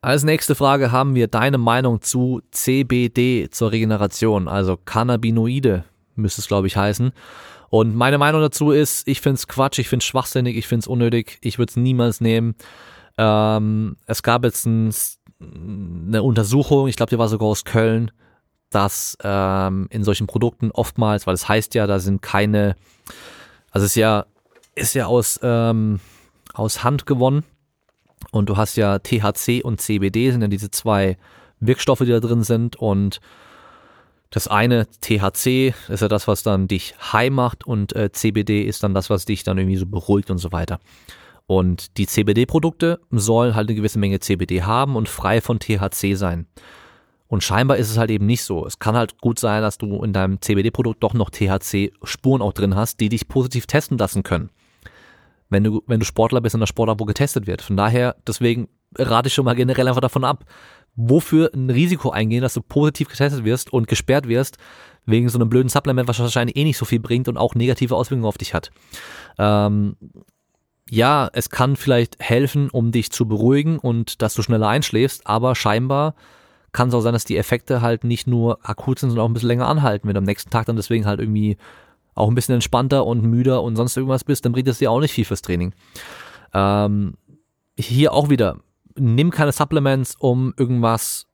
Als 0.00 0.24
nächste 0.24 0.54
Frage 0.54 0.92
haben 0.92 1.14
wir 1.14 1.28
deine 1.28 1.58
Meinung 1.58 2.00
zu 2.00 2.40
CBD 2.50 3.48
zur 3.50 3.72
Regeneration, 3.72 4.48
also 4.48 4.76
Cannabinoide 4.76 5.84
müsste 6.14 6.40
es 6.40 6.48
glaube 6.48 6.66
ich 6.66 6.76
heißen. 6.76 7.12
Und 7.68 7.94
meine 7.94 8.16
Meinung 8.18 8.40
dazu 8.40 8.70
ist, 8.70 9.06
ich 9.08 9.20
finde 9.20 9.34
es 9.34 9.48
Quatsch, 9.48 9.78
ich 9.78 9.88
finde 9.88 10.02
es 10.02 10.06
schwachsinnig, 10.06 10.56
ich 10.56 10.68
finde 10.68 10.84
es 10.84 10.86
unnötig, 10.86 11.38
ich 11.42 11.58
würde 11.58 11.70
es 11.70 11.76
niemals 11.76 12.20
nehmen. 12.20 12.54
Ähm, 13.18 13.96
es 14.06 14.22
gab 14.22 14.44
jetzt 14.44 14.66
ein, 14.66 14.94
eine 15.40 16.22
Untersuchung, 16.22 16.86
ich 16.88 16.96
glaube, 16.96 17.10
die 17.10 17.18
war 17.18 17.28
sogar 17.28 17.48
aus 17.48 17.64
Köln, 17.64 18.12
dass 18.70 19.18
ähm, 19.22 19.88
in 19.90 20.04
solchen 20.04 20.26
Produkten 20.26 20.70
oftmals, 20.70 21.26
weil 21.26 21.34
es 21.34 21.40
das 21.40 21.48
heißt 21.48 21.74
ja, 21.74 21.86
da 21.86 21.98
sind 21.98 22.22
keine, 22.22 22.76
also 23.70 23.84
es 23.84 23.92
ist 23.92 23.96
ja, 23.96 24.26
ist 24.76 24.94
ja 24.94 25.06
aus, 25.06 25.40
ähm, 25.42 26.00
aus 26.54 26.84
Hand 26.84 27.06
gewonnen 27.06 27.44
und 28.30 28.48
du 28.48 28.56
hast 28.56 28.76
ja 28.76 28.98
THC 28.98 29.62
und 29.64 29.80
CBD, 29.80 30.30
sind 30.30 30.42
ja 30.42 30.48
diese 30.48 30.70
zwei 30.70 31.16
Wirkstoffe, 31.58 32.00
die 32.00 32.06
da 32.10 32.20
drin 32.20 32.44
sind 32.44 32.76
und 32.76 33.20
das 34.30 34.48
eine 34.48 34.86
THC 35.00 35.74
ist 35.88 36.02
ja 36.02 36.08
das, 36.08 36.28
was 36.28 36.42
dann 36.42 36.68
dich 36.68 36.94
high 37.12 37.30
macht 37.30 37.66
und 37.66 37.94
äh, 37.94 38.12
CBD 38.12 38.62
ist 38.62 38.82
dann 38.82 38.92
das, 38.92 39.08
was 39.08 39.24
dich 39.24 39.44
dann 39.44 39.56
irgendwie 39.56 39.76
so 39.76 39.86
beruhigt 39.86 40.30
und 40.30 40.38
so 40.38 40.52
weiter. 40.52 40.78
Und 41.46 41.96
die 41.96 42.06
CBD-Produkte 42.06 43.00
sollen 43.10 43.54
halt 43.54 43.68
eine 43.68 43.76
gewisse 43.76 44.00
Menge 44.00 44.18
CBD 44.18 44.62
haben 44.62 44.96
und 44.96 45.08
frei 45.08 45.40
von 45.40 45.60
THC 45.60 46.14
sein. 46.16 46.46
Und 47.28 47.44
scheinbar 47.44 47.76
ist 47.76 47.90
es 47.90 47.98
halt 47.98 48.10
eben 48.10 48.26
nicht 48.26 48.42
so. 48.42 48.66
Es 48.66 48.78
kann 48.78 48.96
halt 48.96 49.18
gut 49.20 49.38
sein, 49.38 49.62
dass 49.62 49.78
du 49.78 50.02
in 50.02 50.12
deinem 50.12 50.40
CBD-Produkt 50.40 51.02
doch 51.02 51.14
noch 51.14 51.30
THC-Spuren 51.30 52.42
auch 52.42 52.52
drin 52.52 52.74
hast, 52.74 53.00
die 53.00 53.08
dich 53.08 53.28
positiv 53.28 53.66
testen 53.66 53.96
lassen 53.96 54.22
können. 54.22 54.50
Wenn 55.48 55.64
du, 55.64 55.82
wenn 55.86 56.00
du 56.00 56.06
Sportler 56.06 56.40
bist 56.40 56.54
in 56.54 56.60
der 56.60 56.66
Sportart, 56.66 57.00
wo 57.00 57.04
getestet 57.04 57.46
wird. 57.46 57.62
Von 57.62 57.76
daher, 57.76 58.16
deswegen 58.26 58.68
rate 58.96 59.28
ich 59.28 59.34
schon 59.34 59.44
mal 59.44 59.54
generell 59.54 59.88
einfach 59.88 60.00
davon 60.00 60.24
ab. 60.24 60.44
Wofür 60.96 61.50
ein 61.54 61.70
Risiko 61.70 62.10
eingehen, 62.10 62.42
dass 62.42 62.54
du 62.54 62.62
positiv 62.62 63.08
getestet 63.08 63.44
wirst 63.44 63.72
und 63.72 63.86
gesperrt 63.86 64.28
wirst, 64.28 64.56
wegen 65.04 65.28
so 65.28 65.38
einem 65.38 65.48
blöden 65.48 65.68
Supplement, 65.68 66.08
was 66.08 66.18
wahrscheinlich 66.18 66.56
eh 66.56 66.64
nicht 66.64 66.78
so 66.78 66.84
viel 66.84 67.00
bringt 67.00 67.28
und 67.28 67.36
auch 67.36 67.54
negative 67.54 67.94
Auswirkungen 67.94 68.26
auf 68.26 68.38
dich 68.38 68.54
hat. 68.54 68.70
Ähm, 69.38 69.96
ja, 70.88 71.28
es 71.32 71.50
kann 71.50 71.76
vielleicht 71.76 72.16
helfen, 72.20 72.70
um 72.70 72.92
dich 72.92 73.10
zu 73.10 73.26
beruhigen 73.26 73.78
und 73.78 74.22
dass 74.22 74.34
du 74.34 74.42
schneller 74.42 74.68
einschläfst, 74.68 75.26
aber 75.26 75.54
scheinbar 75.54 76.14
kann 76.72 76.88
es 76.88 76.94
auch 76.94 77.00
sein, 77.00 77.12
dass 77.12 77.24
die 77.24 77.36
Effekte 77.36 77.80
halt 77.80 78.04
nicht 78.04 78.26
nur 78.26 78.58
akut 78.62 78.98
sind, 78.98 79.10
sondern 79.10 79.24
auch 79.24 79.30
ein 79.30 79.32
bisschen 79.32 79.48
länger 79.48 79.68
anhalten. 79.68 80.06
Wenn 80.06 80.14
du 80.14 80.18
am 80.18 80.24
nächsten 80.24 80.50
Tag 80.50 80.66
dann 80.66 80.76
deswegen 80.76 81.06
halt 81.06 81.20
irgendwie 81.20 81.56
auch 82.16 82.28
ein 82.28 82.34
bisschen 82.34 82.56
entspannter 82.56 83.06
und 83.06 83.22
müder 83.22 83.62
und 83.62 83.76
sonst 83.76 83.96
irgendwas 83.96 84.24
bist, 84.24 84.44
dann 84.44 84.52
bringt 84.52 84.66
es 84.66 84.78
dir 84.78 84.90
auch 84.90 85.00
nicht 85.00 85.12
viel 85.12 85.24
fürs 85.24 85.42
Training. 85.42 85.72
Ähm, 86.52 87.14
hier 87.78 88.12
auch 88.12 88.30
wieder, 88.30 88.56
nimm 88.96 89.30
keine 89.30 89.52
Supplements, 89.52 90.16
um 90.18 90.54
irgendwas 90.56 91.26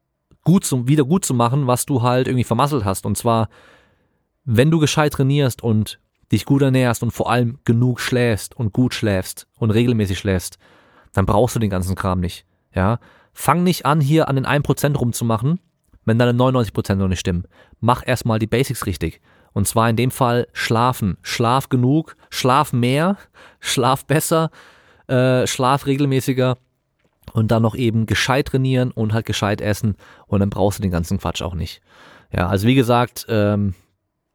gut 0.45 0.65
zu, 0.65 0.89
wieder 0.89 1.05
gut 1.05 1.25
zu 1.25 1.35
machen, 1.35 1.67
was 1.67 1.87
du 1.87 2.03
halt 2.03 2.27
irgendwie 2.27 2.45
vermasselt 2.45 2.85
hast. 2.85 3.07
Und 3.07 3.17
zwar, 3.17 3.49
wenn 4.45 4.71
du 4.71 4.81
gescheit 4.81 5.13
trainierst 5.13 5.63
und 5.63 6.01
dich 6.33 6.45
gut 6.45 6.63
ernährst 6.63 7.03
und 7.03 7.13
vor 7.13 7.31
allem 7.31 7.59
genug 7.65 8.01
schläfst 8.01 8.57
und 8.57 8.73
gut 8.73 8.93
schläfst 8.93 9.47
und 9.59 9.71
regelmäßig 9.71 10.19
schläfst, 10.19 10.59
dann 11.13 11.27
brauchst 11.27 11.55
du 11.55 11.61
den 11.61 11.71
ganzen 11.71 11.95
Kram 11.95 12.21
nicht. 12.21 12.45
Ja, 12.75 12.99
fang 13.33 13.63
nicht 13.63 13.87
an, 13.87 14.01
hier 14.01 14.29
an 14.29 14.37
den 14.37 14.47
1% 14.47 14.97
rumzumachen, 14.97 15.61
wenn 16.05 16.19
deine 16.19 16.33
99% 16.33 16.97
noch 16.97 17.09
nicht 17.09 17.21
stimmen. 17.21 17.45
Mach 17.81 18.03
erstmal 18.05 18.39
die 18.39 18.47
Basics 18.47 18.87
richtig. 18.87 19.21
Und 19.53 19.69
zwar 19.69 19.91
in 19.91 19.97
dem 19.97 20.11
Fall 20.11 20.49
schlafen. 20.53 21.19
Schlaf 21.23 21.69
genug, 21.69 22.17
schlaf 22.31 22.73
mehr, 22.73 23.17
schlaf 23.61 24.05
besser, 24.07 24.51
äh, 25.09 25.47
schlaf 25.47 25.87
regelmäßiger 25.87 26.57
und 27.33 27.51
dann 27.51 27.63
noch 27.63 27.75
eben 27.75 28.07
gescheit 28.07 28.49
trainieren 28.49 28.91
und 28.91 29.13
halt 29.13 29.27
gescheit 29.27 29.61
essen 29.61 29.97
und 30.27 30.41
dann 30.41 30.51
brauchst 30.51 30.79
du 30.79 30.83
den 30.83 30.91
ganzen 30.91 31.19
Quatsch 31.19 31.43
auch 31.43 31.55
nicht. 31.55 31.81
Ja, 32.33 32.49
also 32.49 32.67
wie 32.67 32.75
gesagt, 32.75 33.27
ähm, 33.29 33.75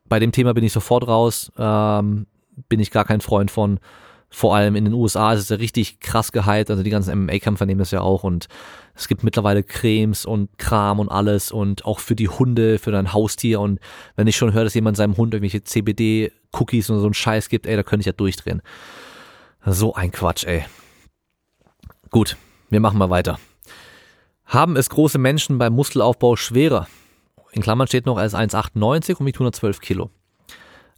bei 0.08 0.20
dem 0.20 0.32
Thema 0.32 0.54
bin 0.54 0.64
ich 0.64 0.72
sofort 0.72 1.08
raus, 1.08 1.52
ähm, 1.58 2.28
bin 2.70 2.80
ich 2.80 2.92
gar 2.92 3.06
kein 3.06 3.22
Freund 3.22 3.52
von. 3.52 3.80
Vor 4.30 4.56
allem 4.56 4.76
in 4.76 4.86
den 4.86 4.94
USA 4.94 5.34
ist 5.34 5.40
es 5.40 5.50
ja 5.50 5.56
richtig 5.56 6.00
krass 6.02 6.32
gehypt, 6.32 6.70
also 6.70 6.84
die 6.84 6.90
ganzen 6.90 7.18
MMA-Kämpfer 7.18 7.66
nehmen 7.66 7.80
das 7.80 7.92
ja 7.92 8.02
auch 8.02 8.24
und 8.24 8.48
es 8.94 9.08
gibt 9.08 9.24
mittlerweile 9.24 9.63
Cremes 9.63 10.26
und 10.26 10.58
Kram 10.58 11.00
und 11.00 11.10
alles 11.10 11.52
und 11.52 11.86
auch 11.86 12.00
für 12.00 12.16
die 12.16 12.28
Hunde, 12.28 12.78
für 12.78 12.92
dein 12.92 13.13
Haustier 13.13 13.62
und 13.62 13.80
wenn 14.16 14.28
ich 14.28 14.36
schon 14.36 14.52
höre, 14.52 14.66
dass 14.66 14.74
jemand 14.74 14.98
seinem 14.98 15.16
Hund 15.16 15.34
irgendwelche 15.34 15.63
CBD-Cookies 15.63 16.90
und 16.90 17.00
so 17.00 17.06
einen 17.06 17.13
Scheiß 17.13 17.48
gibt, 17.48 17.68
ey, 17.68 17.76
da 17.78 17.84
könnte 17.84 18.02
ich 18.02 18.08
ja 18.08 18.12
durchdrehen. 18.12 18.62
So 19.66 19.94
ein 19.94 20.12
Quatsch, 20.12 20.46
ey. 20.46 20.66
Gut, 22.10 22.36
wir 22.70 22.80
machen 22.80 22.98
mal 22.98 23.10
weiter. 23.10 23.40
Haben 24.46 24.76
es 24.76 24.90
große 24.90 25.18
Menschen 25.18 25.58
beim 25.58 25.74
Muskelaufbau 25.74 26.36
schwerer? 26.36 26.88
In 27.52 27.62
Klammern 27.62 27.88
steht 27.88 28.06
noch 28.06 28.18
als 28.18 28.34
1,98 28.34 29.16
und 29.16 29.26
wiegt 29.26 29.38
112 29.38 29.80
Kilo. 29.80 30.10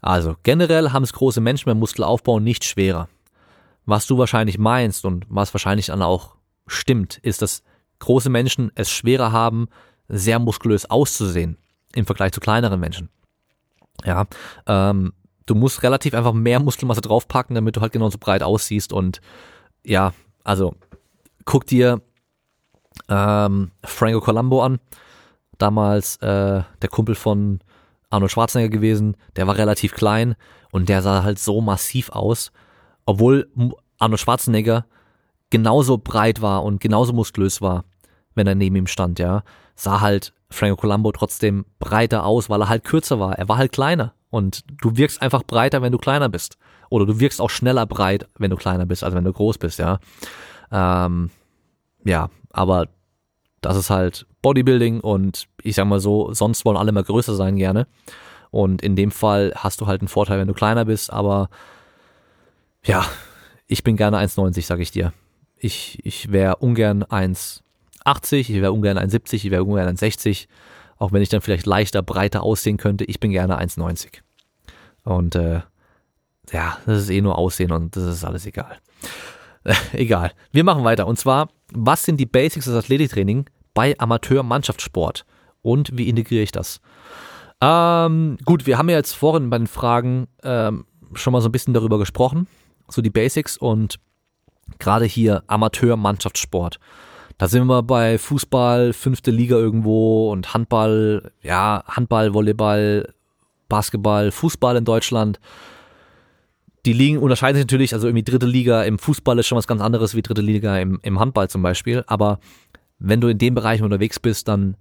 Also 0.02 0.36
generell 0.44 0.92
haben 0.92 1.04
es 1.04 1.14
große 1.14 1.42
Menschen 1.42 1.66
beim 1.66 1.80
Muskelaufbau 1.80 2.40
nicht 2.40 2.64
schwerer. 2.64 3.08
Was 3.90 4.06
du 4.06 4.20
wahrscheinlich 4.20 4.60
meinst 4.60 5.04
und 5.04 5.26
was 5.30 5.52
wahrscheinlich 5.52 5.88
dann 5.88 6.04
auch 6.04 6.36
stimmt, 6.68 7.18
ist, 7.18 7.42
dass 7.42 7.64
große 7.98 8.30
Menschen 8.30 8.72
es 8.76 8.92
schwerer 8.92 9.32
haben, 9.32 9.68
sehr 10.08 10.38
muskulös 10.38 10.86
auszusehen 10.86 11.58
im 11.96 12.06
Vergleich 12.06 12.32
zu 12.32 12.40
kleineren 12.40 12.80
Menschen. 12.80 13.10
Ja, 14.06 14.28
ähm, 14.68 15.14
du 15.48 15.56
musst 15.56 15.82
relativ 15.82 16.14
einfach 16.14 16.34
mehr 16.34 16.60
Muskelmasse 16.60 17.02
draufpacken, 17.02 17.56
damit 17.56 17.78
du 17.78 17.82
halt 17.82 17.92
genauso 17.92 18.20
breit 18.20 18.44
aussiehst 18.44 18.94
und 18.94 19.22
ja, 19.84 20.14
also 20.44 20.76
guck 21.46 21.66
dir 21.66 22.00
ähm, 23.08 23.72
Franco 23.84 24.22
Colombo 24.22 24.62
an, 24.62 24.80
damals 25.58 26.18
äh, 26.18 26.62
der 26.82 26.90
Kumpel 26.92 27.16
von 27.16 27.60
Arnold 28.12 28.32
Schwarzenegger 28.32 28.70
gewesen, 28.70 29.18
der 29.36 29.48
war 29.48 29.58
relativ 29.58 29.96
klein 29.96 30.36
und 30.70 30.90
der 30.90 31.02
sah 31.02 31.24
halt 31.24 31.40
so 31.40 31.60
massiv 31.60 32.10
aus, 32.12 32.52
obwohl 33.10 33.50
Arnold 33.98 34.20
Schwarzenegger 34.20 34.86
genauso 35.50 35.98
breit 35.98 36.44
war 36.44 36.64
und 36.64 36.80
genauso 36.80 37.12
muskulös 37.12 37.60
war, 37.60 37.86
wenn 38.36 38.46
er 38.46 38.54
neben 38.54 38.76
ihm 38.76 38.86
stand, 38.86 39.18
ja, 39.18 39.42
sah 39.74 40.00
halt 40.00 40.32
Franco 40.52 40.76
Colombo 40.76 41.12
trotzdem 41.12 41.66
breiter 41.80 42.24
aus, 42.24 42.52
weil 42.52 42.62
er 42.62 42.70
halt 42.70 42.84
kürzer 42.84 43.20
war. 43.20 43.36
Er 43.40 43.50
war 43.50 43.58
halt 43.58 43.72
kleiner 43.72 44.14
und 44.30 44.64
du 44.80 44.96
wirkst 44.96 45.24
einfach 45.24 45.42
breiter, 45.42 45.82
wenn 45.82 45.92
du 45.92 45.98
kleiner 45.98 46.30
bist. 46.30 46.60
Oder 46.92 47.08
du 47.08 47.20
wirkst 47.20 47.42
auch 47.42 47.50
schneller 47.50 47.88
breit, 47.88 48.28
wenn 48.38 48.52
du 48.52 48.58
kleiner 48.58 48.86
bist, 48.86 49.04
als 49.04 49.16
wenn 49.16 49.24
du 49.24 49.34
groß 49.34 49.58
bist, 49.58 49.80
ja. 49.80 49.98
Ähm, 50.72 51.32
ja, 52.06 52.30
aber 52.52 52.90
das 53.62 53.76
ist 53.76 53.90
halt 53.90 54.28
Bodybuilding 54.44 55.00
und 55.00 55.48
ich 55.64 55.74
sag 55.74 55.88
mal 55.88 56.00
so, 56.00 56.32
sonst 56.32 56.64
wollen 56.64 56.78
alle 56.78 56.92
mal 56.92 57.04
größer 57.04 57.34
sein 57.34 57.56
gerne. 57.56 57.88
Und 58.52 58.84
in 58.84 58.96
dem 58.96 59.10
Fall 59.10 59.52
hast 59.56 59.82
du 59.82 59.88
halt 59.88 60.02
einen 60.02 60.10
Vorteil, 60.10 60.38
wenn 60.38 60.48
du 60.48 60.54
kleiner 60.54 60.86
bist, 60.86 61.12
aber 61.12 61.50
ja, 62.84 63.06
ich 63.68 63.84
bin 63.84 63.98
gerne 63.98 64.18
1,90, 64.18 64.66
sag 64.66 64.80
ich 64.80 64.92
dir. 64.92 65.14
Ich, 65.58 66.00
ich 66.04 66.32
wäre 66.32 66.58
ungern 66.58 67.04
1,80, 67.04 68.38
ich 68.38 68.54
wäre 68.54 68.72
ungern 68.72 68.98
1,70, 68.98 69.34
ich 69.34 69.52
wäre 69.52 69.64
ungern 69.64 69.96
1,60, 69.96 70.48
auch 70.98 71.12
wenn 71.12 71.22
ich 71.22 71.30
dann 71.30 71.42
vielleicht 71.42 71.66
leichter, 71.66 72.02
breiter 72.02 72.44
aussehen 72.44 72.78
könnte. 72.78 73.04
Ich 73.06 73.20
bin 73.20 73.32
gerne 73.32 73.60
1,90. 73.60 74.22
Und 75.04 75.36
äh, 75.36 75.62
ja, 76.52 76.78
das 76.86 77.04
ist 77.04 77.10
eh 77.10 77.22
nur 77.22 77.38
Aussehen 77.38 77.72
und 77.72 77.96
das 77.96 78.04
ist 78.04 78.24
alles 78.24 78.46
egal. 78.46 78.78
Egal. 79.94 80.32
Wir 80.52 80.64
machen 80.64 80.84
weiter. 80.84 81.06
Und 81.06 81.20
zwar, 81.20 81.50
was 81.74 82.04
sind 82.04 82.18
die 82.18 82.26
Basics 82.26 82.66
des 82.66 82.76
Athletiktraining 82.76 83.46
bei 83.74 83.94
Amateur-Mannschaftssport? 84.00 85.26
Und 85.62 85.98
wie 85.98 86.08
integriere 86.08 86.44
ich 86.44 86.52
das? 86.52 86.80
Ähm, 87.62 88.38
gut, 88.46 88.66
wir 88.66 88.78
haben 88.78 88.90
ja 88.90 88.96
jetzt 88.96 89.14
vorhin 89.14 89.50
bei 89.50 89.58
den 89.58 89.68
Fragen 89.68 90.28
ähm, 90.44 90.86
schon 91.14 91.34
mal 91.34 91.42
so 91.42 91.50
ein 91.50 91.52
bisschen 91.52 91.74
darüber 91.74 92.00
gesprochen. 92.00 92.48
So 92.90 93.02
die 93.02 93.10
Basics 93.10 93.58
und 93.58 94.00
gerade 94.80 95.06
hier 95.06 95.44
Amateur-Mannschaftssport. 95.48 96.80
Da 97.38 97.48
sind 97.48 97.68
wir 97.68 97.84
bei 97.84 98.18
Fußball, 98.18 98.94
fünfte 98.94 99.32
Liga 99.32 99.56
irgendwo 99.56 100.32
und 100.32 100.54
Handball, 100.54 101.32
ja, 101.42 101.84
Handball, 101.88 102.34
Volleyball, 102.34 103.14
Basketball, 103.70 104.32
Fußball 104.32 104.76
in 104.76 104.86
Deutschland 104.86 105.40
die 106.86 106.94
Ligen 106.94 107.18
unterscheiden 107.18 107.56
sich 107.56 107.66
natürlich, 107.66 107.94
also 107.94 108.08
irgendwie 108.08 108.24
dritte 108.24 108.46
Liga 108.46 108.84
im 108.84 109.00
Fußball 109.00 109.38
ist 109.40 109.48
schon 109.48 109.58
was 109.58 109.68
ganz 109.68 109.82
anderes 109.82 110.16
wie 110.16 110.22
dritte 110.22 110.42
Liga 110.42 110.78
im, 110.78 111.00
im 111.04 111.20
Handball 111.20 111.50
zum 111.50 111.62
Beispiel, 111.62 112.04
aber 112.08 112.40
wenn 113.00 113.22
du 113.22 113.28
in 113.28 113.38
dem 113.38 113.56
Bereich 113.56 113.82
unterwegs 113.82 114.20
bist, 114.20 114.48
dann 114.48 114.76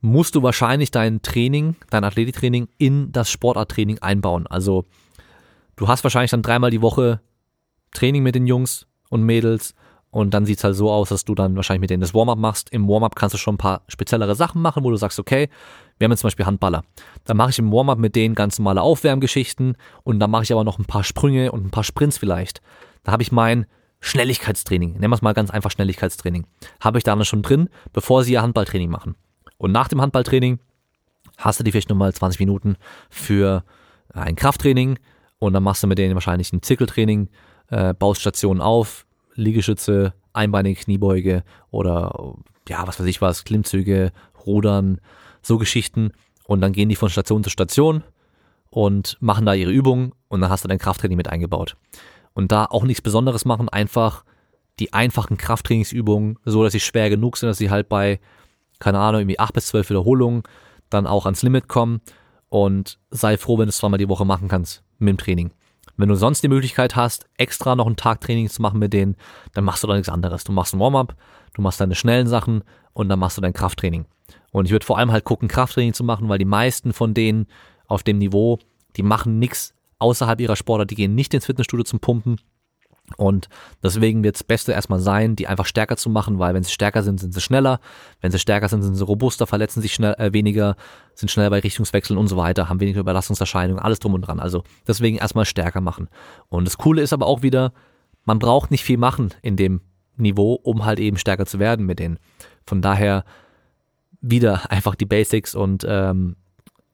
musst 0.00 0.34
du 0.34 0.42
wahrscheinlich 0.42 0.90
dein 0.90 1.22
Training, 1.22 1.76
dein 1.90 2.04
Athletiktraining 2.04 2.68
in 2.78 3.10
das 3.10 3.30
Sportarttraining 3.30 3.98
einbauen. 3.98 4.46
Also 4.46 4.84
du 5.78 5.88
hast 5.88 6.04
wahrscheinlich 6.04 6.30
dann 6.30 6.42
dreimal 6.42 6.70
die 6.70 6.82
Woche 6.82 7.20
Training 7.92 8.22
mit 8.22 8.34
den 8.34 8.46
Jungs 8.46 8.86
und 9.08 9.22
Mädels 9.22 9.74
und 10.10 10.34
dann 10.34 10.44
sieht's 10.44 10.64
halt 10.64 10.74
so 10.74 10.90
aus, 10.90 11.10
dass 11.10 11.24
du 11.24 11.34
dann 11.34 11.56
wahrscheinlich 11.56 11.82
mit 11.82 11.90
denen 11.90 12.00
das 12.00 12.14
Warm-up 12.14 12.38
machst. 12.38 12.70
Im 12.70 12.88
Warm-up 12.88 13.14
kannst 13.14 13.34
du 13.34 13.38
schon 13.38 13.54
ein 13.54 13.58
paar 13.58 13.82
speziellere 13.88 14.34
Sachen 14.34 14.60
machen, 14.60 14.84
wo 14.84 14.90
du 14.90 14.96
sagst, 14.96 15.18
okay, 15.18 15.48
wir 15.98 16.04
haben 16.04 16.12
jetzt 16.12 16.20
zum 16.20 16.28
Beispiel 16.28 16.46
Handballer. 16.46 16.82
Dann 17.24 17.36
mache 17.36 17.50
ich 17.50 17.58
im 17.58 17.70
Warm-up 17.70 17.98
mit 17.98 18.16
denen 18.16 18.34
ganz 18.34 18.58
normale 18.58 18.82
Aufwärmgeschichten 18.82 19.76
und 20.02 20.18
dann 20.18 20.30
mache 20.30 20.42
ich 20.44 20.52
aber 20.52 20.64
noch 20.64 20.78
ein 20.78 20.84
paar 20.84 21.04
Sprünge 21.04 21.52
und 21.52 21.66
ein 21.66 21.70
paar 21.70 21.84
Sprints 21.84 22.18
vielleicht. 22.18 22.60
Da 23.04 23.12
habe 23.12 23.22
ich 23.22 23.32
mein 23.32 23.66
Schnelligkeitstraining, 24.00 24.94
nennen 24.94 25.10
wir 25.10 25.16
es 25.16 25.22
mal 25.22 25.34
ganz 25.34 25.50
einfach 25.50 25.70
Schnelligkeitstraining, 25.70 26.46
habe 26.80 26.98
ich 26.98 27.04
da 27.04 27.14
dann 27.14 27.24
schon 27.24 27.42
drin, 27.42 27.68
bevor 27.92 28.24
sie 28.24 28.32
ihr 28.32 28.42
Handballtraining 28.42 28.90
machen. 28.90 29.16
Und 29.56 29.72
nach 29.72 29.88
dem 29.88 30.00
Handballtraining 30.00 30.60
hast 31.36 31.60
du 31.60 31.64
die 31.64 31.72
vielleicht 31.72 31.90
nochmal 31.90 32.12
20 32.12 32.38
Minuten 32.40 32.76
für 33.10 33.64
ein 34.12 34.36
Krafttraining 34.36 34.98
und 35.38 35.52
dann 35.52 35.62
machst 35.62 35.82
du 35.82 35.86
mit 35.86 35.98
denen 35.98 36.14
wahrscheinlich 36.14 36.52
ein 36.52 36.62
Zirkeltraining, 36.62 37.28
äh, 37.68 37.94
baust 37.94 38.20
Stationen 38.20 38.60
auf, 38.60 39.06
Liegestütze, 39.34 40.14
einbeinige 40.32 40.80
Kniebeuge 40.80 41.44
oder 41.70 42.34
ja, 42.68 42.86
was 42.86 42.98
weiß 42.98 43.06
ich 43.06 43.20
was, 43.20 43.44
Klimmzüge, 43.44 44.12
Rudern, 44.46 45.00
so 45.42 45.58
Geschichten. 45.58 46.12
Und 46.44 46.60
dann 46.60 46.72
gehen 46.72 46.88
die 46.88 46.96
von 46.96 47.10
Station 47.10 47.44
zu 47.44 47.50
Station 47.50 48.02
und 48.70 49.16
machen 49.20 49.46
da 49.46 49.54
ihre 49.54 49.70
Übungen 49.70 50.12
und 50.28 50.40
dann 50.40 50.50
hast 50.50 50.64
du 50.64 50.68
dein 50.68 50.78
Krafttraining 50.78 51.16
mit 51.16 51.28
eingebaut. 51.28 51.76
Und 52.34 52.52
da 52.52 52.66
auch 52.66 52.84
nichts 52.84 53.02
Besonderes 53.02 53.44
machen, 53.44 53.68
einfach 53.68 54.24
die 54.78 54.92
einfachen 54.92 55.36
Krafttrainingsübungen, 55.36 56.38
so 56.44 56.62
dass 56.62 56.72
sie 56.72 56.80
schwer 56.80 57.10
genug 57.10 57.36
sind, 57.36 57.48
dass 57.48 57.58
sie 57.58 57.70
halt 57.70 57.88
bei, 57.88 58.20
keine 58.78 58.98
Ahnung, 58.98 59.22
irgendwie 59.22 59.38
acht 59.38 59.54
bis 59.54 59.66
zwölf 59.66 59.88
Wiederholungen 59.90 60.42
dann 60.90 61.06
auch 61.06 61.26
ans 61.26 61.42
Limit 61.42 61.68
kommen 61.68 62.00
und 62.48 62.98
sei 63.10 63.36
froh, 63.36 63.58
wenn 63.58 63.66
du 63.66 63.70
es 63.70 63.78
zweimal 63.78 63.98
die 63.98 64.08
Woche 64.08 64.24
machen 64.24 64.48
kannst 64.48 64.82
mit 64.98 65.08
dem 65.08 65.18
Training. 65.18 65.50
Wenn 65.96 66.08
du 66.08 66.14
sonst 66.14 66.42
die 66.42 66.48
Möglichkeit 66.48 66.94
hast, 66.94 67.26
extra 67.36 67.74
noch 67.74 67.86
einen 67.86 67.96
Tag 67.96 68.20
Training 68.20 68.48
zu 68.48 68.62
machen 68.62 68.78
mit 68.78 68.92
denen, 68.92 69.16
dann 69.52 69.64
machst 69.64 69.82
du 69.82 69.88
da 69.88 69.94
nichts 69.94 70.08
anderes. 70.08 70.44
Du 70.44 70.52
machst 70.52 70.74
ein 70.74 70.80
Warm-up, 70.80 71.16
du 71.54 71.62
machst 71.62 71.80
deine 71.80 71.96
schnellen 71.96 72.28
Sachen 72.28 72.62
und 72.92 73.08
dann 73.08 73.18
machst 73.18 73.36
du 73.36 73.40
dein 73.40 73.52
Krafttraining. 73.52 74.06
Und 74.52 74.66
ich 74.66 74.70
würde 74.70 74.86
vor 74.86 74.98
allem 74.98 75.10
halt 75.10 75.24
gucken, 75.24 75.48
Krafttraining 75.48 75.94
zu 75.94 76.04
machen, 76.04 76.28
weil 76.28 76.38
die 76.38 76.44
meisten 76.44 76.92
von 76.92 77.14
denen 77.14 77.46
auf 77.86 78.04
dem 78.04 78.18
Niveau, 78.18 78.58
die 78.96 79.02
machen 79.02 79.38
nichts 79.38 79.74
außerhalb 79.98 80.40
ihrer 80.40 80.56
Sportart, 80.56 80.90
die 80.90 80.94
gehen 80.94 81.14
nicht 81.14 81.34
ins 81.34 81.46
Fitnessstudio 81.46 81.84
zum 81.84 82.00
Pumpen. 82.00 82.40
Und 83.16 83.48
deswegen 83.82 84.22
wird 84.22 84.36
das 84.36 84.44
Beste 84.44 84.72
erstmal 84.72 85.00
sein, 85.00 85.34
die 85.34 85.46
einfach 85.46 85.66
stärker 85.66 85.96
zu 85.96 86.10
machen, 86.10 86.38
weil 86.38 86.54
wenn 86.54 86.62
sie 86.62 86.72
stärker 86.72 87.02
sind, 87.02 87.18
sind 87.20 87.32
sie 87.32 87.40
schneller. 87.40 87.80
Wenn 88.20 88.30
sie 88.30 88.38
stärker 88.38 88.68
sind, 88.68 88.82
sind 88.82 88.94
sie 88.94 89.04
robuster, 89.04 89.46
verletzen 89.46 89.80
sich 89.80 89.94
schnell, 89.94 90.14
äh, 90.18 90.32
weniger, 90.32 90.76
sind 91.14 91.30
schneller 91.30 91.50
bei 91.50 91.60
Richtungswechseln 91.60 92.18
und 92.18 92.28
so 92.28 92.36
weiter, 92.36 92.68
haben 92.68 92.80
weniger 92.80 93.00
Überlastungserscheinungen, 93.00 93.82
alles 93.82 93.98
drum 93.98 94.14
und 94.14 94.22
dran. 94.22 94.40
Also 94.40 94.62
deswegen 94.86 95.16
erstmal 95.16 95.46
stärker 95.46 95.80
machen. 95.80 96.08
Und 96.48 96.66
das 96.66 96.78
Coole 96.78 97.02
ist 97.02 97.12
aber 97.12 97.26
auch 97.26 97.42
wieder, 97.42 97.72
man 98.24 98.38
braucht 98.38 98.70
nicht 98.70 98.84
viel 98.84 98.98
machen 98.98 99.34
in 99.42 99.56
dem 99.56 99.80
Niveau, 100.16 100.54
um 100.54 100.84
halt 100.84 100.98
eben 101.00 101.16
stärker 101.16 101.46
zu 101.46 101.58
werden 101.58 101.86
mit 101.86 101.98
denen. 101.98 102.18
Von 102.66 102.82
daher 102.82 103.24
wieder 104.20 104.70
einfach 104.70 104.94
die 104.94 105.06
Basics 105.06 105.54
und 105.54 105.84
ähm, 105.88 106.36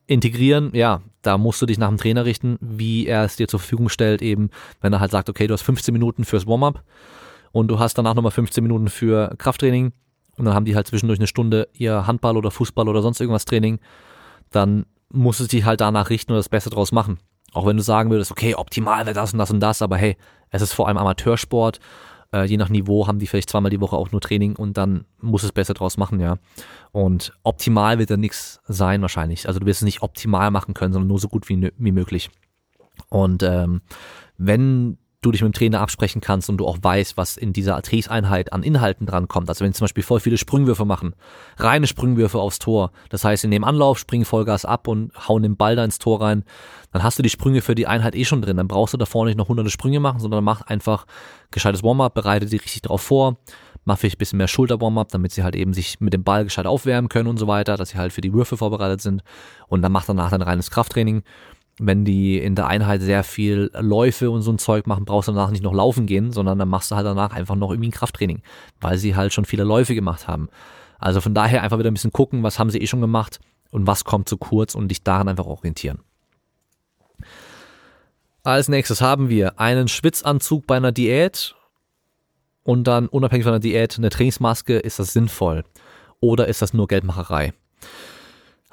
integrieren, 0.07 0.71
ja, 0.75 1.03
da 1.23 1.39
musst 1.39 1.63
du 1.63 1.67
dich 1.67 1.79
nach 1.79 1.89
dem 1.89 1.97
Trainer 1.97 2.25
richten, 2.25 2.59
wie 2.61 3.07
er 3.07 3.25
es 3.25 3.37
dir 3.37 3.49
zur 3.49 3.61
Verfügung 3.61 3.89
stellt, 3.89 4.23
eben, 4.23 4.51
wenn 4.81 4.93
er 4.93 5.01
halt 5.01 5.11
sagt, 5.11 5.29
okay, 5.31 5.47
du 5.47 5.55
hast 5.55 5.63
15 5.63 5.93
Minuten 5.93 6.25
fürs 6.25 6.47
Warm-up 6.47 6.83
und 7.53 7.69
du 7.69 7.79
hast 7.79 7.97
danach 7.97 8.15
nochmal 8.15 8.33
15 8.33 8.63
Minuten 8.63 8.89
für 8.89 9.35
Krafttraining 9.39 9.93
und 10.37 10.45
dann 10.45 10.55
haben 10.55 10.65
die 10.65 10.77
halt 10.77 10.87
zwischendurch 10.87 11.19
eine 11.19 11.27
Stunde 11.27 11.69
ihr 11.73 12.07
Handball 12.07 12.37
oder 12.37 12.51
Fußball 12.51 12.89
oder 12.89 13.01
sonst 13.01 13.21
irgendwas 13.21 13.45
Training, 13.45 13.79
dann 14.51 14.85
musst 15.11 15.41
du 15.41 15.45
dich 15.45 15.65
halt 15.65 15.81
danach 15.81 16.11
richten 16.11 16.33
und 16.33 16.39
das 16.39 16.49
Beste 16.49 16.71
draus 16.71 16.93
machen. 16.93 17.19
Auch 17.53 17.67
wenn 17.67 17.77
du 17.77 17.83
sagen 17.83 18.11
würdest, 18.11 18.33
okay, 18.33 18.55
optimal 18.57 19.07
wäre 19.07 19.15
das 19.15 19.33
und 19.33 19.39
das 19.39 19.51
und 19.51 19.61
das, 19.61 19.81
aber 19.81 19.97
hey, 19.97 20.17
es 20.51 20.61
ist 20.61 20.73
vor 20.73 20.89
allem 20.89 20.99
Amateursport 20.99 21.79
äh, 22.35 22.45
je 22.45 22.57
nach 22.57 22.69
Niveau 22.69 23.07
haben 23.07 23.19
die 23.19 23.27
vielleicht 23.27 23.51
zweimal 23.51 23.71
die 23.71 23.81
Woche 23.81 23.97
auch 23.97 24.11
nur 24.11 24.21
Training 24.21 24.57
und 24.57 24.77
dann 24.77 25.05
muss 25.21 25.45
es 25.45 25.53
besser 25.53 25.75
draus 25.75 25.97
machen, 25.97 26.19
ja. 26.21 26.39
Und 26.91 27.33
optimal 27.45 27.99
wird 27.99 28.11
da 28.11 28.17
nichts 28.17 28.61
sein 28.67 29.03
wahrscheinlich. 29.03 29.47
Also 29.47 29.61
du 29.61 29.67
wirst 29.67 29.83
es 29.83 29.85
nicht 29.85 30.03
optimal 30.03 30.51
machen 30.51 30.75
können, 30.75 30.93
sondern 30.93 31.09
nur 31.09 31.21
so 31.21 31.29
gut 31.29 31.49
wie, 31.49 31.71
wie 31.77 31.93
möglich. 31.93 32.31
Und 33.09 33.43
ähm, 33.43 33.83
wenn 34.37 34.99
du 35.25 35.33
dich 35.33 35.43
mit 35.43 35.53
dem 35.53 35.59
Trainer 35.59 35.81
absprechen 35.81 36.21
kannst 36.21 36.49
und 36.49 36.59
du 36.59 36.67
auch 36.67 36.79
weißt, 36.81 37.17
was 37.17 37.37
in 37.37 37.53
dieser 37.53 37.81
Trainingseinheit 37.83 38.53
an 38.53 38.63
Inhalten 38.63 39.07
drankommt. 39.07 39.49
Also 39.49 39.65
wenn 39.65 39.73
zum 39.73 39.85
Beispiel 39.85 40.03
voll 40.03 40.21
viele 40.21 40.39
Sprungwürfe 40.39 40.85
machen, 40.85 41.15
reine 41.57 41.87
Sprungwürfe 41.87 42.39
aufs 42.39 42.59
Tor. 42.59 42.93
Das 43.09 43.25
heißt, 43.25 43.45
in 43.45 43.51
dem 43.51 43.65
Anlauf 43.65 43.99
springen 43.99 44.25
Vollgas 44.25 44.65
ab 44.65 44.89
und 44.89 45.13
hauen 45.29 45.43
den 45.43 45.57
Ball 45.57 45.77
da 45.77 45.85
ins 45.85 45.99
Tor 45.99 46.21
rein. 46.21 46.45
Dann 46.93 47.03
hast 47.03 47.19
du 47.19 47.23
die 47.23 47.31
Sprünge 47.31 47.63
für 47.63 47.75
die 47.75 47.87
Einheit 47.87 48.15
eh 48.15 48.25
schon 48.25 48.43
drin. 48.43 48.57
Dann 48.57 48.69
brauchst 48.69 48.95
du 48.95 48.99
da 48.99 49.07
vorne 49.07 49.31
nicht 49.31 49.39
noch 49.39 49.49
hunderte 49.49 49.71
Sprünge 49.71 50.01
machen, 50.01 50.21
sondern 50.21 50.45
mach 50.45 50.63
einfach 50.63 51.07
gescheites 51.51 51.83
Warm-up, 51.83 52.15
bereite 52.15 52.47
die 52.47 52.57
richtig 52.57 52.83
drauf 52.83 53.03
vor. 53.03 53.37
Mach 53.85 53.99
vielleicht 53.99 54.17
ein 54.17 54.19
bisschen 54.19 54.39
mehr 54.39 54.49
Schulter-Warm-up, 54.49 55.09
damit 55.11 55.33
sie 55.33 55.43
halt 55.43 55.57
eben 55.57 55.75
sich 55.75 56.01
mit 56.01 56.15
dem 56.15 56.25
Ball 56.25 56.45
gescheit 56.45 56.67
aufwärmen 56.67 57.09
können 57.09 57.29
und 57.29 57.37
so 57.37 57.47
weiter, 57.47 57.77
dass 57.77 57.91
sie 57.91 57.99
halt 57.99 58.13
für 58.13 58.23
die 58.23 58.33
Würfe 58.33 58.57
vorbereitet 58.57 59.03
sind. 59.03 59.23
Und 59.69 59.83
dann 59.83 59.93
mach 59.93 60.07
danach 60.07 60.31
dann 60.31 60.41
reines 60.41 60.71
Krafttraining 60.71 61.23
wenn 61.79 62.05
die 62.05 62.39
in 62.39 62.55
der 62.55 62.69
Einheit 62.69 63.03
sehr 63.03 63.25
viel 63.25 63.71
Läufe 63.75 64.31
und 64.31 64.43
so 64.43 64.53
ein 64.53 64.59
Zeug 64.59 64.87
machen, 64.87 65.05
brauchst 65.05 65.29
du 65.29 65.33
danach 65.33 65.51
nicht 65.51 65.65
noch 65.65 65.75
laufen 65.75 66.07
gehen, 66.07 66.33
sondern 66.33 66.59
dann 66.59 66.69
machst 66.69 66.91
du 66.91 66.97
halt 66.97 67.07
danach 67.07 67.33
einfach 67.33 67.57
noch 67.57 67.71
irgendwie 67.71 67.89
ein 67.89 67.93
Krafttraining, 67.93 68.43
weil 68.81 68.99
sie 68.99 69.17
halt 69.17 69.33
schon 69.33 69.45
viele 69.45 69.65
Läufe 69.65 69.95
gemacht 69.95 70.29
haben. 70.29 70.49
Also 70.99 71.21
von 71.21 71.35
daher 71.35 71.63
einfach 71.63 71.79
wieder 71.79 71.91
ein 71.91 71.95
bisschen 71.95 72.13
gucken, 72.13 72.43
was 72.43 72.59
haben 72.59 72.71
sie 72.71 72.79
eh 72.79 72.87
schon 72.87 73.01
gemacht 73.01 73.41
und 73.71 73.87
was 73.87 74.05
kommt 74.05 74.29
zu 74.29 74.37
kurz 74.37 74.75
und 74.75 74.89
dich 74.89 75.03
daran 75.03 75.29
einfach 75.29 75.47
orientieren. 75.47 76.01
Als 78.45 78.69
nächstes 78.69 79.01
haben 79.01 79.29
wir 79.29 79.59
einen 79.59 79.89
Schwitzanzug 79.89 80.67
bei 80.67 80.77
einer 80.77 80.93
Diät 80.93 81.57
und 82.63 82.85
dann 82.85 83.09
unabhängig 83.09 83.45
von 83.45 83.53
der 83.53 83.61
Diät 83.61 83.99
eine 83.99 84.11
Trainingsmaske. 84.11 84.79
Ist 84.79 84.99
das 84.99 85.13
sinnvoll 85.13 85.65
oder 86.21 86.47
ist 86.47 86.63
das 86.63 86.73
nur 86.73 86.87
Geldmacherei? 86.87 87.53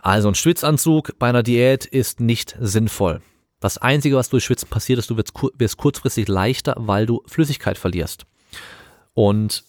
Also 0.01 0.29
ein 0.29 0.35
Schwitzanzug 0.35 1.17
bei 1.19 1.29
einer 1.29 1.43
Diät 1.43 1.85
ist 1.85 2.19
nicht 2.19 2.57
sinnvoll. 2.59 3.21
Das 3.59 3.77
Einzige, 3.77 4.15
was 4.15 4.29
durch 4.29 4.43
Schwitzen 4.43 4.67
passiert, 4.67 4.97
ist, 4.97 5.09
du 5.11 5.17
wirst 5.17 5.77
kurzfristig 5.77 6.27
leichter, 6.27 6.73
weil 6.77 7.05
du 7.05 7.21
Flüssigkeit 7.27 7.77
verlierst. 7.77 8.25
Und 9.13 9.63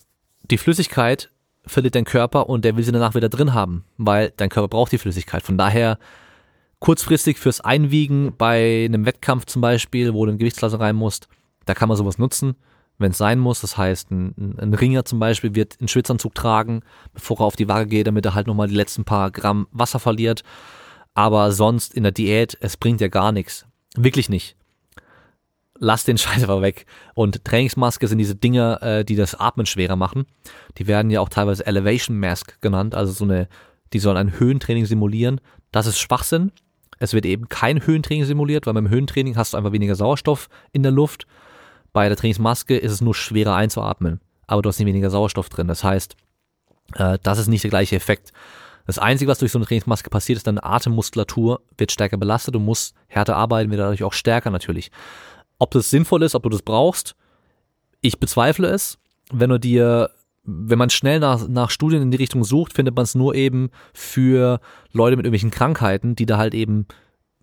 die 0.51 0.57
Flüssigkeit 0.57 1.31
verliert 1.67 1.95
dein 1.95 2.07
Körper 2.07 2.49
und 2.49 2.65
der 2.65 2.77
will 2.77 2.85
sie 2.85 2.93
danach 2.93 3.15
wieder 3.15 3.29
drin 3.29 3.53
haben, 3.53 3.85
weil 3.99 4.33
dein 4.37 4.49
Körper 4.49 4.69
braucht 4.69 4.93
die 4.93 4.99
Flüssigkeit. 4.99 5.43
Von 5.43 5.59
daher 5.59 5.99
kurzfristig 6.79 7.39
fürs 7.39 7.61
Einwiegen 7.61 8.35
bei 8.37 8.87
einem 8.87 9.05
Wettkampf 9.05 9.45
zum 9.45 9.61
Beispiel, 9.61 10.15
wo 10.15 10.25
du 10.25 10.33
in 10.33 10.39
Gewichtsklasse 10.39 10.81
rein 10.81 10.97
musst, 10.97 11.29
da 11.67 11.75
kann 11.75 11.89
man 11.89 11.99
sowas 11.99 12.19
nutzen 12.19 12.57
wenn 13.03 13.13
es 13.13 13.19
sein 13.19 13.39
muss. 13.39 13.61
Das 13.61 13.77
heißt, 13.77 14.11
ein, 14.11 14.57
ein, 14.61 14.75
Ringer 14.75 15.05
zum 15.05 15.19
Beispiel 15.19 15.55
wird 15.55 15.77
einen 15.81 15.89
Schwitzanzug 15.89 16.35
tragen, 16.35 16.81
bevor 17.13 17.41
er 17.41 17.47
auf 17.47 17.57
die 17.57 17.69
Waage 17.69 17.87
geht, 17.87 18.07
damit 18.07 18.25
er 18.25 18.35
halt 18.35 18.47
nochmal 18.47 18.69
die 18.69 18.75
letzten 18.75 19.05
paar 19.05 19.31
Gramm 19.31 19.67
Wasser 19.73 19.99
verliert. 19.99 20.43
Aber 21.15 21.53
sonst 21.53 21.95
in 21.95 22.05
der 22.05 22.13
Diät, 22.13 22.57
es 22.61 22.77
bringt 22.77 23.01
ja 23.01 23.09
gar 23.09 23.33
nichts. 23.33 23.67
Wirklich 23.97 24.29
nicht. 24.29 24.57
Lass 25.79 26.05
den 26.05 26.19
Scheiß 26.19 26.45
aber 26.45 26.63
weg. 26.63 26.87
Und 27.15 27.45
Trainingsmaske 27.45 28.09
sind 28.09 28.19
diese 28.19 28.37
Dinger, 28.37 28.83
äh, 28.83 29.05
die 29.05 29.17
das 29.17 29.35
Atmen 29.35 29.67
schwerer 29.67 29.97
machen. 29.97 30.27
Die 30.79 30.87
werden 30.87 31.11
ja 31.11 31.21
auch 31.21 31.29
teilweise 31.29 31.67
Elevation 31.67 32.19
Mask 32.19 32.61
genannt, 32.61 32.95
also 32.95 33.13
so 33.13 33.25
eine, 33.25 33.49
die 33.93 33.99
sollen 33.99 34.17
ein 34.17 34.39
Höhentraining 34.39 34.87
simulieren. 34.87 35.41
Das 35.71 35.87
ist 35.87 35.99
Schwachsinn. 35.99 36.53
Es 36.99 37.13
wird 37.13 37.27
eben 37.27 37.49
kein 37.49 37.85
Höhentraining 37.85 38.25
simuliert, 38.25 38.67
weil 38.67 38.75
beim 38.75 38.89
Höhentraining 38.89 39.37
hast 39.37 39.53
du 39.53 39.57
einfach 39.57 39.73
weniger 39.73 39.97
Sauerstoff 39.97 40.49
in 40.71 40.85
der 40.85 40.93
Luft 40.93 41.27
bei 41.93 42.09
der 42.09 42.17
Trainingsmaske 42.17 42.77
ist 42.77 42.93
es 42.93 43.01
nur 43.01 43.15
schwerer 43.15 43.55
einzuatmen, 43.55 44.21
aber 44.47 44.63
du 44.63 44.69
hast 44.69 44.79
nicht 44.79 44.89
weniger 44.89 45.11
Sauerstoff 45.11 45.49
drin. 45.49 45.69
Das 45.69 45.85
heißt, 45.85 46.17
äh, 46.95 47.19
das 47.23 47.39
ist 47.39 47.49
nicht 47.49 47.65
der 47.65 47.71
gleiche 47.71 47.97
Effekt. 47.97 48.33
Das 48.87 48.99
Einzige, 48.99 49.31
was 49.31 49.39
durch 49.39 49.53
so 49.53 49.59
eine 49.59 49.67
Trainingsmaske 49.67 50.11
passiert, 50.11 50.39
ist, 50.39 50.47
deine 50.47 50.65
Atemmuskulatur 50.65 51.63
wird 51.77 51.93
stärker 51.93 52.17
belastet, 52.17 52.55
du 52.55 52.59
musst 52.59 52.95
härter 53.07 53.37
arbeiten, 53.37 53.71
wird 53.71 53.81
dadurch 53.81 54.03
auch 54.03 54.13
stärker 54.13 54.51
natürlich. 54.51 54.91
Ob 55.59 55.71
das 55.71 55.91
sinnvoll 55.91 56.23
ist, 56.23 56.35
ob 56.35 56.43
du 56.43 56.49
das 56.49 56.63
brauchst, 56.63 57.15
ich 58.01 58.19
bezweifle 58.19 58.69
es. 58.69 58.99
Wenn 59.33 59.51
du 59.51 59.59
dir, 59.59 60.11
wenn 60.43 60.79
man 60.79 60.91
schnell 60.91 61.21
nach, 61.21 61.47
nach 61.47 61.71
Studien 61.71 62.03
in 62.03 62.11
die 62.11 62.17
Richtung 62.17 62.43
sucht, 62.43 62.73
findet 62.73 62.97
man 62.97 63.05
es 63.05 63.15
nur 63.15 63.35
eben 63.37 63.71
für 63.95 64.61
Leute 64.91 65.17
mit 65.17 65.25
irgendwelchen 65.25 65.53
Krankheiten, 65.53 66.17
die 66.17 66.27
da 66.27 66.37
halt 66.37 66.55
eben 66.55 66.87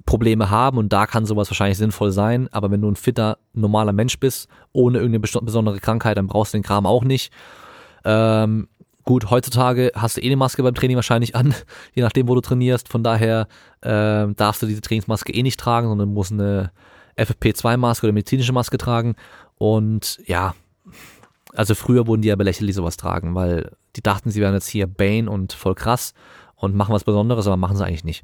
Probleme 0.10 0.50
haben 0.50 0.80
und 0.80 0.92
da 0.92 1.06
kann 1.06 1.28
sowas 1.28 1.52
wahrscheinlich 1.52 1.78
sinnvoll 1.78 2.10
sein, 2.10 2.50
aber 2.52 2.72
wenn 2.72 2.82
du 2.82 2.90
ein 2.90 2.96
fitter, 2.96 3.38
normaler 3.54 3.94
Mensch 3.94 4.20
bist, 4.20 4.50
ohne 4.74 4.98
irgendeine 4.98 5.20
besondere 5.20 5.80
Krankheit, 5.80 6.18
dann 6.18 6.26
brauchst 6.26 6.52
du 6.52 6.58
den 6.58 6.64
Kram 6.64 6.88
auch 6.88 7.04
nicht. 7.04 7.32
Ähm, 8.04 8.70
gut, 9.04 9.30
heutzutage 9.30 9.92
hast 9.94 10.18
du 10.18 10.22
eh 10.22 10.26
eine 10.26 10.36
Maske 10.36 10.64
beim 10.64 10.74
Training 10.74 10.96
wahrscheinlich 10.96 11.36
an, 11.36 11.54
je 11.94 12.02
nachdem, 12.02 12.28
wo 12.28 12.34
du 12.34 12.42
trainierst, 12.42 12.90
von 12.90 13.04
daher 13.04 13.48
äh, 13.82 14.26
darfst 14.34 14.64
du 14.64 14.66
diese 14.66 14.82
Trainingsmaske 14.82 15.32
eh 15.32 15.44
nicht 15.44 15.60
tragen, 15.60 15.88
sondern 15.88 16.12
musst 16.12 16.32
eine 16.32 16.72
FFP2-Maske 17.16 18.08
oder 18.08 18.14
medizinische 18.14 18.52
Maske 18.52 18.80
tragen 18.80 19.16
und 19.60 20.20
ja, 20.26 20.56
also 21.54 21.76
früher 21.76 22.08
wurden 22.08 22.24
die 22.24 22.30
ja 22.30 22.36
belächelt, 22.36 22.68
die 22.68 22.74
sowas 22.74 22.98
tragen, 22.98 23.36
weil 23.36 23.74
die 23.96 24.02
dachten, 24.02 24.32
sie 24.32 24.42
wären 24.42 24.56
jetzt 24.56 24.70
hier 24.70 24.88
Bane 24.88 25.30
und 25.30 25.54
voll 25.54 25.76
krass 25.76 26.16
und 26.56 26.74
machen 26.74 26.96
was 26.96 27.04
Besonderes, 27.04 27.46
aber 27.46 27.58
machen 27.58 27.78
sie 27.78 27.86
eigentlich 27.86 28.04
nicht. 28.04 28.24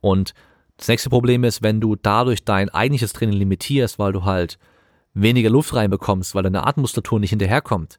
Und 0.00 0.34
das 0.80 0.88
nächste 0.88 1.10
Problem 1.10 1.44
ist, 1.44 1.62
wenn 1.62 1.78
du 1.78 1.94
dadurch 1.94 2.42
dein 2.42 2.70
eigentliches 2.70 3.12
Training 3.12 3.36
limitierst, 3.38 3.98
weil 3.98 4.12
du 4.12 4.24
halt 4.24 4.58
weniger 5.12 5.50
Luft 5.50 5.74
reinbekommst, 5.74 6.34
weil 6.34 6.42
deine 6.42 6.66
Atemmuskulatur 6.66 7.20
nicht 7.20 7.30
hinterherkommt, 7.30 7.98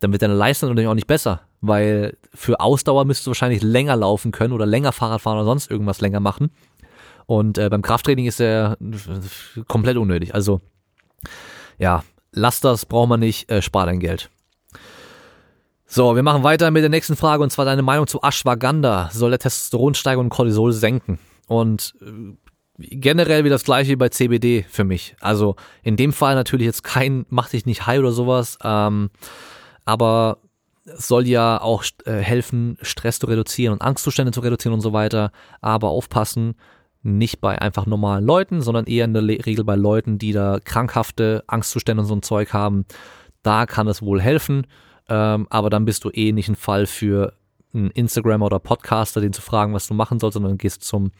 dann 0.00 0.10
wird 0.10 0.22
deine 0.22 0.34
Leistung 0.34 0.70
natürlich 0.70 0.88
auch 0.88 0.94
nicht 0.94 1.06
besser, 1.06 1.42
weil 1.60 2.16
für 2.34 2.58
Ausdauer 2.58 3.04
müsstest 3.04 3.28
du 3.28 3.30
wahrscheinlich 3.30 3.62
länger 3.62 3.94
laufen 3.94 4.32
können 4.32 4.52
oder 4.52 4.66
länger 4.66 4.90
Fahrrad 4.90 5.20
fahren 5.20 5.36
oder 5.36 5.44
sonst 5.44 5.70
irgendwas 5.70 6.00
länger 6.00 6.18
machen. 6.18 6.50
Und 7.26 7.58
äh, 7.58 7.68
beim 7.68 7.82
Krafttraining 7.82 8.26
ist 8.26 8.40
er 8.40 8.76
komplett 9.68 9.96
unnötig. 9.96 10.34
Also 10.34 10.60
ja, 11.78 12.02
lass 12.32 12.60
das, 12.60 12.86
braucht 12.86 13.08
man 13.08 13.20
nicht, 13.20 13.48
äh, 13.52 13.62
spar 13.62 13.86
dein 13.86 14.00
Geld. 14.00 14.30
So, 15.86 16.16
wir 16.16 16.24
machen 16.24 16.42
weiter 16.42 16.72
mit 16.72 16.82
der 16.82 16.90
nächsten 16.90 17.14
Frage 17.14 17.44
und 17.44 17.50
zwar 17.50 17.66
deine 17.66 17.82
Meinung 17.82 18.08
zu 18.08 18.20
Ashwagandha. 18.20 19.10
Soll 19.12 19.30
der 19.30 19.38
Testosteron 19.38 19.94
steigern 19.94 20.24
und 20.26 20.30
Cortisol 20.30 20.72
senken? 20.72 21.20
Und 21.50 21.96
äh, 22.00 22.36
generell 22.78 23.42
wie 23.42 23.48
das 23.48 23.64
gleiche 23.64 23.90
wie 23.90 23.96
bei 23.96 24.08
CBD 24.08 24.64
für 24.68 24.84
mich. 24.84 25.16
Also 25.18 25.56
in 25.82 25.96
dem 25.96 26.12
Fall 26.12 26.36
natürlich 26.36 26.64
jetzt 26.64 26.84
kein, 26.84 27.26
mach 27.28 27.48
dich 27.48 27.66
nicht 27.66 27.88
high 27.88 27.98
oder 27.98 28.12
sowas, 28.12 28.56
ähm, 28.62 29.10
aber 29.84 30.38
es 30.84 31.08
soll 31.08 31.26
ja 31.26 31.60
auch 31.60 31.82
äh, 32.04 32.12
helfen, 32.12 32.78
Stress 32.82 33.18
zu 33.18 33.26
reduzieren 33.26 33.72
und 33.72 33.82
Angstzustände 33.82 34.30
zu 34.30 34.42
reduzieren 34.42 34.74
und 34.74 34.80
so 34.80 34.92
weiter. 34.92 35.32
Aber 35.60 35.88
aufpassen, 35.88 36.54
nicht 37.02 37.40
bei 37.40 37.60
einfach 37.60 37.84
normalen 37.84 38.24
Leuten, 38.24 38.62
sondern 38.62 38.86
eher 38.86 39.04
in 39.06 39.14
der 39.14 39.26
Regel 39.26 39.64
bei 39.64 39.74
Leuten, 39.74 40.18
die 40.18 40.30
da 40.30 40.60
krankhafte 40.62 41.42
Angstzustände 41.48 42.02
und 42.02 42.06
so 42.06 42.14
ein 42.14 42.22
Zeug 42.22 42.52
haben. 42.52 42.84
Da 43.42 43.66
kann 43.66 43.88
es 43.88 44.02
wohl 44.02 44.20
helfen, 44.20 44.68
ähm, 45.08 45.48
aber 45.50 45.68
dann 45.68 45.84
bist 45.84 46.04
du 46.04 46.10
eh 46.10 46.30
nicht 46.30 46.48
ein 46.48 46.54
Fall 46.54 46.86
für 46.86 47.32
einen 47.74 47.90
Instagram 47.90 48.42
oder 48.42 48.58
Podcaster, 48.58 49.20
den 49.20 49.32
zu 49.32 49.42
fragen, 49.42 49.74
was 49.74 49.86
du 49.86 49.94
machen 49.94 50.18
sollst, 50.18 50.34
sondern 50.34 50.58
gehst 50.58 50.84
zum, 50.84 51.12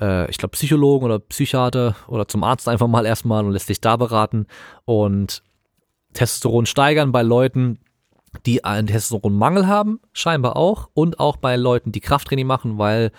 äh, 0.00 0.30
ich 0.30 0.38
glaube, 0.38 0.52
Psychologen 0.52 1.04
oder 1.04 1.18
Psychiater 1.18 1.96
oder 2.06 2.28
zum 2.28 2.44
Arzt 2.44 2.68
einfach 2.68 2.88
mal 2.88 3.06
erstmal 3.06 3.44
und 3.44 3.52
lässt 3.52 3.68
dich 3.68 3.80
da 3.80 3.96
beraten 3.96 4.46
und 4.84 5.42
Testosteron 6.14 6.66
steigern 6.66 7.12
bei 7.12 7.22
Leuten, 7.22 7.78
die 8.46 8.64
einen 8.64 8.86
Testosteronmangel 8.86 9.66
haben, 9.66 10.00
scheinbar 10.12 10.56
auch, 10.56 10.88
und 10.94 11.20
auch 11.20 11.36
bei 11.36 11.56
Leuten, 11.56 11.92
die 11.92 12.00
Krafttraining 12.00 12.46
machen, 12.46 12.78
weil 12.78 13.12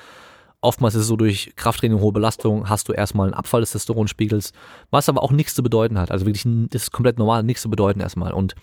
oftmals 0.61 0.95
ist 0.95 1.01
es 1.01 1.07
so, 1.07 1.15
durch 1.15 1.53
Krafttraining 1.55 1.99
hohe 1.99 2.11
Belastung 2.11 2.69
hast 2.69 2.89
du 2.89 2.93
erstmal 2.93 3.27
einen 3.27 3.35
Abfall 3.35 3.61
des 3.61 3.71
Testosteronspiegels, 3.71 4.51
was 4.89 5.07
aber 5.07 5.23
auch 5.23 5.31
nichts 5.31 5.55
zu 5.55 5.63
bedeuten 5.63 5.97
hat. 5.99 6.11
Also 6.11 6.25
wirklich, 6.25 6.43
das 6.69 6.83
ist 6.83 6.91
komplett 6.91 7.19
normal, 7.19 7.43
nichts 7.43 7.61
zu 7.61 7.69
bedeuten 7.69 7.99
erstmal. 7.99 8.33
Und 8.33 8.55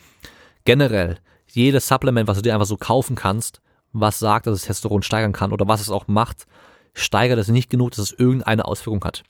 generell, 0.64 1.18
jedes 1.46 1.86
Supplement, 1.86 2.28
was 2.28 2.38
du 2.38 2.42
dir 2.42 2.54
einfach 2.54 2.66
so 2.66 2.76
kaufen 2.76 3.14
kannst, 3.16 3.60
was 3.92 4.18
sagt, 4.18 4.46
dass 4.46 4.54
es 4.54 4.62
Testosteron 4.64 5.02
steigern 5.02 5.32
kann 5.32 5.52
oder 5.52 5.68
was 5.68 5.80
es 5.80 5.90
auch 5.90 6.08
macht, 6.08 6.46
steigert 6.94 7.38
es 7.38 7.48
nicht 7.48 7.70
genug, 7.70 7.90
dass 7.90 7.98
es 7.98 8.12
irgendeine 8.12 8.64
Auswirkung 8.64 9.04
hat. 9.04 9.22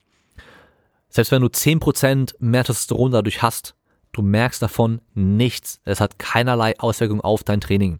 Selbst 1.09 1.31
wenn 1.31 1.41
du 1.41 1.47
10% 1.47 2.35
mehr 2.39 2.63
Testosteron 2.63 3.11
dadurch 3.11 3.41
hast, 3.41 3.75
du 4.11 4.21
merkst 4.21 4.61
davon 4.61 5.01
nichts. 5.13 5.79
Es 5.85 5.99
hat 5.99 6.19
keinerlei 6.19 6.79
Auswirkung 6.79 7.21
auf 7.21 7.43
dein 7.43 7.61
Training. 7.61 7.99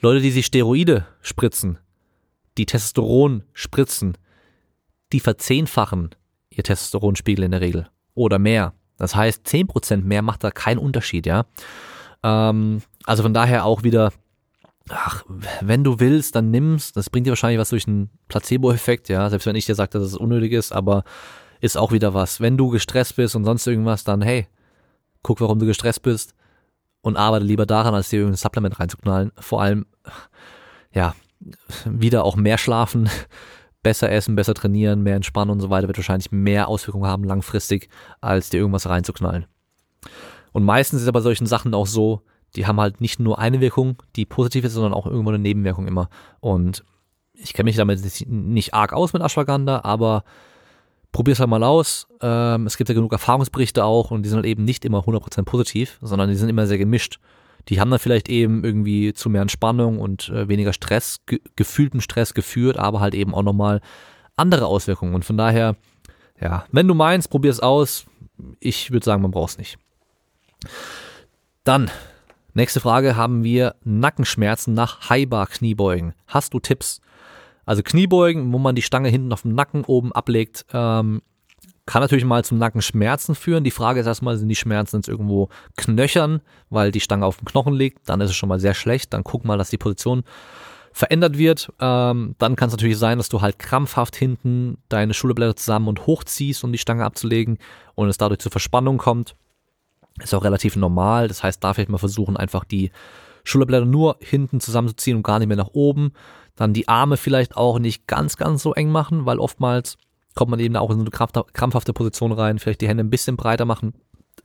Leute, 0.00 0.20
die 0.20 0.30
sich 0.30 0.46
Steroide 0.46 1.06
spritzen, 1.22 1.78
die 2.58 2.66
Testosteron 2.66 3.42
spritzen, 3.52 4.16
die 5.12 5.20
verzehnfachen 5.20 6.14
ihr 6.50 6.62
Testosteronspiegel 6.62 7.44
in 7.44 7.50
der 7.50 7.60
Regel 7.60 7.88
oder 8.14 8.38
mehr. 8.38 8.74
Das 8.96 9.16
heißt, 9.16 9.46
10% 9.46 10.02
mehr 10.02 10.22
macht 10.22 10.44
da 10.44 10.50
keinen 10.50 10.78
Unterschied, 10.78 11.26
ja. 11.26 11.46
Ähm, 12.22 12.82
also 13.04 13.22
von 13.22 13.34
daher 13.34 13.64
auch 13.64 13.82
wieder, 13.82 14.12
ach, 14.90 15.24
wenn 15.60 15.84
du 15.84 16.00
willst, 16.00 16.34
dann 16.34 16.50
nimm's. 16.50 16.92
Das 16.92 17.10
bringt 17.10 17.26
dir 17.26 17.30
wahrscheinlich 17.32 17.58
was 17.58 17.70
durch 17.70 17.86
einen 17.88 18.10
Placebo-Effekt, 18.28 19.08
ja. 19.08 19.28
Selbst 19.30 19.46
wenn 19.46 19.56
ich 19.56 19.66
dir 19.66 19.74
sage, 19.74 19.90
dass 19.90 20.02
es 20.02 20.16
unnötig 20.16 20.52
ist, 20.52 20.72
aber 20.72 21.04
ist 21.60 21.76
auch 21.76 21.92
wieder 21.92 22.14
was. 22.14 22.40
Wenn 22.40 22.56
du 22.56 22.68
gestresst 22.68 23.16
bist 23.16 23.34
und 23.36 23.44
sonst 23.44 23.66
irgendwas, 23.66 24.04
dann 24.04 24.20
hey, 24.20 24.46
guck, 25.22 25.40
warum 25.40 25.58
du 25.58 25.66
gestresst 25.66 26.02
bist 26.02 26.34
und 27.00 27.16
arbeite 27.16 27.44
lieber 27.44 27.66
daran, 27.66 27.94
als 27.94 28.10
dir 28.10 28.20
irgendein 28.20 28.36
Supplement 28.36 28.78
reinzuknallen. 28.78 29.32
Vor 29.38 29.62
allem, 29.62 29.86
ja, 30.92 31.14
wieder 31.84 32.24
auch 32.24 32.36
mehr 32.36 32.58
schlafen, 32.58 33.08
besser 33.82 34.10
essen, 34.10 34.36
besser 34.36 34.54
trainieren, 34.54 35.02
mehr 35.02 35.16
entspannen 35.16 35.50
und 35.50 35.60
so 35.60 35.70
weiter 35.70 35.86
wird 35.86 35.98
wahrscheinlich 35.98 36.32
mehr 36.32 36.68
Auswirkungen 36.68 37.06
haben 37.06 37.24
langfristig, 37.24 37.88
als 38.20 38.50
dir 38.50 38.58
irgendwas 38.58 38.88
reinzuknallen. 38.88 39.46
Und 40.52 40.64
meistens 40.64 41.02
ist 41.02 41.12
bei 41.12 41.20
solchen 41.20 41.46
Sachen 41.46 41.74
auch 41.74 41.86
so, 41.86 42.22
die 42.56 42.66
haben 42.66 42.80
halt 42.80 43.00
nicht 43.00 43.20
nur 43.20 43.38
eine 43.38 43.60
Wirkung, 43.60 44.02
die 44.16 44.26
positiv 44.26 44.64
ist, 44.64 44.72
sondern 44.72 44.94
auch 44.94 45.06
irgendwo 45.06 45.30
eine 45.30 45.38
Nebenwirkung 45.38 45.86
immer. 45.86 46.08
Und 46.40 46.84
ich 47.32 47.52
kenne 47.52 47.66
mich 47.66 47.76
damit 47.76 48.00
nicht 48.26 48.74
arg 48.74 48.92
aus 48.92 49.12
mit 49.12 49.22
Ashwagandha, 49.22 49.80
aber 49.84 50.24
probier's 51.12 51.40
halt 51.40 51.50
mal 51.50 51.62
aus. 51.62 52.06
Ähm, 52.20 52.66
es 52.66 52.76
gibt 52.76 52.88
ja 52.88 52.94
genug 52.94 53.12
Erfahrungsberichte 53.12 53.84
auch 53.84 54.10
und 54.10 54.22
die 54.22 54.28
sind 54.28 54.36
halt 54.36 54.46
eben 54.46 54.64
nicht 54.64 54.84
immer 54.84 55.00
100% 55.00 55.42
positiv, 55.44 55.98
sondern 56.00 56.28
die 56.28 56.36
sind 56.36 56.48
immer 56.48 56.66
sehr 56.66 56.78
gemischt 56.78 57.18
die 57.68 57.80
haben 57.80 57.90
dann 57.90 57.98
vielleicht 57.98 58.28
eben 58.28 58.64
irgendwie 58.64 59.14
zu 59.14 59.30
mehr 59.30 59.42
Entspannung 59.42 59.98
und 59.98 60.28
äh, 60.28 60.48
weniger 60.48 60.72
Stress, 60.72 61.20
ge 61.26 61.40
gefühlten 61.56 62.00
Stress 62.00 62.34
geführt, 62.34 62.76
aber 62.76 63.00
halt 63.00 63.14
eben 63.14 63.34
auch 63.34 63.42
nochmal 63.42 63.80
andere 64.36 64.66
Auswirkungen. 64.66 65.14
Und 65.14 65.24
von 65.24 65.36
daher, 65.36 65.76
ja, 66.40 66.66
wenn 66.72 66.88
du 66.88 66.94
meinst, 66.94 67.30
probier 67.30 67.50
es 67.50 67.60
aus. 67.60 68.06
Ich 68.58 68.90
würde 68.90 69.04
sagen, 69.04 69.22
man 69.22 69.30
braucht 69.30 69.52
es 69.52 69.58
nicht. 69.58 69.78
Dann, 71.62 71.90
nächste 72.54 72.80
Frage, 72.80 73.16
haben 73.16 73.44
wir 73.44 73.74
Nackenschmerzen 73.84 74.74
nach 74.74 75.10
Highbar 75.10 75.46
Kniebeugen. 75.46 76.14
Hast 76.26 76.54
du 76.54 76.60
Tipps? 76.60 77.00
Also 77.66 77.82
Kniebeugen, 77.82 78.52
wo 78.52 78.58
man 78.58 78.74
die 78.74 78.82
Stange 78.82 79.08
hinten 79.08 79.32
auf 79.32 79.42
dem 79.42 79.54
Nacken 79.54 79.84
oben 79.84 80.12
ablegt, 80.12 80.66
ähm, 80.72 81.22
kann 81.86 82.00
natürlich 82.00 82.24
mal 82.24 82.44
zum 82.44 82.58
Nackenschmerzen 82.58 83.34
führen. 83.34 83.64
Die 83.64 83.70
Frage 83.70 84.00
ist 84.00 84.06
erstmal, 84.06 84.36
sind 84.36 84.48
die 84.48 84.56
Schmerzen 84.56 84.96
jetzt 84.96 85.08
irgendwo 85.08 85.48
knöchern, 85.76 86.40
weil 86.70 86.90
die 86.90 87.00
Stange 87.00 87.26
auf 87.26 87.36
dem 87.36 87.44
Knochen 87.44 87.74
liegt? 87.74 88.08
Dann 88.08 88.20
ist 88.20 88.30
es 88.30 88.36
schon 88.36 88.48
mal 88.48 88.60
sehr 88.60 88.74
schlecht. 88.74 89.12
Dann 89.12 89.24
guck 89.24 89.44
mal, 89.44 89.58
dass 89.58 89.70
die 89.70 89.78
Position 89.78 90.24
verändert 90.92 91.36
wird. 91.36 91.72
Ähm, 91.80 92.36
dann 92.38 92.56
kann 92.56 92.68
es 92.68 92.72
natürlich 92.72 92.98
sein, 92.98 93.18
dass 93.18 93.28
du 93.28 93.42
halt 93.42 93.58
krampfhaft 93.58 94.16
hinten 94.16 94.78
deine 94.88 95.12
Schulterblätter 95.12 95.56
zusammen 95.56 95.88
und 95.88 96.06
hochziehst, 96.06 96.64
um 96.64 96.72
die 96.72 96.78
Stange 96.78 97.04
abzulegen 97.04 97.58
und 97.96 98.08
es 98.08 98.16
dadurch 98.16 98.40
zur 98.40 98.52
Verspannung 98.52 98.96
kommt. 98.96 99.34
Ist 100.22 100.34
auch 100.34 100.44
relativ 100.44 100.76
normal. 100.76 101.28
Das 101.28 101.42
heißt, 101.42 101.62
da 101.62 101.74
vielleicht 101.74 101.90
mal 101.90 101.98
versuchen, 101.98 102.36
einfach 102.36 102.64
die 102.64 102.90
Schulterblätter 103.42 103.84
nur 103.84 104.16
hinten 104.20 104.60
zusammenzuziehen 104.60 105.16
und 105.16 105.22
gar 105.22 105.38
nicht 105.38 105.48
mehr 105.48 105.56
nach 105.56 105.70
oben. 105.72 106.12
Dann 106.56 106.72
die 106.72 106.88
Arme 106.88 107.16
vielleicht 107.16 107.56
auch 107.56 107.78
nicht 107.78 108.06
ganz, 108.06 108.36
ganz 108.36 108.62
so 108.62 108.74
eng 108.74 108.90
machen, 108.90 109.26
weil 109.26 109.38
oftmals 109.38 109.98
kommt 110.34 110.50
man 110.50 110.60
eben 110.60 110.76
auch 110.76 110.90
in 110.90 110.98
so 110.98 111.04
eine 111.04 111.44
krampfhafte 111.52 111.92
Position 111.92 112.32
rein, 112.32 112.58
vielleicht 112.58 112.80
die 112.80 112.88
Hände 112.88 113.04
ein 113.04 113.10
bisschen 113.10 113.36
breiter 113.36 113.64
machen, 113.64 113.94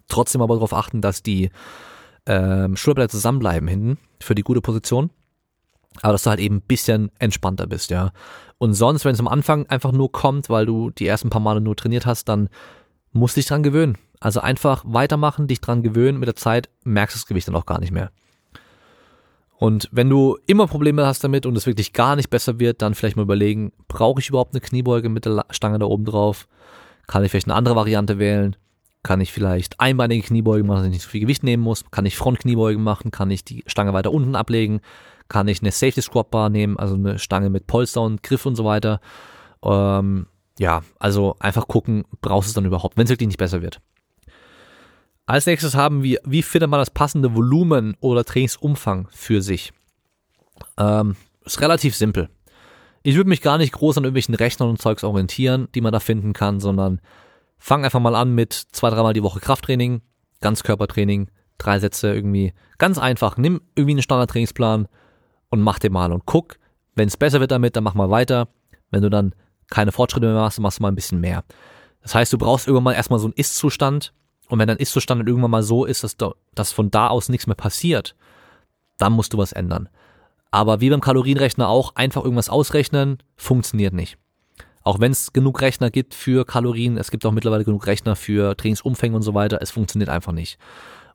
trotzdem 0.07 0.41
aber 0.41 0.55
darauf 0.55 0.73
achten, 0.73 1.01
dass 1.01 1.23
die 1.23 1.49
ähm, 2.25 2.75
Schulterblätter 2.75 3.11
zusammenbleiben 3.11 3.67
hinten 3.67 3.97
für 4.19 4.35
die 4.35 4.43
gute 4.43 4.61
Position. 4.61 5.09
Aber 6.01 6.13
dass 6.13 6.23
du 6.23 6.29
halt 6.29 6.39
eben 6.39 6.57
ein 6.57 6.61
bisschen 6.61 7.11
entspannter 7.17 7.67
bist, 7.67 7.89
ja. 7.89 8.11
Und 8.57 8.73
sonst, 8.73 9.05
wenn 9.05 9.13
es 9.13 9.19
am 9.19 9.27
Anfang 9.27 9.65
einfach 9.67 9.91
nur 9.91 10.11
kommt, 10.11 10.49
weil 10.49 10.65
du 10.65 10.91
die 10.91 11.07
ersten 11.07 11.29
paar 11.29 11.41
Male 11.41 11.61
nur 11.61 11.75
trainiert 11.75 12.05
hast, 12.05 12.29
dann 12.29 12.49
musst 13.11 13.35
du 13.35 13.39
dich 13.39 13.47
dran 13.47 13.63
gewöhnen. 13.63 13.97
Also 14.19 14.41
einfach 14.41 14.83
weitermachen, 14.85 15.47
dich 15.47 15.61
dran 15.61 15.81
gewöhnen, 15.81 16.19
mit 16.19 16.27
der 16.27 16.35
Zeit 16.35 16.69
merkst 16.83 17.15
du 17.15 17.19
das 17.19 17.25
Gewicht 17.25 17.47
dann 17.47 17.55
auch 17.55 17.65
gar 17.65 17.79
nicht 17.79 17.91
mehr. 17.91 18.11
Und 19.59 19.89
wenn 19.91 20.09
du 20.09 20.37
immer 20.45 20.67
Probleme 20.67 21.05
hast 21.05 21.23
damit 21.23 21.45
und 21.45 21.57
es 21.57 21.65
wirklich 21.65 21.91
gar 21.91 22.15
nicht 22.15 22.29
besser 22.29 22.59
wird, 22.59 22.81
dann 22.81 22.95
vielleicht 22.95 23.17
mal 23.17 23.23
überlegen, 23.23 23.73
brauche 23.89 24.21
ich 24.21 24.29
überhaupt 24.29 24.53
eine 24.53 24.61
Kniebeuge 24.61 25.09
mit 25.09 25.25
der 25.25 25.45
Stange 25.49 25.79
da 25.79 25.85
oben 25.85 26.05
drauf? 26.05 26.47
Kann 27.07 27.23
ich 27.25 27.31
vielleicht 27.31 27.47
eine 27.47 27.55
andere 27.55 27.75
Variante 27.75 28.19
wählen? 28.19 28.55
Kann 29.03 29.19
ich 29.19 29.33
vielleicht 29.33 29.79
einbeinige 29.79 30.25
Kniebeugen 30.25 30.65
machen, 30.67 30.77
dass 30.77 30.85
ich 30.85 30.93
nicht 30.93 31.03
so 31.03 31.09
viel 31.09 31.21
Gewicht 31.21 31.43
nehmen 31.43 31.63
muss? 31.63 31.83
Kann 31.91 32.05
ich 32.05 32.15
Frontkniebeugen 32.15 32.81
machen? 32.81 33.11
Kann 33.11 33.31
ich 33.31 33.43
die 33.43 33.63
Stange 33.67 33.93
weiter 33.93 34.11
unten 34.11 34.35
ablegen? 34.35 34.79
Kann 35.27 35.47
ich 35.47 35.61
eine 35.61 35.71
Safety 35.71 36.01
Squat 36.01 36.31
Bar 36.31 36.49
nehmen, 36.49 36.77
also 36.77 36.95
eine 36.95 37.19
Stange 37.19 37.49
mit 37.49 37.67
Polster 37.67 38.01
und 38.01 38.23
Griff 38.23 38.45
und 38.45 38.55
so 38.55 38.63
weiter? 38.63 39.01
Ähm, 39.61 40.27
ja, 40.57 40.83
also 40.99 41.35
einfach 41.39 41.67
gucken, 41.67 42.05
brauchst 42.21 42.47
du 42.47 42.51
es 42.51 42.55
dann 42.55 42.65
überhaupt, 42.65 42.97
wenn 42.97 43.05
es 43.05 43.09
wirklich 43.09 43.27
nicht 43.27 43.37
besser 43.37 43.61
wird. 43.61 43.81
Als 45.29 45.45
nächstes 45.45 45.75
haben 45.75 46.01
wir, 46.01 46.19
wie 46.25 46.41
findet 46.41 46.71
man 46.71 46.79
das 46.79 46.89
passende 46.89 47.35
Volumen 47.35 47.95
oder 47.99 48.25
Trainingsumfang 48.25 49.07
für 49.11 49.43
sich? 49.43 49.73
Ähm, 50.75 51.17
ist 51.45 51.61
relativ 51.61 51.95
simpel. 51.95 52.29
Ich 53.03 53.15
würde 53.15 53.29
mich 53.29 53.43
gar 53.43 53.59
nicht 53.59 53.71
groß 53.71 53.99
an 53.99 54.05
irgendwelchen 54.05 54.33
Rechnern 54.33 54.69
und 54.69 54.81
Zeugs 54.81 55.03
orientieren, 55.03 55.67
die 55.75 55.81
man 55.81 55.93
da 55.93 55.99
finden 55.99 56.33
kann, 56.33 56.59
sondern 56.59 56.99
fang 57.59 57.85
einfach 57.85 57.99
mal 57.99 58.15
an 58.15 58.33
mit 58.33 58.53
zwei, 58.53 58.89
dreimal 58.89 59.13
die 59.13 59.21
Woche 59.21 59.39
Krafttraining, 59.39 60.01
Ganzkörpertraining, 60.41 61.29
drei 61.59 61.77
Sätze 61.77 62.11
irgendwie. 62.11 62.55
Ganz 62.79 62.97
einfach. 62.97 63.37
Nimm 63.37 63.61
irgendwie 63.75 63.93
einen 63.93 64.01
Standardtrainingsplan 64.01 64.87
und 65.49 65.61
mach 65.61 65.77
den 65.77 65.93
mal 65.93 66.11
und 66.11 66.25
guck. 66.25 66.57
Wenn 66.95 67.07
es 67.07 67.17
besser 67.17 67.39
wird 67.39 67.51
damit, 67.51 67.75
dann 67.75 67.83
mach 67.83 67.93
mal 67.93 68.09
weiter. 68.09 68.47
Wenn 68.89 69.03
du 69.03 69.11
dann 69.11 69.35
keine 69.69 69.91
Fortschritte 69.91 70.25
mehr 70.25 70.41
machst, 70.41 70.57
dann 70.57 70.63
machst 70.63 70.79
du 70.79 70.81
mal 70.81 70.91
ein 70.91 70.95
bisschen 70.95 71.21
mehr. 71.21 71.43
Das 72.01 72.15
heißt, 72.15 72.33
du 72.33 72.39
brauchst 72.39 72.65
irgendwann 72.65 72.85
mal 72.85 72.93
erstmal 72.93 73.19
so 73.19 73.27
einen 73.27 73.35
Ist-Zustand, 73.35 74.11
und 74.49 74.59
wenn 74.59 74.67
dein 74.67 74.77
Ist-Zustand 74.77 75.25
irgendwann 75.27 75.51
mal 75.51 75.63
so 75.63 75.85
ist, 75.85 76.03
dass, 76.03 76.17
dass 76.55 76.71
von 76.71 76.91
da 76.91 77.07
aus 77.07 77.29
nichts 77.29 77.47
mehr 77.47 77.55
passiert, 77.55 78.15
dann 78.97 79.13
musst 79.13 79.33
du 79.33 79.37
was 79.37 79.53
ändern. 79.53 79.89
Aber 80.51 80.81
wie 80.81 80.89
beim 80.89 81.01
Kalorienrechner 81.01 81.69
auch, 81.69 81.95
einfach 81.95 82.23
irgendwas 82.23 82.49
ausrechnen, 82.49 83.19
funktioniert 83.37 83.93
nicht. 83.93 84.17
Auch 84.83 84.99
wenn 84.99 85.11
es 85.11 85.33
genug 85.33 85.61
Rechner 85.61 85.91
gibt 85.91 86.15
für 86.15 86.45
Kalorien, 86.45 86.97
es 86.97 87.11
gibt 87.11 87.25
auch 87.25 87.31
mittlerweile 87.31 87.63
genug 87.63 87.85
Rechner 87.85 88.15
für 88.15 88.57
Trainingsumfänge 88.57 89.15
und 89.15 89.21
so 89.21 89.35
weiter, 89.35 89.59
es 89.61 89.69
funktioniert 89.71 90.09
einfach 90.09 90.31
nicht. 90.31 90.57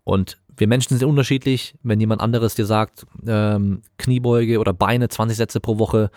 Und 0.04 0.38
wir 0.56 0.68
Menschen 0.68 0.96
sind 0.96 1.08
unterschiedlich. 1.08 1.74
Wenn 1.82 1.98
jemand 1.98 2.20
anderes 2.20 2.54
dir 2.54 2.66
sagt, 2.66 3.04
ähm, 3.26 3.82
Kniebeuge 3.98 4.60
oder 4.60 4.72
Beine 4.72 5.08
20 5.08 5.36
Sätze 5.36 5.58
pro 5.58 5.78
Woche, 5.78 6.10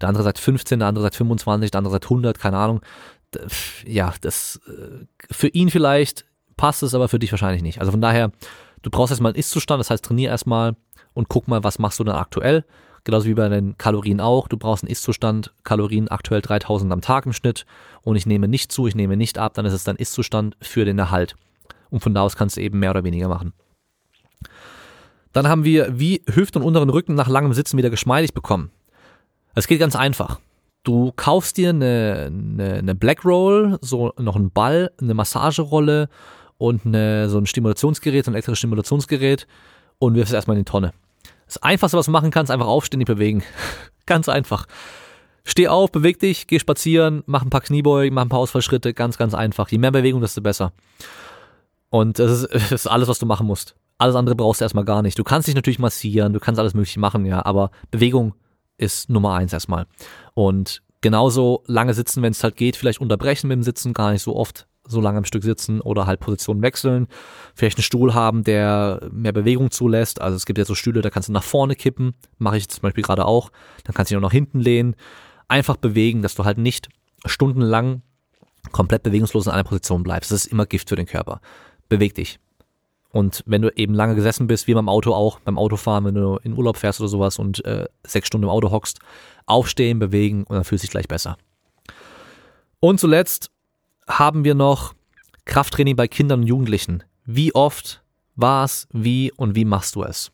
der 0.00 0.08
andere 0.08 0.24
sagt 0.24 0.38
15, 0.38 0.78
der 0.78 0.88
andere 0.88 1.02
sagt 1.02 1.16
25, 1.16 1.70
der 1.70 1.78
andere 1.78 1.92
sagt 1.92 2.06
100, 2.06 2.38
keine 2.38 2.56
Ahnung. 2.56 2.80
Ja, 3.84 4.14
das 4.22 4.60
äh, 4.66 5.04
für 5.30 5.48
ihn 5.48 5.68
vielleicht 5.68 6.24
passt 6.56 6.82
es, 6.82 6.94
aber 6.94 7.08
für 7.08 7.18
dich 7.18 7.32
wahrscheinlich 7.32 7.62
nicht. 7.62 7.80
Also 7.80 7.90
von 7.90 8.00
daher, 8.00 8.32
du 8.82 8.90
brauchst 8.90 9.10
erstmal 9.10 9.32
einen 9.32 9.38
Ist-Zustand, 9.38 9.80
das 9.80 9.90
heißt, 9.90 10.04
trainier 10.04 10.30
erstmal 10.30 10.76
und 11.12 11.28
guck 11.28 11.48
mal, 11.48 11.64
was 11.64 11.78
machst 11.78 11.98
du 12.00 12.04
dann 12.04 12.16
aktuell. 12.16 12.64
Genauso 13.04 13.26
wie 13.26 13.34
bei 13.34 13.48
den 13.50 13.76
Kalorien 13.76 14.20
auch. 14.20 14.48
Du 14.48 14.56
brauchst 14.56 14.82
einen 14.82 14.90
Ist-Zustand, 14.90 15.52
Kalorien 15.62 16.08
aktuell 16.08 16.40
3000 16.40 16.90
am 16.90 17.02
Tag 17.02 17.26
im 17.26 17.34
Schnitt 17.34 17.66
und 18.02 18.16
ich 18.16 18.24
nehme 18.24 18.48
nicht 18.48 18.72
zu, 18.72 18.86
ich 18.86 18.94
nehme 18.94 19.16
nicht 19.16 19.38
ab, 19.38 19.54
dann 19.54 19.66
ist 19.66 19.74
es 19.74 19.84
dein 19.84 19.96
Ist-Zustand 19.96 20.56
für 20.60 20.84
den 20.84 20.98
Erhalt. 20.98 21.36
Und 21.90 22.00
von 22.00 22.14
da 22.14 22.22
aus 22.22 22.34
kannst 22.34 22.56
du 22.56 22.62
eben 22.62 22.78
mehr 22.78 22.90
oder 22.90 23.04
weniger 23.04 23.28
machen. 23.28 23.52
Dann 25.32 25.48
haben 25.48 25.64
wir, 25.64 25.98
wie 25.98 26.22
Hüft- 26.32 26.56
und 26.56 26.62
unteren 26.62 26.88
Rücken 26.88 27.14
nach 27.14 27.28
langem 27.28 27.52
Sitzen 27.52 27.76
wieder 27.76 27.90
geschmeidig 27.90 28.34
bekommen. 28.34 28.70
Es 29.54 29.66
geht 29.66 29.80
ganz 29.80 29.96
einfach. 29.96 30.40
Du 30.84 31.12
kaufst 31.16 31.56
dir 31.56 31.70
eine, 31.70 32.30
eine, 32.30 32.74
eine 32.74 32.94
Black 32.94 33.24
Roll, 33.24 33.78
so 33.80 34.12
noch 34.18 34.36
einen 34.36 34.50
Ball, 34.50 34.92
eine 35.00 35.14
Massagerolle 35.14 36.08
und 36.64 36.86
eine, 36.86 37.28
so 37.28 37.38
ein 37.38 37.46
Stimulationsgerät, 37.46 38.24
so 38.24 38.30
ein 38.30 38.34
elektrisches 38.34 38.58
Stimulationsgerät 38.58 39.46
und 39.98 40.14
wirfst 40.14 40.32
es 40.32 40.34
erstmal 40.34 40.56
in 40.56 40.64
die 40.64 40.70
Tonne. 40.70 40.92
Das 41.46 41.62
Einfachste, 41.62 41.98
was 41.98 42.06
du 42.06 42.12
machen 42.12 42.30
kannst, 42.30 42.50
einfach 42.50 42.66
aufstehen, 42.66 42.98
nicht 42.98 43.06
bewegen. 43.06 43.42
ganz 44.06 44.28
einfach. 44.28 44.66
Steh 45.44 45.68
auf, 45.68 45.92
beweg 45.92 46.18
dich, 46.18 46.46
geh 46.46 46.58
spazieren, 46.58 47.22
mach 47.26 47.42
ein 47.42 47.50
paar 47.50 47.60
Kniebeugen, 47.60 48.14
mach 48.14 48.22
ein 48.22 48.30
paar 48.30 48.38
Ausfallschritte, 48.38 48.94
ganz, 48.94 49.18
ganz 49.18 49.34
einfach. 49.34 49.68
Je 49.68 49.76
mehr 49.76 49.90
Bewegung, 49.90 50.22
desto 50.22 50.40
besser. 50.40 50.72
Und 51.90 52.18
das 52.18 52.42
ist, 52.42 52.48
das 52.54 52.72
ist 52.72 52.86
alles, 52.86 53.08
was 53.08 53.18
du 53.18 53.26
machen 53.26 53.46
musst. 53.46 53.76
Alles 53.98 54.16
andere 54.16 54.34
brauchst 54.34 54.62
du 54.62 54.64
erstmal 54.64 54.86
gar 54.86 55.02
nicht. 55.02 55.18
Du 55.18 55.24
kannst 55.24 55.46
dich 55.46 55.54
natürlich 55.54 55.78
massieren, 55.78 56.32
du 56.32 56.40
kannst 56.40 56.58
alles 56.58 56.74
mögliche 56.74 56.98
machen, 56.98 57.26
ja, 57.26 57.44
aber 57.44 57.70
Bewegung 57.90 58.34
ist 58.78 59.10
Nummer 59.10 59.34
eins 59.34 59.52
erstmal. 59.52 59.86
Und 60.32 60.82
genauso 61.02 61.62
lange 61.66 61.92
sitzen, 61.92 62.22
wenn 62.22 62.32
es 62.32 62.42
halt 62.42 62.56
geht, 62.56 62.76
vielleicht 62.76 63.00
unterbrechen 63.00 63.48
mit 63.48 63.56
dem 63.56 63.62
Sitzen, 63.62 63.92
gar 63.92 64.12
nicht 64.12 64.22
so 64.22 64.34
oft 64.34 64.66
so 64.86 65.00
lange 65.00 65.18
am 65.18 65.24
Stück 65.24 65.42
sitzen 65.42 65.80
oder 65.80 66.06
halt 66.06 66.20
Position 66.20 66.62
wechseln. 66.62 67.06
Vielleicht 67.54 67.78
einen 67.78 67.84
Stuhl 67.84 68.14
haben, 68.14 68.44
der 68.44 69.08
mehr 69.10 69.32
Bewegung 69.32 69.70
zulässt. 69.70 70.20
Also 70.20 70.36
es 70.36 70.46
gibt 70.46 70.58
ja 70.58 70.64
so 70.64 70.74
Stühle, 70.74 71.00
da 71.00 71.10
kannst 71.10 71.28
du 71.28 71.32
nach 71.32 71.42
vorne 71.42 71.74
kippen. 71.74 72.14
Mache 72.38 72.58
ich 72.58 72.68
zum 72.68 72.82
Beispiel 72.82 73.04
gerade 73.04 73.24
auch. 73.24 73.50
Dann 73.84 73.94
kannst 73.94 74.10
du 74.10 74.14
dich 74.14 74.18
auch 74.18 74.26
nach 74.26 74.32
hinten 74.32 74.60
lehnen. 74.60 74.96
Einfach 75.48 75.76
bewegen, 75.76 76.22
dass 76.22 76.34
du 76.34 76.44
halt 76.44 76.58
nicht 76.58 76.88
stundenlang 77.24 78.02
komplett 78.72 79.02
bewegungslos 79.02 79.46
in 79.46 79.52
einer 79.52 79.64
Position 79.64 80.02
bleibst. 80.02 80.30
Das 80.30 80.44
ist 80.44 80.52
immer 80.52 80.66
Gift 80.66 80.88
für 80.88 80.96
den 80.96 81.06
Körper. 81.06 81.40
Beweg 81.88 82.14
dich. 82.14 82.38
Und 83.10 83.44
wenn 83.46 83.62
du 83.62 83.70
eben 83.76 83.94
lange 83.94 84.16
gesessen 84.16 84.48
bist, 84.48 84.66
wie 84.66 84.74
beim 84.74 84.88
Auto 84.88 85.14
auch, 85.14 85.38
beim 85.38 85.56
Autofahren, 85.56 86.04
wenn 86.04 86.16
du 86.16 86.36
in 86.42 86.52
Urlaub 86.52 86.76
fährst 86.76 87.00
oder 87.00 87.08
sowas 87.08 87.38
und 87.38 87.64
äh, 87.64 87.86
sechs 88.04 88.26
Stunden 88.26 88.44
im 88.44 88.50
Auto 88.50 88.72
hockst, 88.72 88.98
aufstehen, 89.46 90.00
bewegen 90.00 90.42
und 90.42 90.56
dann 90.56 90.64
fühlst 90.64 90.82
du 90.82 90.86
dich 90.86 90.90
gleich 90.90 91.06
besser. 91.06 91.36
Und 92.80 92.98
zuletzt 92.98 93.52
haben 94.06 94.44
wir 94.44 94.54
noch 94.54 94.94
Krafttraining 95.44 95.96
bei 95.96 96.08
Kindern 96.08 96.40
und 96.40 96.46
Jugendlichen. 96.46 97.04
Wie 97.24 97.54
oft, 97.54 98.02
was, 98.36 98.88
wie 98.92 99.32
und 99.32 99.54
wie 99.54 99.64
machst 99.64 99.96
du 99.96 100.02
es? 100.02 100.30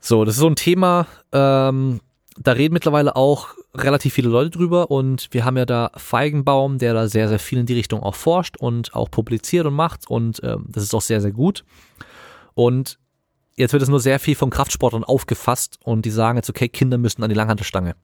So, 0.00 0.24
das 0.24 0.34
ist 0.34 0.40
so 0.40 0.48
ein 0.48 0.56
Thema, 0.56 1.06
ähm, 1.30 2.00
da 2.38 2.52
reden 2.52 2.74
mittlerweile 2.74 3.14
auch 3.14 3.54
relativ 3.74 4.14
viele 4.14 4.28
Leute 4.28 4.50
drüber 4.50 4.90
und 4.90 5.28
wir 5.30 5.44
haben 5.44 5.56
ja 5.56 5.64
da 5.64 5.90
Feigenbaum, 5.96 6.78
der 6.78 6.94
da 6.94 7.06
sehr, 7.06 7.28
sehr 7.28 7.38
viel 7.38 7.58
in 7.58 7.66
die 7.66 7.74
Richtung 7.74 8.02
auch 8.02 8.14
forscht 8.14 8.56
und 8.56 8.94
auch 8.94 9.10
publiziert 9.10 9.66
und 9.66 9.74
macht 9.74 10.08
und 10.08 10.40
ähm, 10.42 10.66
das 10.68 10.82
ist 10.82 10.94
auch 10.94 11.02
sehr, 11.02 11.20
sehr 11.20 11.32
gut. 11.32 11.64
Und 12.54 12.98
jetzt 13.56 13.72
wird 13.72 13.82
es 13.82 13.88
nur 13.88 14.00
sehr 14.00 14.18
viel 14.18 14.34
von 14.34 14.50
Kraftsportlern 14.50 15.04
aufgefasst 15.04 15.78
und 15.84 16.04
die 16.04 16.10
sagen 16.10 16.36
jetzt, 16.36 16.50
okay, 16.50 16.68
Kinder 16.68 16.98
müssen 16.98 17.22
an 17.22 17.30
die 17.30 17.36
Langhantelstange. 17.36 17.94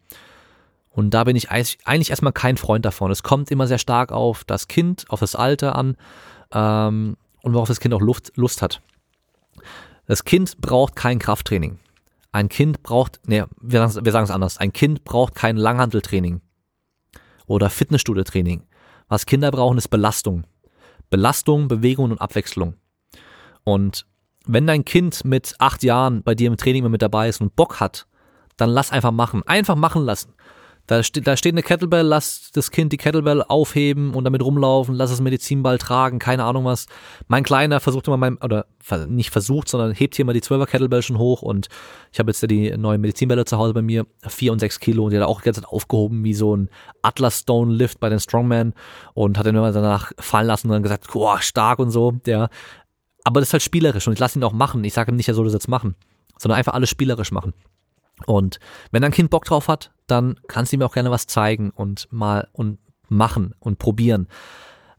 Und 0.91 1.11
da 1.11 1.24
bin 1.24 1.36
ich 1.36 1.51
eigentlich 1.51 2.11
erstmal 2.11 2.32
kein 2.32 2.57
Freund 2.57 2.84
davon. 2.84 3.11
Es 3.11 3.22
kommt 3.22 3.51
immer 3.51 3.66
sehr 3.66 3.78
stark 3.78 4.11
auf 4.11 4.45
das 4.45 4.68
Kind, 4.68 5.05
auf 5.09 5.20
das 5.20 5.36
Alter 5.36 5.76
an 5.76 5.97
ähm, 6.53 7.16
und 7.43 7.55
worauf 7.55 7.68
das 7.68 7.80
Kind 7.80 7.95
auch 7.95 8.01
Luft, 8.01 8.32
Lust 8.36 8.62
hat. 8.62 8.82
Das 10.07 10.24
Kind 10.24 10.61
braucht 10.61 10.97
kein 10.97 11.18
Krafttraining. 11.18 11.78
Ein 12.32 12.49
Kind 12.49 12.82
braucht, 12.82 13.20
nee, 13.26 13.45
wir 13.61 13.89
sagen 13.89 14.24
es 14.24 14.30
anders, 14.30 14.59
ein 14.59 14.72
Kind 14.72 15.05
braucht 15.05 15.34
kein 15.34 15.57
Langhanteltraining 15.57 16.41
oder 17.47 17.70
Fitnessstudio-Training. 17.70 18.62
Was 19.09 19.26
Kinder 19.26 19.51
brauchen, 19.51 19.78
ist 19.78 19.89
Belastung. 19.89 20.45
Belastung, 21.11 21.68
Bewegung 21.68 22.11
und 22.11 22.20
Abwechslung. 22.20 22.74
Und 23.64 24.07
wenn 24.47 24.66
dein 24.66 24.84
Kind 24.84 25.24
mit 25.24 25.55
acht 25.59 25.82
Jahren 25.82 26.22
bei 26.22 26.34
dir 26.34 26.49
im 26.49 26.57
Training 26.57 26.89
mit 26.91 27.03
dabei 27.03 27.28
ist 27.28 27.41
und 27.41 27.57
Bock 27.57 27.80
hat, 27.80 28.07
dann 28.57 28.70
lass 28.70 28.93
einfach 28.93 29.12
machen. 29.12 29.43
Einfach 29.47 29.76
machen 29.76 30.05
lassen. 30.05 30.34
Da, 30.89 31.03
steht, 31.03 31.26
da 31.26 31.36
steht 31.36 31.53
eine 31.53 31.62
Kettlebell, 31.62 32.05
lass 32.05 32.51
das 32.51 32.70
Kind 32.70 32.93
die 32.93 32.97
Kettlebell 32.97 33.43
aufheben 33.43 34.14
und 34.14 34.24
damit 34.24 34.43
rumlaufen, 34.43 34.95
lass 34.95 35.11
das 35.11 35.20
Medizinball 35.20 35.76
tragen, 35.76 36.18
keine 36.18 36.45
Ahnung 36.45 36.64
was. 36.64 36.86
Mein 37.26 37.45
Kleiner 37.45 37.78
versucht 37.78 38.09
immer 38.09 38.16
mein, 38.16 38.39
oder 38.39 38.64
nicht 39.07 39.28
versucht, 39.28 39.68
sondern 39.68 39.93
hebt 39.93 40.16
hier 40.16 40.24
mal 40.24 40.32
die 40.32 40.41
12er 40.41 40.64
Kettlebell 40.64 41.03
schon 41.03 41.18
hoch 41.18 41.43
und 41.43 41.68
ich 42.11 42.18
habe 42.18 42.30
jetzt 42.30 42.41
ja 42.41 42.49
die 42.49 42.74
neuen 42.78 43.03
Medizinbälle 43.03 43.45
zu 43.45 43.59
Hause 43.59 43.74
bei 43.74 43.82
mir, 43.82 44.07
vier 44.26 44.51
und 44.51 44.61
sechs 44.61 44.80
Kilo 44.80 45.05
und 45.05 45.11
die 45.11 45.18
hat 45.18 45.24
er 45.24 45.28
auch 45.28 45.43
die 45.43 45.45
ganze 45.45 45.61
Zeit 45.61 45.70
aufgehoben 45.70 46.24
wie 46.24 46.32
so 46.32 46.57
ein 46.57 46.70
Atlas 47.03 47.41
Stone 47.41 47.74
Lift 47.74 48.01
bei 48.01 48.09
den 48.09 48.18
Strongman 48.18 48.72
und 49.12 49.36
hat 49.36 49.45
dann 49.45 49.57
immer 49.57 49.70
danach 49.70 50.12
fallen 50.18 50.47
lassen 50.47 50.68
und 50.68 50.72
dann 50.72 50.82
gesagt, 50.82 51.12
boah, 51.12 51.43
stark 51.43 51.80
und 51.80 51.91
so, 51.91 52.12
der. 52.12 52.49
Aber 53.24 53.41
das 53.41 53.51
ist 53.51 53.53
halt 53.53 53.62
spielerisch 53.62 54.07
und 54.07 54.14
ich 54.14 54.18
lasse 54.20 54.39
ihn 54.39 54.45
auch 54.45 54.55
machen. 54.55 54.82
Ich 54.84 54.95
sage 54.95 55.12
ihm 55.12 55.16
nicht, 55.16 55.28
er 55.28 55.34
soll 55.34 55.45
das 55.45 55.53
jetzt 55.53 55.68
machen, 55.68 55.97
sondern 56.39 56.57
einfach 56.57 56.72
alles 56.72 56.89
spielerisch 56.89 57.30
machen. 57.30 57.53
Und 58.27 58.59
wenn 58.91 59.03
dein 59.03 59.12
Kind 59.12 59.31
Bock 59.31 59.45
drauf 59.45 59.69
hat, 59.69 59.93
dann 60.07 60.39
kannst 60.49 60.73
du 60.73 60.77
ihm 60.77 60.83
auch 60.83 60.95
gerne 60.95 61.11
was 61.11 61.27
zeigen 61.27 61.71
und 61.71 62.09
mal 62.11 62.49
und 62.53 62.79
machen 63.09 63.55
und 63.59 63.79
probieren. 63.79 64.29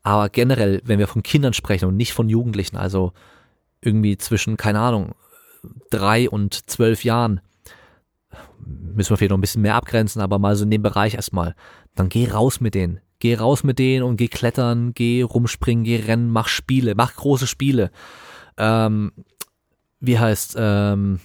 Aber 0.01 0.29
generell, 0.29 0.81
wenn 0.85 0.99
wir 0.99 1.07
von 1.07 1.23
Kindern 1.23 1.53
sprechen 1.53 1.85
und 1.85 1.97
nicht 1.97 2.13
von 2.13 2.29
Jugendlichen, 2.29 2.77
also 2.77 3.13
irgendwie 3.81 4.17
zwischen, 4.17 4.57
keine 4.57 4.79
Ahnung, 4.79 5.13
drei 5.89 6.29
und 6.29 6.69
zwölf 6.69 7.03
Jahren, 7.03 7.41
müssen 8.65 9.09
wir 9.09 9.17
vielleicht 9.17 9.31
noch 9.31 9.37
ein 9.37 9.41
bisschen 9.41 9.61
mehr 9.61 9.75
abgrenzen, 9.75 10.21
aber 10.21 10.39
mal 10.39 10.55
so 10.55 10.63
in 10.63 10.71
dem 10.71 10.81
Bereich 10.81 11.15
erstmal, 11.15 11.55
dann 11.95 12.09
geh 12.09 12.29
raus 12.29 12.61
mit 12.61 12.75
denen. 12.75 12.99
Geh 13.19 13.35
raus 13.35 13.63
mit 13.63 13.79
denen 13.79 14.03
und 14.03 14.15
geh 14.15 14.29
klettern, 14.29 14.93
geh 14.93 15.23
rumspringen, 15.23 15.83
geh 15.83 15.97
rennen, 15.97 16.29
mach 16.29 16.47
Spiele, 16.47 16.95
mach 16.95 17.15
große 17.15 17.47
Spiele. 17.47 17.91
Ähm, 18.57 19.11
wie 19.99 20.17
heißt, 20.17 20.55
ähm, 20.57 21.19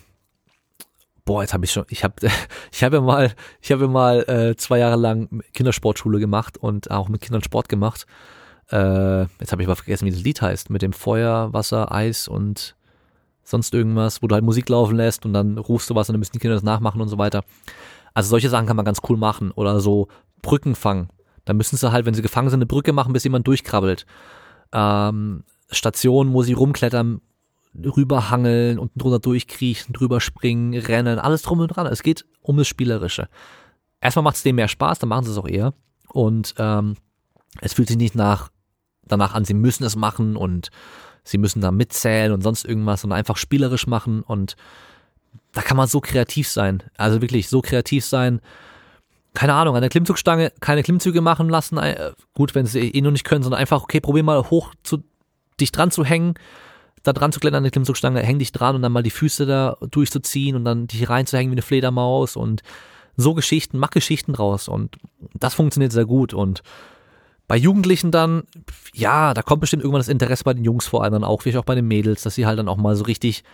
boah, 1.25 1.43
jetzt 1.43 1.55
habe 1.55 1.65
ich 1.65 1.73
schon, 1.73 1.85
ich 1.89 2.05
habe 2.05 2.15
ich 2.73 2.85
habe 2.85 2.97
ja 2.97 3.03
mal, 3.03 3.33
ich 3.61 3.73
habe 3.73 3.83
ja 3.83 3.89
mal 3.89 4.23
äh, 4.29 4.57
zwei 4.57 4.79
Jahre 4.79 4.97
lang 4.97 5.43
Kindersportschule 5.53 6.21
gemacht 6.21 6.59
und 6.59 6.91
auch 6.91 7.09
mit 7.09 7.21
Kindern 7.21 7.43
Sport 7.43 7.69
gemacht. 7.69 8.07
Äh, 8.71 9.23
jetzt 9.41 9.53
habe 9.53 9.63
ich 9.63 9.69
aber 9.69 9.77
vergessen, 9.77 10.07
wie 10.07 10.11
das 10.11 10.23
Lied 10.23 10.41
heißt, 10.41 10.71
mit 10.71 10.83
dem 10.83 10.93
Feuer, 10.93 11.53
Wasser, 11.53 11.93
Eis 11.93 12.29
und 12.29 12.77
sonst 13.43 13.75
irgendwas, 13.75 14.23
wo 14.23 14.27
du 14.27 14.35
halt 14.35 14.45
Musik 14.45 14.69
laufen 14.69 14.97
lässt 14.97 15.27
und 15.27 15.35
dann 15.35 15.59
rufst 15.59 15.91
du 15.91 15.95
was 15.95 16.09
und 16.09 16.15
dann 16.15 16.21
müssen 16.21 16.33
die 16.33 16.39
Kinder 16.39 16.57
das 16.57 16.63
nachmachen 16.63 17.01
und 17.01 17.09
so 17.09 17.19
weiter. 17.19 17.45
Also 18.15 18.31
solche 18.31 18.49
Sachen 18.49 18.67
kann 18.67 18.77
man 18.77 18.87
ganz 18.87 19.01
cool 19.09 19.19
machen 19.19 19.51
oder 19.51 19.81
so 19.81 20.09
Brücken 20.41 20.75
fangen. 20.75 21.09
Da 21.45 21.53
müssen 21.53 21.77
sie 21.77 21.93
halt, 21.93 22.07
wenn 22.07 22.15
sie 22.15 22.23
gefangen 22.23 22.49
sind, 22.49 22.59
eine 22.59 22.67
Brücke 22.67 22.93
machen, 22.93 23.13
bis 23.13 23.25
jemand 23.25 23.47
durchkrabbelt. 23.47 24.07
Ähm, 24.73 25.45
Stationen, 25.71 26.33
wo 26.33 26.43
sie 26.43 26.55
rumklettern, 26.55 27.21
rüberhangeln, 27.75 28.79
unten 28.79 28.99
drunter 28.99 29.19
durchkriechen, 29.19 29.93
drüber 29.93 30.21
springen, 30.21 30.75
rennen, 30.75 31.19
alles 31.19 31.43
drum 31.43 31.61
und 31.61 31.69
dran. 31.69 31.87
Es 31.87 32.03
geht 32.03 32.25
um 32.41 32.57
das 32.57 32.69
Spielerische. 32.69 33.29
Erstmal 34.01 34.23
macht 34.23 34.37
es 34.37 34.43
denen 34.43 34.57
mehr 34.57 34.69
Spaß, 34.69 34.99
dann 34.99 35.09
machen 35.09 35.25
sie 35.25 35.33
es 35.33 35.39
auch 35.39 35.49
eher. 35.49 35.75
Und 36.09 36.55
ähm, 36.59 36.97
es 37.61 37.73
fühlt 37.73 37.89
sich 37.89 37.97
nicht 37.97 38.15
nach 38.15 38.51
danach 39.07 39.35
an, 39.35 39.45
sie 39.45 39.55
müssen 39.55 39.85
es 39.85 39.97
machen 39.97 40.37
und 40.37 40.71
sie 41.25 41.39
müssen 41.39 41.61
da 41.61 41.71
mitzählen 41.71 42.33
und 42.33 42.43
sonst 42.43 42.65
irgendwas, 42.65 43.03
sondern 43.03 43.19
einfach 43.19 43.37
spielerisch 43.37 43.87
machen 43.87 44.23
und 44.23 44.57
da 45.53 45.63
kann 45.63 45.77
man 45.77 45.89
so 45.89 46.01
kreativ 46.01 46.49
sein. 46.49 46.83
Also 46.97 47.21
wirklich 47.21 47.49
so 47.49 47.61
kreativ 47.61 48.05
sein. 48.05 48.41
Keine 49.35 49.55
Ahnung, 49.55 49.75
an 49.75 49.83
der 49.83 49.91
Klimmzugstange 49.91 50.53
keine 50.61 50.83
Klimmzüge 50.83 51.21
machen 51.21 51.49
lassen. 51.49 51.79
Äh, 51.79 52.13
gut, 52.35 52.55
wenn 52.55 52.67
sie 52.67 52.91
eh 52.91 53.01
noch 53.01 53.11
nicht 53.11 53.25
können, 53.25 53.43
sondern 53.43 53.61
einfach, 53.61 53.83
okay, 53.83 54.01
probier 54.01 54.23
mal 54.23 54.51
hoch 54.51 54.75
zu 54.83 55.03
dich 55.61 55.73
dran 55.73 55.91
zu 55.91 56.05
hängen 56.05 56.35
da 57.05 57.13
dran 57.13 57.31
zu 57.31 57.39
klettern 57.39 57.59
an 57.59 57.63
der 57.63 57.71
Klimmzugstange, 57.71 58.21
häng 58.21 58.39
dich 58.41 58.51
dran 58.51 58.75
und 58.75 58.83
dann 58.83 58.93
mal 58.93 59.03
die 59.03 59.11
Füße 59.11 59.47
da 59.47 59.77
durchzuziehen 59.91 60.57
und 60.57 60.65
dann 60.65 60.89
dich 60.89 61.09
reinzuhängen 61.09 61.53
wie 61.53 61.55
eine 61.55 61.63
Fledermaus 61.63 62.35
und 62.35 62.63
so 63.17 63.35
Geschichten, 63.35 63.79
mach 63.79 63.91
Geschichten 63.91 64.33
draus 64.33 64.67
und 64.67 64.97
das 65.35 65.55
funktioniert 65.55 65.93
sehr 65.93 66.07
gut 66.07 66.35
und 66.35 66.63
bei 67.47 67.57
Jugendlichen 67.57 68.11
dann, 68.11 68.45
ja, 68.95 69.35
da 69.35 69.43
kommt 69.43 69.61
bestimmt 69.61 69.83
irgendwann 69.83 70.01
das 70.01 70.09
Interesse 70.09 70.45
bei 70.45 70.55
den 70.55 70.65
Jungs 70.65 70.87
vor 70.87 71.05
allem 71.05 71.13
dann 71.13 71.25
auch, 71.25 71.43
vielleicht 71.43 71.59
auch 71.59 71.65
bei 71.65 71.75
den 71.75 71.87
Mädels, 71.87 72.23
dass 72.23 72.35
sie 72.35 72.47
halt 72.47 72.59
dann 72.59 72.69
auch 72.69 72.79
mal 72.79 72.97
so 72.97 73.05
richtig 73.05 73.45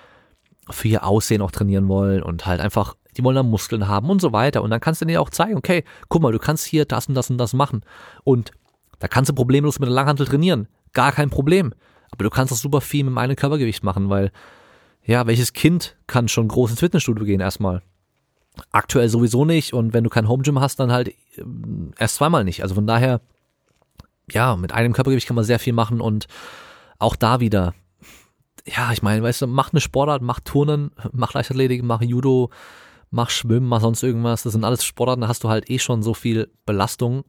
für 0.70 0.88
ihr 0.88 1.05
Aussehen 1.05 1.42
auch 1.42 1.51
trainieren 1.51 1.88
wollen 1.88 2.22
und 2.22 2.46
halt 2.46 2.61
einfach, 2.61 2.94
die 3.16 3.24
wollen 3.24 3.36
dann 3.36 3.51
Muskeln 3.51 3.88
haben 3.88 4.09
und 4.09 4.20
so 4.20 4.32
weiter. 4.32 4.62
Und 4.62 4.70
dann 4.70 4.80
kannst 4.80 5.01
du 5.01 5.05
denen 5.05 5.18
auch 5.18 5.30
zeigen, 5.30 5.57
okay, 5.57 5.84
guck 6.09 6.22
mal, 6.22 6.32
du 6.32 6.38
kannst 6.38 6.64
hier 6.66 6.84
das 6.84 7.09
und 7.09 7.14
das 7.14 7.30
und 7.30 7.38
das 7.38 7.53
machen. 7.53 7.82
Und 8.22 8.53
da 9.01 9.09
kannst 9.09 9.30
du 9.30 9.34
problemlos 9.34 9.80
mit 9.80 9.88
der 9.88 9.94
Langhantel 9.94 10.26
trainieren. 10.26 10.68
Gar 10.92 11.12
kein 11.12 11.30
Problem. 11.30 11.74
Aber 12.20 12.28
du 12.28 12.34
kannst 12.34 12.52
auch 12.52 12.58
super 12.58 12.82
viel 12.82 13.04
mit 13.04 13.14
meinem 13.14 13.34
Körpergewicht 13.34 13.82
machen, 13.82 14.10
weil, 14.10 14.30
ja, 15.02 15.26
welches 15.26 15.54
Kind 15.54 15.96
kann 16.06 16.28
schon 16.28 16.48
groß 16.48 16.68
ins 16.68 16.80
Fitnessstudio 16.80 17.24
gehen 17.24 17.40
erstmal? 17.40 17.80
Aktuell 18.72 19.08
sowieso 19.08 19.46
nicht 19.46 19.72
und 19.72 19.94
wenn 19.94 20.04
du 20.04 20.10
kein 20.10 20.28
Home 20.28 20.42
Gym 20.42 20.60
hast, 20.60 20.78
dann 20.80 20.92
halt 20.92 21.08
äh, 21.08 21.14
erst 21.98 22.16
zweimal 22.16 22.44
nicht. 22.44 22.62
Also 22.62 22.74
von 22.74 22.86
daher, 22.86 23.22
ja, 24.30 24.54
mit 24.56 24.72
einem 24.72 24.92
Körpergewicht 24.92 25.26
kann 25.26 25.34
man 25.34 25.46
sehr 25.46 25.58
viel 25.58 25.72
machen 25.72 26.02
und 26.02 26.26
auch 26.98 27.16
da 27.16 27.40
wieder, 27.40 27.72
ja, 28.66 28.92
ich 28.92 29.00
meine, 29.00 29.22
weißt 29.22 29.40
du, 29.40 29.46
mach 29.46 29.72
eine 29.72 29.80
Sportart, 29.80 30.20
mach 30.20 30.40
Turnen, 30.40 30.90
mach 31.12 31.32
Leichtathletik, 31.32 31.82
mach 31.82 32.02
Judo, 32.02 32.50
mach 33.10 33.30
Schwimmen, 33.30 33.66
mach 33.66 33.80
sonst 33.80 34.02
irgendwas. 34.02 34.42
Das 34.42 34.52
sind 34.52 34.64
alles 34.64 34.84
Sportarten, 34.84 35.22
da 35.22 35.28
hast 35.28 35.42
du 35.42 35.48
halt 35.48 35.70
eh 35.70 35.78
schon 35.78 36.02
so 36.02 36.12
viel 36.12 36.52
Belastung, 36.66 37.24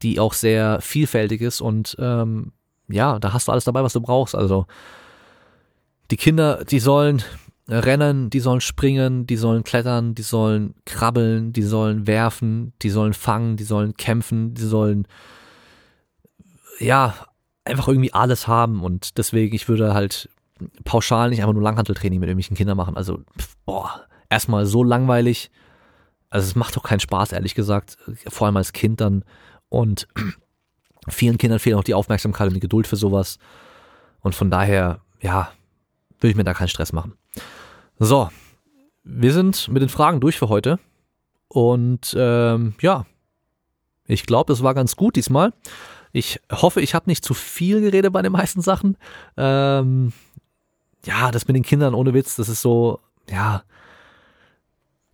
die 0.00 0.18
auch 0.18 0.32
sehr 0.32 0.80
vielfältig 0.80 1.42
ist 1.42 1.60
und 1.60 1.96
ähm, 1.98 2.52
ja, 2.92 3.18
da 3.18 3.32
hast 3.32 3.48
du 3.48 3.52
alles 3.52 3.64
dabei, 3.64 3.82
was 3.82 3.92
du 3.92 4.00
brauchst. 4.00 4.34
Also 4.34 4.66
die 6.10 6.16
Kinder, 6.16 6.64
die 6.64 6.80
sollen 6.80 7.22
rennen, 7.68 8.30
die 8.30 8.40
sollen 8.40 8.60
springen, 8.60 9.26
die 9.26 9.36
sollen 9.36 9.62
klettern, 9.62 10.14
die 10.14 10.22
sollen 10.22 10.74
krabbeln, 10.84 11.52
die 11.52 11.62
sollen 11.62 12.06
werfen, 12.06 12.72
die 12.82 12.90
sollen 12.90 13.12
fangen, 13.12 13.56
die 13.56 13.64
sollen 13.64 13.94
kämpfen, 13.94 14.54
die 14.54 14.64
sollen 14.64 15.06
ja 16.78 17.14
einfach 17.64 17.88
irgendwie 17.88 18.12
alles 18.12 18.48
haben 18.48 18.82
und 18.82 19.18
deswegen 19.18 19.54
ich 19.54 19.68
würde 19.68 19.94
halt 19.94 20.28
pauschal 20.84 21.30
nicht 21.30 21.40
einfach 21.40 21.52
nur 21.52 21.62
Langhanteltraining 21.62 22.20
mit 22.20 22.28
irgendwelchen 22.28 22.56
Kindern 22.56 22.76
machen. 22.76 22.96
Also 22.96 23.20
boah, 23.64 24.06
erstmal 24.28 24.66
so 24.66 24.82
langweilig. 24.82 25.50
Also 26.28 26.46
es 26.46 26.54
macht 26.54 26.76
doch 26.76 26.82
keinen 26.82 27.00
Spaß, 27.00 27.32
ehrlich 27.32 27.54
gesagt, 27.54 27.98
vor 28.28 28.46
allem 28.46 28.56
als 28.56 28.72
Kind 28.72 29.00
dann 29.00 29.24
und 29.68 30.06
vielen 31.08 31.38
Kindern 31.38 31.58
fehlt 31.58 31.76
auch 31.76 31.84
die 31.84 31.94
Aufmerksamkeit 31.94 32.48
und 32.48 32.54
die 32.54 32.60
Geduld 32.60 32.86
für 32.86 32.96
sowas 32.96 33.38
und 34.20 34.34
von 34.34 34.50
daher, 34.50 35.00
ja, 35.20 35.50
will 36.20 36.30
ich 36.30 36.36
mir 36.36 36.44
da 36.44 36.54
keinen 36.54 36.68
Stress 36.68 36.92
machen. 36.92 37.14
So, 37.98 38.30
wir 39.04 39.32
sind 39.32 39.68
mit 39.68 39.82
den 39.82 39.88
Fragen 39.88 40.20
durch 40.20 40.38
für 40.38 40.48
heute. 40.48 40.78
Und 41.48 42.14
ähm, 42.18 42.74
ja, 42.80 43.06
ich 44.06 44.26
glaube, 44.26 44.52
das 44.52 44.62
war 44.62 44.74
ganz 44.74 44.96
gut 44.96 45.16
diesmal. 45.16 45.52
Ich 46.12 46.40
hoffe, 46.50 46.80
ich 46.80 46.94
habe 46.94 47.08
nicht 47.08 47.24
zu 47.24 47.34
viel 47.34 47.80
geredet 47.80 48.12
bei 48.12 48.22
den 48.22 48.32
meisten 48.32 48.60
Sachen. 48.60 48.96
Ähm, 49.36 50.12
ja, 51.04 51.30
das 51.30 51.48
mit 51.48 51.56
den 51.56 51.62
Kindern 51.62 51.94
ohne 51.94 52.14
Witz, 52.14 52.36
das 52.36 52.48
ist 52.48 52.62
so, 52.62 53.00
ja. 53.28 53.62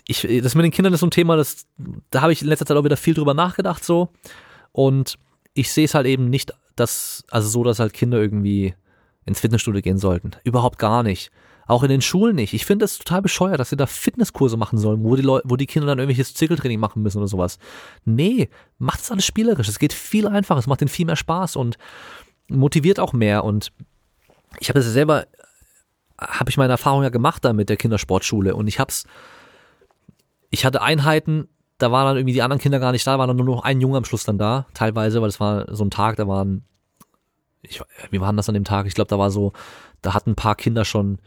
Ich, 0.09 0.27
das 0.43 0.55
mit 0.55 0.65
den 0.65 0.71
Kindern 0.73 0.95
ist 0.95 1.01
so 1.01 1.07
ein 1.07 1.11
Thema, 1.11 1.37
das, 1.37 1.67
da 2.11 2.23
habe 2.23 2.33
ich 2.33 2.43
in 2.43 2.49
letzter 2.49 2.65
Zeit 2.65 2.77
auch 2.77 2.85
wieder 2.85 2.97
viel 2.97 3.15
drüber 3.15 3.35
nachgedacht 3.35 3.85
so. 3.85 4.09
Und 4.73 5.19
ich 5.57 5.73
sehe 5.73 5.87
es 5.87 5.95
halt 5.95 6.07
eben 6.07 6.29
nicht, 6.29 6.53
dass, 6.77 7.25
also 7.31 7.49
so, 7.49 7.65
dass 7.65 7.79
halt 7.79 7.95
Kinder 7.95 8.19
irgendwie 8.19 8.75
ins 9.25 9.41
Fitnessstudio 9.41 9.81
gehen 9.81 9.99
sollten. 9.99 10.33
Überhaupt 10.45 10.79
gar 10.79 11.03
nicht. 11.03 11.31
Auch 11.67 11.83
in 11.83 11.89
den 11.89 12.03
Schulen 12.03 12.37
nicht. 12.37 12.53
Ich 12.53 12.65
finde 12.65 12.85
es 12.85 12.99
total 12.99 13.23
bescheuert, 13.23 13.59
dass 13.59 13.71
sie 13.71 13.77
da 13.77 13.87
Fitnesskurse 13.87 14.57
machen 14.57 14.79
sollen, 14.79 15.03
wo 15.03 15.17
die 15.17 15.23
Leute, 15.23 15.49
wo 15.49 15.57
die 15.57 15.67
Kinder 15.67 15.89
dann 15.89 15.99
irgendwelches 15.99 16.35
Zirkeltraining 16.35 16.79
machen 16.79 17.03
müssen 17.03 17.19
oder 17.19 17.27
sowas. 17.27 17.59
Nee, 18.05 18.51
macht 18.79 19.01
es 19.01 19.11
alles 19.11 19.25
spielerisch. 19.25 19.69
Es 19.69 19.81
geht 19.81 19.93
viel 19.93 20.29
einfacher, 20.29 20.61
es 20.61 20.69
macht 20.69 20.83
ihnen 20.83 20.89
viel 20.89 21.07
mehr 21.07 21.17
Spaß 21.17 21.57
und 21.57 21.79
motiviert 22.49 23.01
auch 23.01 23.15
mehr. 23.15 23.43
Und 23.43 23.73
ich 24.61 24.69
habe 24.69 24.79
es 24.79 24.87
selber, 24.87 25.27
habe 26.19 26.51
ich 26.51 26.59
meine 26.59 26.73
Erfahrung 26.73 27.03
ja 27.03 27.09
gemacht 27.09 27.45
da 27.45 27.53
mit 27.53 27.69
der 27.69 27.79
Kindersportschule 27.79 28.55
und 28.55 28.69
ich 28.69 28.79
hab's, 28.79 29.05
ich 30.51 30.65
hatte 30.65 30.83
Einheiten, 30.83 31.49
da 31.79 31.93
waren 31.93 32.07
dann 32.07 32.17
irgendwie 32.17 32.35
die 32.35 32.43
anderen 32.43 32.61
Kinder 32.61 32.79
gar 32.79 32.93
nicht 32.93 33.07
da, 33.07 33.19
war 33.19 33.27
dann 33.27 33.37
nur 33.37 33.47
noch 33.47 33.65
ein 33.65 33.81
Junge 33.81 33.99
am 33.99 34.05
Schluss 34.05 34.25
dann 34.25 34.39
da, 34.39 34.67
teilweise, 34.75 35.21
weil 35.21 35.29
es 35.29 35.41
war 35.41 35.75
so 35.75 35.85
ein 35.85 35.91
Tag, 35.91 36.17
da 36.17 36.27
waren, 36.27 36.65
ich, 37.63 37.83
wie 38.11 38.21
waren 38.21 38.37
das 38.37 38.49
an 38.49 38.55
dem 38.55 38.65
Tag? 38.65 38.87
Ich 38.87 38.95
glaube, 38.95 39.09
da 39.09 39.19
war 39.19 39.31
so, 39.31 39.53
da 40.03 40.15
hatten 40.15 40.31
ein 40.31 40.37
paar 40.37 40.55
Kinder 40.55 40.85
schon 40.85 41.19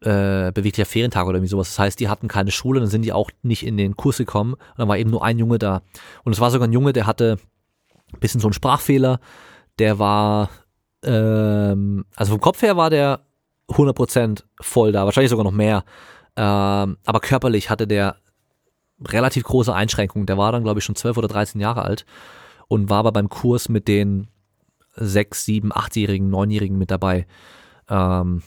äh, 0.00 0.52
beweglicher 0.52 0.86
Ferientag 0.86 1.26
oder 1.26 1.36
irgendwie 1.36 1.50
sowas. 1.50 1.68
Das 1.70 1.78
heißt, 1.78 2.00
die 2.00 2.08
hatten 2.08 2.28
keine 2.28 2.50
Schule, 2.50 2.80
dann 2.80 2.88
sind 2.88 3.02
die 3.02 3.12
auch 3.12 3.30
nicht 3.42 3.64
in 3.64 3.76
den 3.76 3.96
Kurs 3.96 4.18
gekommen. 4.18 4.54
Und 4.54 4.78
dann 4.78 4.88
war 4.88 4.98
eben 4.98 5.10
nur 5.10 5.24
ein 5.24 5.38
Junge 5.38 5.58
da. 5.58 5.82
Und 6.24 6.32
es 6.32 6.40
war 6.40 6.50
sogar 6.50 6.68
ein 6.68 6.72
Junge, 6.72 6.92
der 6.92 7.06
hatte 7.06 7.38
ein 8.12 8.20
bisschen 8.20 8.40
so 8.40 8.48
einen 8.48 8.52
Sprachfehler. 8.52 9.20
Der 9.78 9.98
war, 9.98 10.50
ähm, 11.04 12.04
also 12.16 12.32
vom 12.32 12.40
Kopf 12.40 12.62
her 12.62 12.76
war 12.76 12.90
der 12.90 13.20
100% 13.68 14.44
voll 14.60 14.92
da, 14.92 15.04
wahrscheinlich 15.04 15.30
sogar 15.30 15.44
noch 15.44 15.52
mehr. 15.52 15.84
Ähm, 16.36 16.98
aber 17.04 17.20
körperlich 17.20 17.70
hatte 17.70 17.86
der 17.86 18.16
relativ 19.12 19.44
große 19.44 19.74
Einschränkungen. 19.74 20.26
Der 20.26 20.38
war 20.38 20.52
dann, 20.52 20.64
glaube 20.64 20.78
ich, 20.78 20.84
schon 20.84 20.96
12 20.96 21.16
oder 21.16 21.28
13 21.28 21.60
Jahre 21.60 21.82
alt 21.82 22.04
und 22.68 22.90
war 22.90 22.98
aber 22.98 23.12
beim 23.12 23.28
Kurs 23.28 23.68
mit 23.68 23.88
den 23.88 24.28
sechs, 24.96 25.44
sieben, 25.44 25.72
achtjährigen, 25.74 26.30
neunjährigen 26.30 26.78
mit 26.78 26.90
dabei. 26.90 27.26
Ähm, 27.88 28.42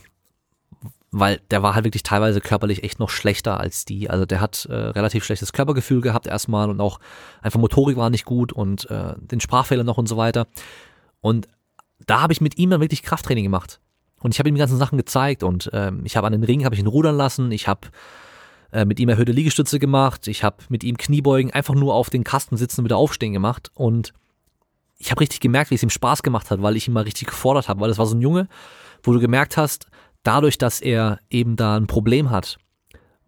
weil 1.11 1.39
der 1.51 1.63
war 1.63 1.73
halt 1.73 1.85
wirklich 1.85 2.03
teilweise 2.03 2.41
körperlich 2.41 2.83
echt 2.83 2.99
noch 2.99 3.09
schlechter 3.09 3.59
als 3.59 3.85
die. 3.85 4.09
Also 4.09 4.25
der 4.25 4.41
hat 4.41 4.65
äh, 4.65 4.73
relativ 4.73 5.23
schlechtes 5.23 5.53
Körpergefühl 5.53 6.01
gehabt 6.01 6.27
erstmal 6.27 6.69
und 6.69 6.81
auch 6.81 6.99
einfach 7.41 7.59
Motorik 7.59 7.97
war 7.97 8.09
nicht 8.09 8.25
gut 8.25 8.51
und 8.51 8.89
äh, 8.91 9.15
den 9.17 9.39
Sprachfehler 9.39 9.83
noch 9.83 9.97
und 9.97 10.07
so 10.07 10.17
weiter. 10.17 10.47
Und 11.21 11.47
da 12.05 12.21
habe 12.21 12.33
ich 12.33 12.41
mit 12.41 12.57
ihm 12.57 12.69
dann 12.69 12.81
wirklich 12.81 13.03
Krafttraining 13.03 13.45
gemacht. 13.45 13.79
Und 14.19 14.33
ich 14.33 14.39
habe 14.39 14.49
ihm 14.49 14.55
die 14.55 14.59
ganzen 14.59 14.77
Sachen 14.77 14.97
gezeigt 14.97 15.43
und 15.43 15.69
ähm, 15.73 16.01
ich 16.03 16.17
habe 16.17 16.27
an 16.27 16.33
den 16.33 16.43
Ring 16.43 16.65
habe 16.65 16.75
ich 16.75 16.81
ihn 16.81 16.87
rudern 16.87 17.15
lassen, 17.15 17.51
ich 17.51 17.67
habe 17.67 17.87
äh, 18.71 18.85
mit 18.85 18.99
ihm 18.99 19.09
erhöhte 19.09 19.31
Liegestütze 19.31 19.79
gemacht, 19.79 20.27
ich 20.27 20.43
habe 20.43 20.57
mit 20.69 20.83
ihm 20.83 20.97
Kniebeugen 20.97 21.51
einfach 21.51 21.75
nur 21.75 21.93
auf 21.93 22.09
den 22.09 22.23
Kasten 22.23 22.57
sitzen 22.57 22.81
und 22.81 22.85
wieder 22.85 22.97
aufstehen 22.97 23.33
gemacht 23.33 23.71
und 23.73 24.13
ich 24.97 25.11
habe 25.11 25.21
richtig 25.21 25.39
gemerkt, 25.39 25.71
wie 25.71 25.75
es 25.75 25.83
ihm 25.83 25.89
Spaß 25.89 26.23
gemacht 26.23 26.49
hat, 26.49 26.61
weil 26.61 26.75
ich 26.75 26.87
ihn 26.87 26.93
mal 26.93 27.03
richtig 27.03 27.27
gefordert 27.27 27.69
habe, 27.69 27.79
weil 27.79 27.89
das 27.89 27.97
war 27.97 28.07
so 28.07 28.15
ein 28.15 28.21
Junge, 28.21 28.47
wo 29.03 29.11
du 29.11 29.19
gemerkt 29.19 29.57
hast, 29.57 29.87
dadurch, 30.23 30.57
dass 30.57 30.81
er 30.81 31.19
eben 31.29 31.55
da 31.55 31.77
ein 31.77 31.87
Problem 31.87 32.31
hat, 32.31 32.57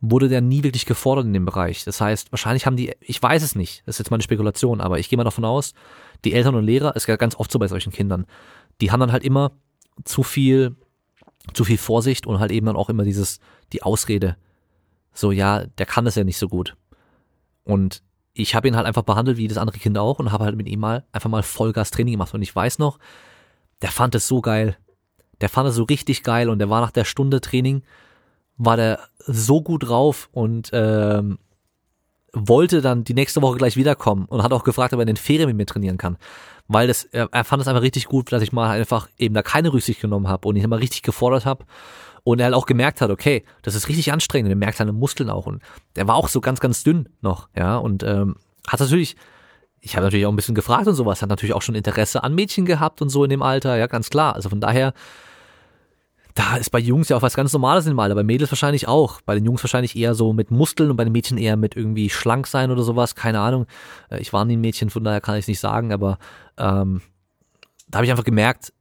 wurde 0.01 0.29
der 0.29 0.41
nie 0.41 0.63
wirklich 0.63 0.85
gefordert 0.85 1.25
in 1.25 1.33
dem 1.33 1.45
Bereich. 1.45 1.83
Das 1.83 1.99
heißt, 2.01 2.31
wahrscheinlich 2.31 2.65
haben 2.65 2.77
die, 2.77 2.93
ich 3.01 3.21
weiß 3.21 3.43
es 3.43 3.55
nicht, 3.55 3.83
das 3.85 3.95
ist 3.95 3.99
jetzt 3.99 4.11
meine 4.11 4.23
Spekulation, 4.23 4.81
aber 4.81 4.99
ich 4.99 5.09
gehe 5.09 5.17
mal 5.17 5.23
davon 5.23 5.45
aus, 5.45 5.73
die 6.25 6.33
Eltern 6.33 6.55
und 6.55 6.65
Lehrer, 6.65 6.95
ist 6.95 7.07
ja 7.07 7.15
ganz 7.17 7.35
oft 7.35 7.51
so 7.51 7.59
bei 7.59 7.67
solchen 7.67 7.91
Kindern, 7.91 8.25
die 8.81 8.91
haben 8.91 8.99
dann 8.99 9.11
halt 9.11 9.23
immer 9.23 9.51
zu 10.05 10.23
viel, 10.23 10.75
zu 11.53 11.65
viel 11.65 11.77
Vorsicht 11.77 12.27
und 12.27 12.39
halt 12.39 12.51
eben 12.51 12.65
dann 12.65 12.75
auch 12.75 12.89
immer 12.89 13.03
dieses, 13.03 13.39
die 13.73 13.83
Ausrede, 13.83 14.37
so 15.13 15.31
ja, 15.31 15.65
der 15.65 15.85
kann 15.85 16.05
das 16.05 16.15
ja 16.15 16.23
nicht 16.23 16.37
so 16.37 16.47
gut. 16.47 16.75
Und 17.63 18.03
ich 18.33 18.55
habe 18.55 18.67
ihn 18.67 18.75
halt 18.75 18.85
einfach 18.85 19.03
behandelt 19.03 19.37
wie 19.37 19.47
das 19.47 19.57
andere 19.57 19.77
Kind 19.77 19.97
auch 19.97 20.19
und 20.19 20.31
habe 20.31 20.45
halt 20.45 20.55
mit 20.55 20.67
ihm 20.67 20.79
mal 20.79 21.05
einfach 21.11 21.29
mal 21.29 21.43
Vollgas 21.43 21.91
Training 21.91 22.13
gemacht. 22.13 22.33
Und 22.33 22.41
ich 22.41 22.55
weiß 22.55 22.79
noch, 22.79 22.99
der 23.81 23.91
fand 23.91 24.15
es 24.15 24.27
so 24.27 24.41
geil 24.41 24.77
der 25.41 25.49
fand 25.49 25.69
es 25.69 25.75
so 25.75 25.83
richtig 25.83 26.23
geil 26.23 26.49
und 26.49 26.59
der 26.59 26.69
war 26.69 26.81
nach 26.81 26.91
der 26.91 27.05
Stunde 27.05 27.41
Training, 27.41 27.83
war 28.57 28.77
der 28.77 28.99
so 29.19 29.61
gut 29.61 29.87
drauf 29.87 30.29
und 30.31 30.69
ähm, 30.73 31.39
wollte 32.33 32.81
dann 32.81 33.03
die 33.03 33.13
nächste 33.13 33.41
Woche 33.41 33.57
gleich 33.57 33.75
wiederkommen 33.75 34.25
und 34.25 34.43
hat 34.43 34.53
auch 34.53 34.63
gefragt, 34.63 34.93
ob 34.93 34.99
er 34.99 35.03
in 35.03 35.07
den 35.07 35.17
Ferien 35.17 35.47
mit 35.47 35.57
mir 35.57 35.65
trainieren 35.65 35.97
kann. 35.97 36.17
Weil 36.67 36.87
das, 36.87 37.05
er, 37.05 37.29
er 37.31 37.43
fand 37.43 37.61
es 37.61 37.67
einfach 37.67 37.81
richtig 37.81 38.05
gut, 38.05 38.31
dass 38.31 38.43
ich 38.43 38.51
mal 38.51 38.69
einfach 38.69 39.09
eben 39.17 39.33
da 39.33 39.41
keine 39.41 39.73
Rücksicht 39.73 40.01
genommen 40.01 40.27
habe 40.27 40.47
und 40.47 40.55
ihn 40.55 40.63
immer 40.63 40.79
richtig 40.79 41.01
gefordert 41.01 41.45
habe. 41.45 41.65
Und 42.23 42.39
er 42.39 42.45
halt 42.45 42.55
auch 42.55 42.65
gemerkt 42.65 43.01
hat, 43.01 43.09
okay, 43.09 43.43
das 43.61 43.75
ist 43.75 43.87
richtig 43.87 44.11
anstrengend 44.11 44.47
und 44.47 44.51
er 44.51 44.57
merkt 44.57 44.77
seine 44.77 44.93
Muskeln 44.93 45.29
auch. 45.29 45.45
Und 45.45 45.61
der 45.95 46.07
war 46.07 46.15
auch 46.15 46.27
so 46.27 46.41
ganz, 46.41 46.59
ganz 46.59 46.83
dünn 46.83 47.09
noch, 47.21 47.49
ja. 47.55 47.77
Und 47.77 48.03
ähm, 48.03 48.35
hat 48.67 48.79
natürlich, 48.79 49.15
ich 49.79 49.95
habe 49.95 50.05
natürlich 50.05 50.25
auch 50.25 50.31
ein 50.31 50.35
bisschen 50.35 50.55
gefragt 50.55 50.87
und 50.87 50.95
sowas, 50.95 51.21
hat 51.21 51.29
natürlich 51.29 51.53
auch 51.53 51.61
schon 51.61 51.75
Interesse 51.75 52.23
an 52.23 52.35
Mädchen 52.35 52.65
gehabt 52.65 53.01
und 53.01 53.09
so 53.09 53.23
in 53.23 53.29
dem 53.29 53.41
Alter, 53.41 53.77
ja, 53.77 53.87
ganz 53.87 54.09
klar. 54.09 54.35
Also 54.35 54.49
von 54.49 54.61
daher 54.61 54.93
da 56.39 56.55
ist 56.55 56.69
bei 56.69 56.79
Jungs 56.79 57.09
ja 57.09 57.17
auch 57.17 57.21
was 57.21 57.35
ganz 57.35 57.51
Normales 57.51 57.85
im 57.85 57.99
Alter, 57.99 58.15
bei 58.15 58.23
Mädels 58.23 58.49
wahrscheinlich 58.49 58.87
auch. 58.87 59.19
Bei 59.21 59.35
den 59.35 59.43
Jungs 59.43 59.61
wahrscheinlich 59.61 59.97
eher 59.97 60.15
so 60.15 60.31
mit 60.31 60.51
Muskeln 60.51 60.89
und 60.89 60.95
bei 60.95 61.03
den 61.03 61.11
Mädchen 61.11 61.37
eher 61.37 61.57
mit 61.57 61.75
irgendwie 61.75 62.09
schlank 62.09 62.47
sein 62.47 62.71
oder 62.71 62.83
sowas, 62.83 63.13
keine 63.15 63.41
Ahnung. 63.41 63.65
Äh, 64.09 64.19
ich 64.19 64.31
war 64.31 64.45
nie 64.45 64.55
ein 64.55 64.61
Mädchen, 64.61 64.89
von 64.89 65.03
daher 65.03 65.19
kann 65.19 65.35
ich 65.35 65.43
es 65.43 65.47
nicht 65.49 65.59
sagen, 65.59 65.91
aber 65.91 66.17
ähm, 66.57 67.01
da 67.89 67.97
habe 67.97 68.05
ich 68.05 68.11
einfach 68.11 68.23
gemerkt, 68.23 68.71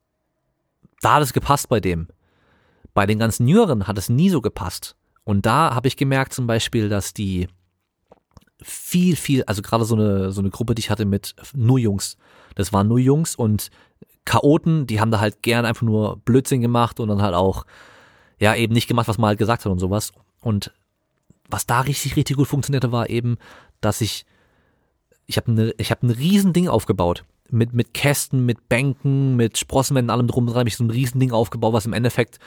da 1.00 1.14
hat 1.14 1.22
es 1.22 1.32
gepasst 1.32 1.68
bei 1.68 1.80
dem. 1.80 2.06
Bei 2.98 3.06
den 3.06 3.20
ganzen 3.20 3.46
Jüngeren 3.46 3.86
hat 3.86 3.96
es 3.96 4.08
nie 4.08 4.28
so 4.28 4.40
gepasst. 4.40 4.96
Und 5.22 5.46
da 5.46 5.72
habe 5.72 5.86
ich 5.86 5.96
gemerkt 5.96 6.32
zum 6.32 6.48
Beispiel, 6.48 6.88
dass 6.88 7.14
die 7.14 7.46
viel, 8.60 9.14
viel, 9.14 9.44
also 9.44 9.62
gerade 9.62 9.84
so 9.84 9.94
eine, 9.94 10.32
so 10.32 10.40
eine 10.40 10.50
Gruppe, 10.50 10.74
die 10.74 10.80
ich 10.80 10.90
hatte 10.90 11.04
mit 11.04 11.36
nur 11.54 11.78
Jungs. 11.78 12.16
Das 12.56 12.72
waren 12.72 12.88
nur 12.88 12.98
Jungs 12.98 13.36
und 13.36 13.70
Chaoten, 14.24 14.88
die 14.88 15.00
haben 15.00 15.12
da 15.12 15.20
halt 15.20 15.42
gern 15.42 15.64
einfach 15.64 15.82
nur 15.82 16.16
Blödsinn 16.24 16.60
gemacht 16.60 16.98
und 16.98 17.06
dann 17.06 17.22
halt 17.22 17.36
auch, 17.36 17.66
ja, 18.40 18.56
eben 18.56 18.74
nicht 18.74 18.88
gemacht, 18.88 19.06
was 19.06 19.16
man 19.16 19.28
halt 19.28 19.38
gesagt 19.38 19.64
hat 19.64 19.70
und 19.70 19.78
sowas. 19.78 20.10
Und 20.40 20.72
was 21.48 21.66
da 21.66 21.82
richtig, 21.82 22.16
richtig 22.16 22.36
gut 22.36 22.48
funktionierte, 22.48 22.90
war 22.90 23.08
eben, 23.08 23.36
dass 23.80 24.00
ich, 24.00 24.26
ich 25.26 25.36
habe 25.36 25.52
ne, 25.52 25.72
hab 25.82 26.02
ein 26.02 26.10
riesen 26.10 26.52
Ding 26.52 26.66
aufgebaut. 26.66 27.22
Mit, 27.48 27.74
mit 27.74 27.94
Kästen, 27.94 28.44
mit 28.44 28.68
Bänken, 28.68 29.36
mit 29.36 29.56
Sprossenwänden, 29.56 30.10
allem 30.10 30.26
drum 30.26 30.46
dran 30.46 30.56
habe 30.56 30.68
ich 30.68 30.76
so 30.76 30.82
ein 30.82 30.90
riesen 30.90 31.20
Ding 31.20 31.30
aufgebaut, 31.30 31.72
was 31.72 31.86
im 31.86 31.92
Endeffekt 31.92 32.40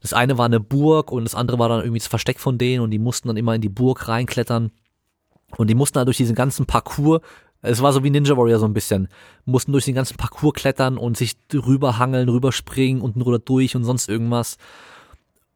Das 0.00 0.12
eine 0.12 0.38
war 0.38 0.46
eine 0.46 0.60
Burg 0.60 1.12
und 1.12 1.24
das 1.24 1.34
andere 1.34 1.58
war 1.58 1.68
dann 1.68 1.80
irgendwie 1.80 1.98
das 1.98 2.08
Versteck 2.08 2.40
von 2.40 2.58
denen 2.58 2.82
und 2.82 2.90
die 2.90 2.98
mussten 2.98 3.28
dann 3.28 3.36
immer 3.36 3.54
in 3.54 3.60
die 3.60 3.68
Burg 3.68 4.08
reinklettern. 4.08 4.70
Und 5.56 5.68
die 5.68 5.74
mussten 5.74 5.98
halt 5.98 6.06
durch 6.06 6.16
diesen 6.16 6.34
ganzen 6.34 6.66
Parcours, 6.66 7.20
es 7.62 7.82
war 7.82 7.92
so 7.92 8.02
wie 8.02 8.10
Ninja 8.10 8.36
Warrior 8.36 8.58
so 8.58 8.66
ein 8.66 8.72
bisschen, 8.72 9.08
mussten 9.44 9.72
durch 9.72 9.84
den 9.84 9.94
ganzen 9.94 10.16
Parcours 10.16 10.54
klettern 10.54 10.96
und 10.96 11.16
sich 11.16 11.36
rüberhangeln, 11.52 12.28
rüberspringen, 12.28 13.02
unten 13.02 13.20
drüber 13.20 13.38
durch 13.38 13.76
und 13.76 13.84
sonst 13.84 14.08
irgendwas, 14.08 14.56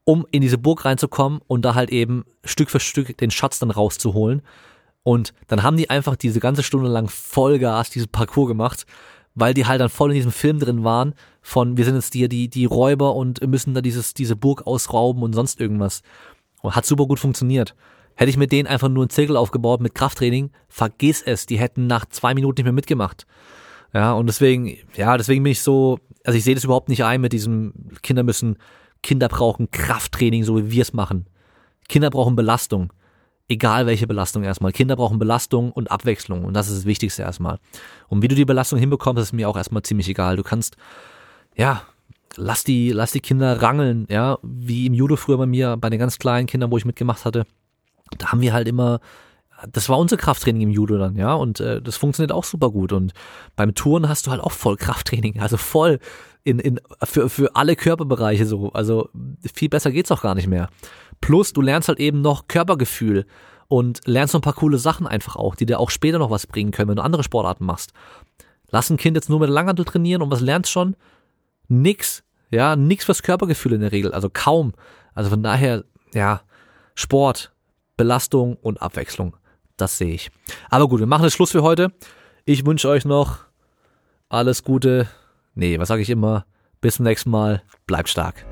um 0.04 0.26
in 0.30 0.42
diese 0.42 0.58
Burg 0.58 0.84
reinzukommen 0.84 1.40
und 1.46 1.64
da 1.64 1.74
halt 1.74 1.90
eben 1.90 2.24
Stück 2.44 2.70
für 2.70 2.80
Stück 2.80 3.16
den 3.16 3.30
Schatz 3.30 3.58
dann 3.58 3.70
rauszuholen. 3.70 4.42
Und 5.02 5.32
dann 5.48 5.62
haben 5.62 5.76
die 5.76 5.88
einfach 5.88 6.16
diese 6.16 6.40
ganze 6.40 6.62
Stunde 6.62 6.88
lang 6.88 7.08
Vollgas 7.08 7.90
diesen 7.90 8.08
Parcours 8.08 8.48
gemacht, 8.48 8.84
weil 9.34 9.54
die 9.54 9.66
halt 9.66 9.80
dann 9.80 9.88
voll 9.88 10.10
in 10.10 10.16
diesem 10.16 10.32
Film 10.32 10.58
drin 10.58 10.84
waren 10.84 11.14
von 11.46 11.76
wir 11.76 11.84
sind 11.84 11.94
jetzt 11.94 12.14
die, 12.14 12.26
die, 12.26 12.48
die 12.48 12.64
Räuber 12.64 13.14
und 13.14 13.46
müssen 13.46 13.74
da 13.74 13.82
dieses, 13.82 14.14
diese 14.14 14.34
Burg 14.34 14.66
ausrauben 14.66 15.22
und 15.22 15.34
sonst 15.34 15.60
irgendwas. 15.60 16.00
Und 16.62 16.74
hat 16.74 16.86
super 16.86 17.04
gut 17.04 17.20
funktioniert. 17.20 17.76
Hätte 18.14 18.30
ich 18.30 18.38
mit 18.38 18.50
denen 18.50 18.66
einfach 18.66 18.88
nur 18.88 19.02
einen 19.02 19.10
Zirkel 19.10 19.36
aufgebaut 19.36 19.82
mit 19.82 19.94
Krafttraining, 19.94 20.50
vergiss 20.68 21.20
es, 21.20 21.44
die 21.44 21.58
hätten 21.58 21.86
nach 21.86 22.06
zwei 22.06 22.32
Minuten 22.32 22.60
nicht 22.60 22.64
mehr 22.64 22.72
mitgemacht. 22.72 23.26
Ja, 23.92 24.14
und 24.14 24.26
deswegen, 24.26 24.78
ja, 24.96 25.18
deswegen 25.18 25.42
bin 25.42 25.52
ich 25.52 25.60
so, 25.60 25.98
also 26.24 26.36
ich 26.36 26.44
sehe 26.44 26.54
das 26.54 26.64
überhaupt 26.64 26.88
nicht 26.88 27.04
ein 27.04 27.20
mit 27.20 27.34
diesem, 27.34 27.74
Kinder 28.02 28.22
müssen, 28.22 28.56
Kinder 29.02 29.28
brauchen 29.28 29.70
Krafttraining, 29.70 30.44
so 30.44 30.56
wie 30.56 30.70
wir 30.70 30.82
es 30.82 30.94
machen. 30.94 31.26
Kinder 31.88 32.08
brauchen 32.08 32.36
Belastung. 32.36 32.90
Egal 33.48 33.84
welche 33.84 34.06
Belastung 34.06 34.44
erstmal. 34.44 34.72
Kinder 34.72 34.96
brauchen 34.96 35.18
Belastung 35.18 35.72
und 35.72 35.90
Abwechslung. 35.90 36.46
Und 36.46 36.54
das 36.54 36.68
ist 36.68 36.78
das 36.78 36.84
Wichtigste 36.86 37.20
erstmal. 37.20 37.58
Und 38.08 38.22
wie 38.22 38.28
du 38.28 38.34
die 38.34 38.46
Belastung 38.46 38.78
hinbekommst, 38.78 39.22
ist 39.22 39.32
mir 39.34 39.46
auch 39.46 39.58
erstmal 39.58 39.82
ziemlich 39.82 40.08
egal. 40.08 40.36
Du 40.36 40.42
kannst, 40.42 40.78
ja, 41.54 41.82
lass 42.36 42.64
die, 42.64 42.90
lass 42.90 43.12
die 43.12 43.20
Kinder 43.20 43.62
rangeln, 43.62 44.06
ja, 44.08 44.38
wie 44.42 44.86
im 44.86 44.94
Judo 44.94 45.16
früher 45.16 45.38
bei 45.38 45.46
mir, 45.46 45.76
bei 45.76 45.90
den 45.90 45.98
ganz 45.98 46.18
kleinen 46.18 46.46
Kindern, 46.46 46.70
wo 46.70 46.76
ich 46.76 46.84
mitgemacht 46.84 47.24
hatte. 47.24 47.46
Da 48.18 48.32
haben 48.32 48.40
wir 48.40 48.52
halt 48.52 48.68
immer, 48.68 49.00
das 49.70 49.88
war 49.88 49.98
unser 49.98 50.16
Krafttraining 50.16 50.62
im 50.62 50.70
Judo 50.70 50.98
dann, 50.98 51.16
ja, 51.16 51.34
und 51.34 51.60
äh, 51.60 51.80
das 51.80 51.96
funktioniert 51.96 52.32
auch 52.32 52.44
super 52.44 52.70
gut. 52.70 52.92
Und 52.92 53.12
beim 53.56 53.74
Touren 53.74 54.08
hast 54.08 54.26
du 54.26 54.30
halt 54.30 54.40
auch 54.40 54.52
voll 54.52 54.76
Krafttraining, 54.76 55.40
also 55.40 55.56
voll 55.56 55.98
in, 56.44 56.58
in, 56.58 56.80
für, 57.02 57.28
für 57.28 57.56
alle 57.56 57.74
Körperbereiche 57.74 58.46
so. 58.46 58.70
Also 58.72 59.08
viel 59.54 59.68
besser 59.68 59.90
geht's 59.90 60.12
auch 60.12 60.22
gar 60.22 60.34
nicht 60.34 60.46
mehr. 60.46 60.68
Plus, 61.20 61.52
du 61.52 61.62
lernst 61.62 61.88
halt 61.88 62.00
eben 62.00 62.20
noch 62.20 62.48
Körpergefühl 62.48 63.26
und 63.68 64.00
lernst 64.06 64.34
noch 64.34 64.40
ein 64.40 64.44
paar 64.44 64.52
coole 64.52 64.78
Sachen 64.78 65.06
einfach 65.06 65.36
auch, 65.36 65.54
die 65.54 65.66
dir 65.66 65.80
auch 65.80 65.90
später 65.90 66.18
noch 66.18 66.30
was 66.30 66.46
bringen 66.46 66.70
können, 66.70 66.90
wenn 66.90 66.96
du 66.96 67.02
andere 67.02 67.24
Sportarten 67.24 67.64
machst. 67.64 67.92
Lass 68.70 68.90
ein 68.90 68.98
Kind 68.98 69.16
jetzt 69.16 69.30
nur 69.30 69.40
mit 69.40 69.48
Langhantel 69.48 69.84
trainieren 69.84 70.20
und 70.20 70.30
was 70.30 70.40
lernst 70.40 70.70
schon? 70.70 70.96
Nix, 71.68 72.22
ja, 72.50 72.76
nix 72.76 73.04
fürs 73.04 73.22
Körpergefühl 73.22 73.72
in 73.72 73.80
der 73.80 73.92
Regel, 73.92 74.12
also 74.12 74.30
kaum. 74.32 74.72
Also 75.14 75.30
von 75.30 75.42
daher, 75.42 75.84
ja, 76.12 76.42
Sport, 76.94 77.52
Belastung 77.96 78.56
und 78.56 78.82
Abwechslung, 78.82 79.36
das 79.76 79.98
sehe 79.98 80.14
ich. 80.14 80.30
Aber 80.70 80.88
gut, 80.88 81.00
wir 81.00 81.06
machen 81.06 81.24
jetzt 81.24 81.34
Schluss 81.34 81.52
für 81.52 81.62
heute. 81.62 81.92
Ich 82.44 82.66
wünsche 82.66 82.88
euch 82.88 83.04
noch 83.04 83.38
alles 84.28 84.64
Gute. 84.64 85.08
Nee, 85.54 85.78
was 85.78 85.88
sage 85.88 86.02
ich 86.02 86.10
immer? 86.10 86.46
Bis 86.80 86.96
zum 86.96 87.04
nächsten 87.04 87.30
Mal. 87.30 87.62
Bleibt 87.86 88.08
stark. 88.08 88.44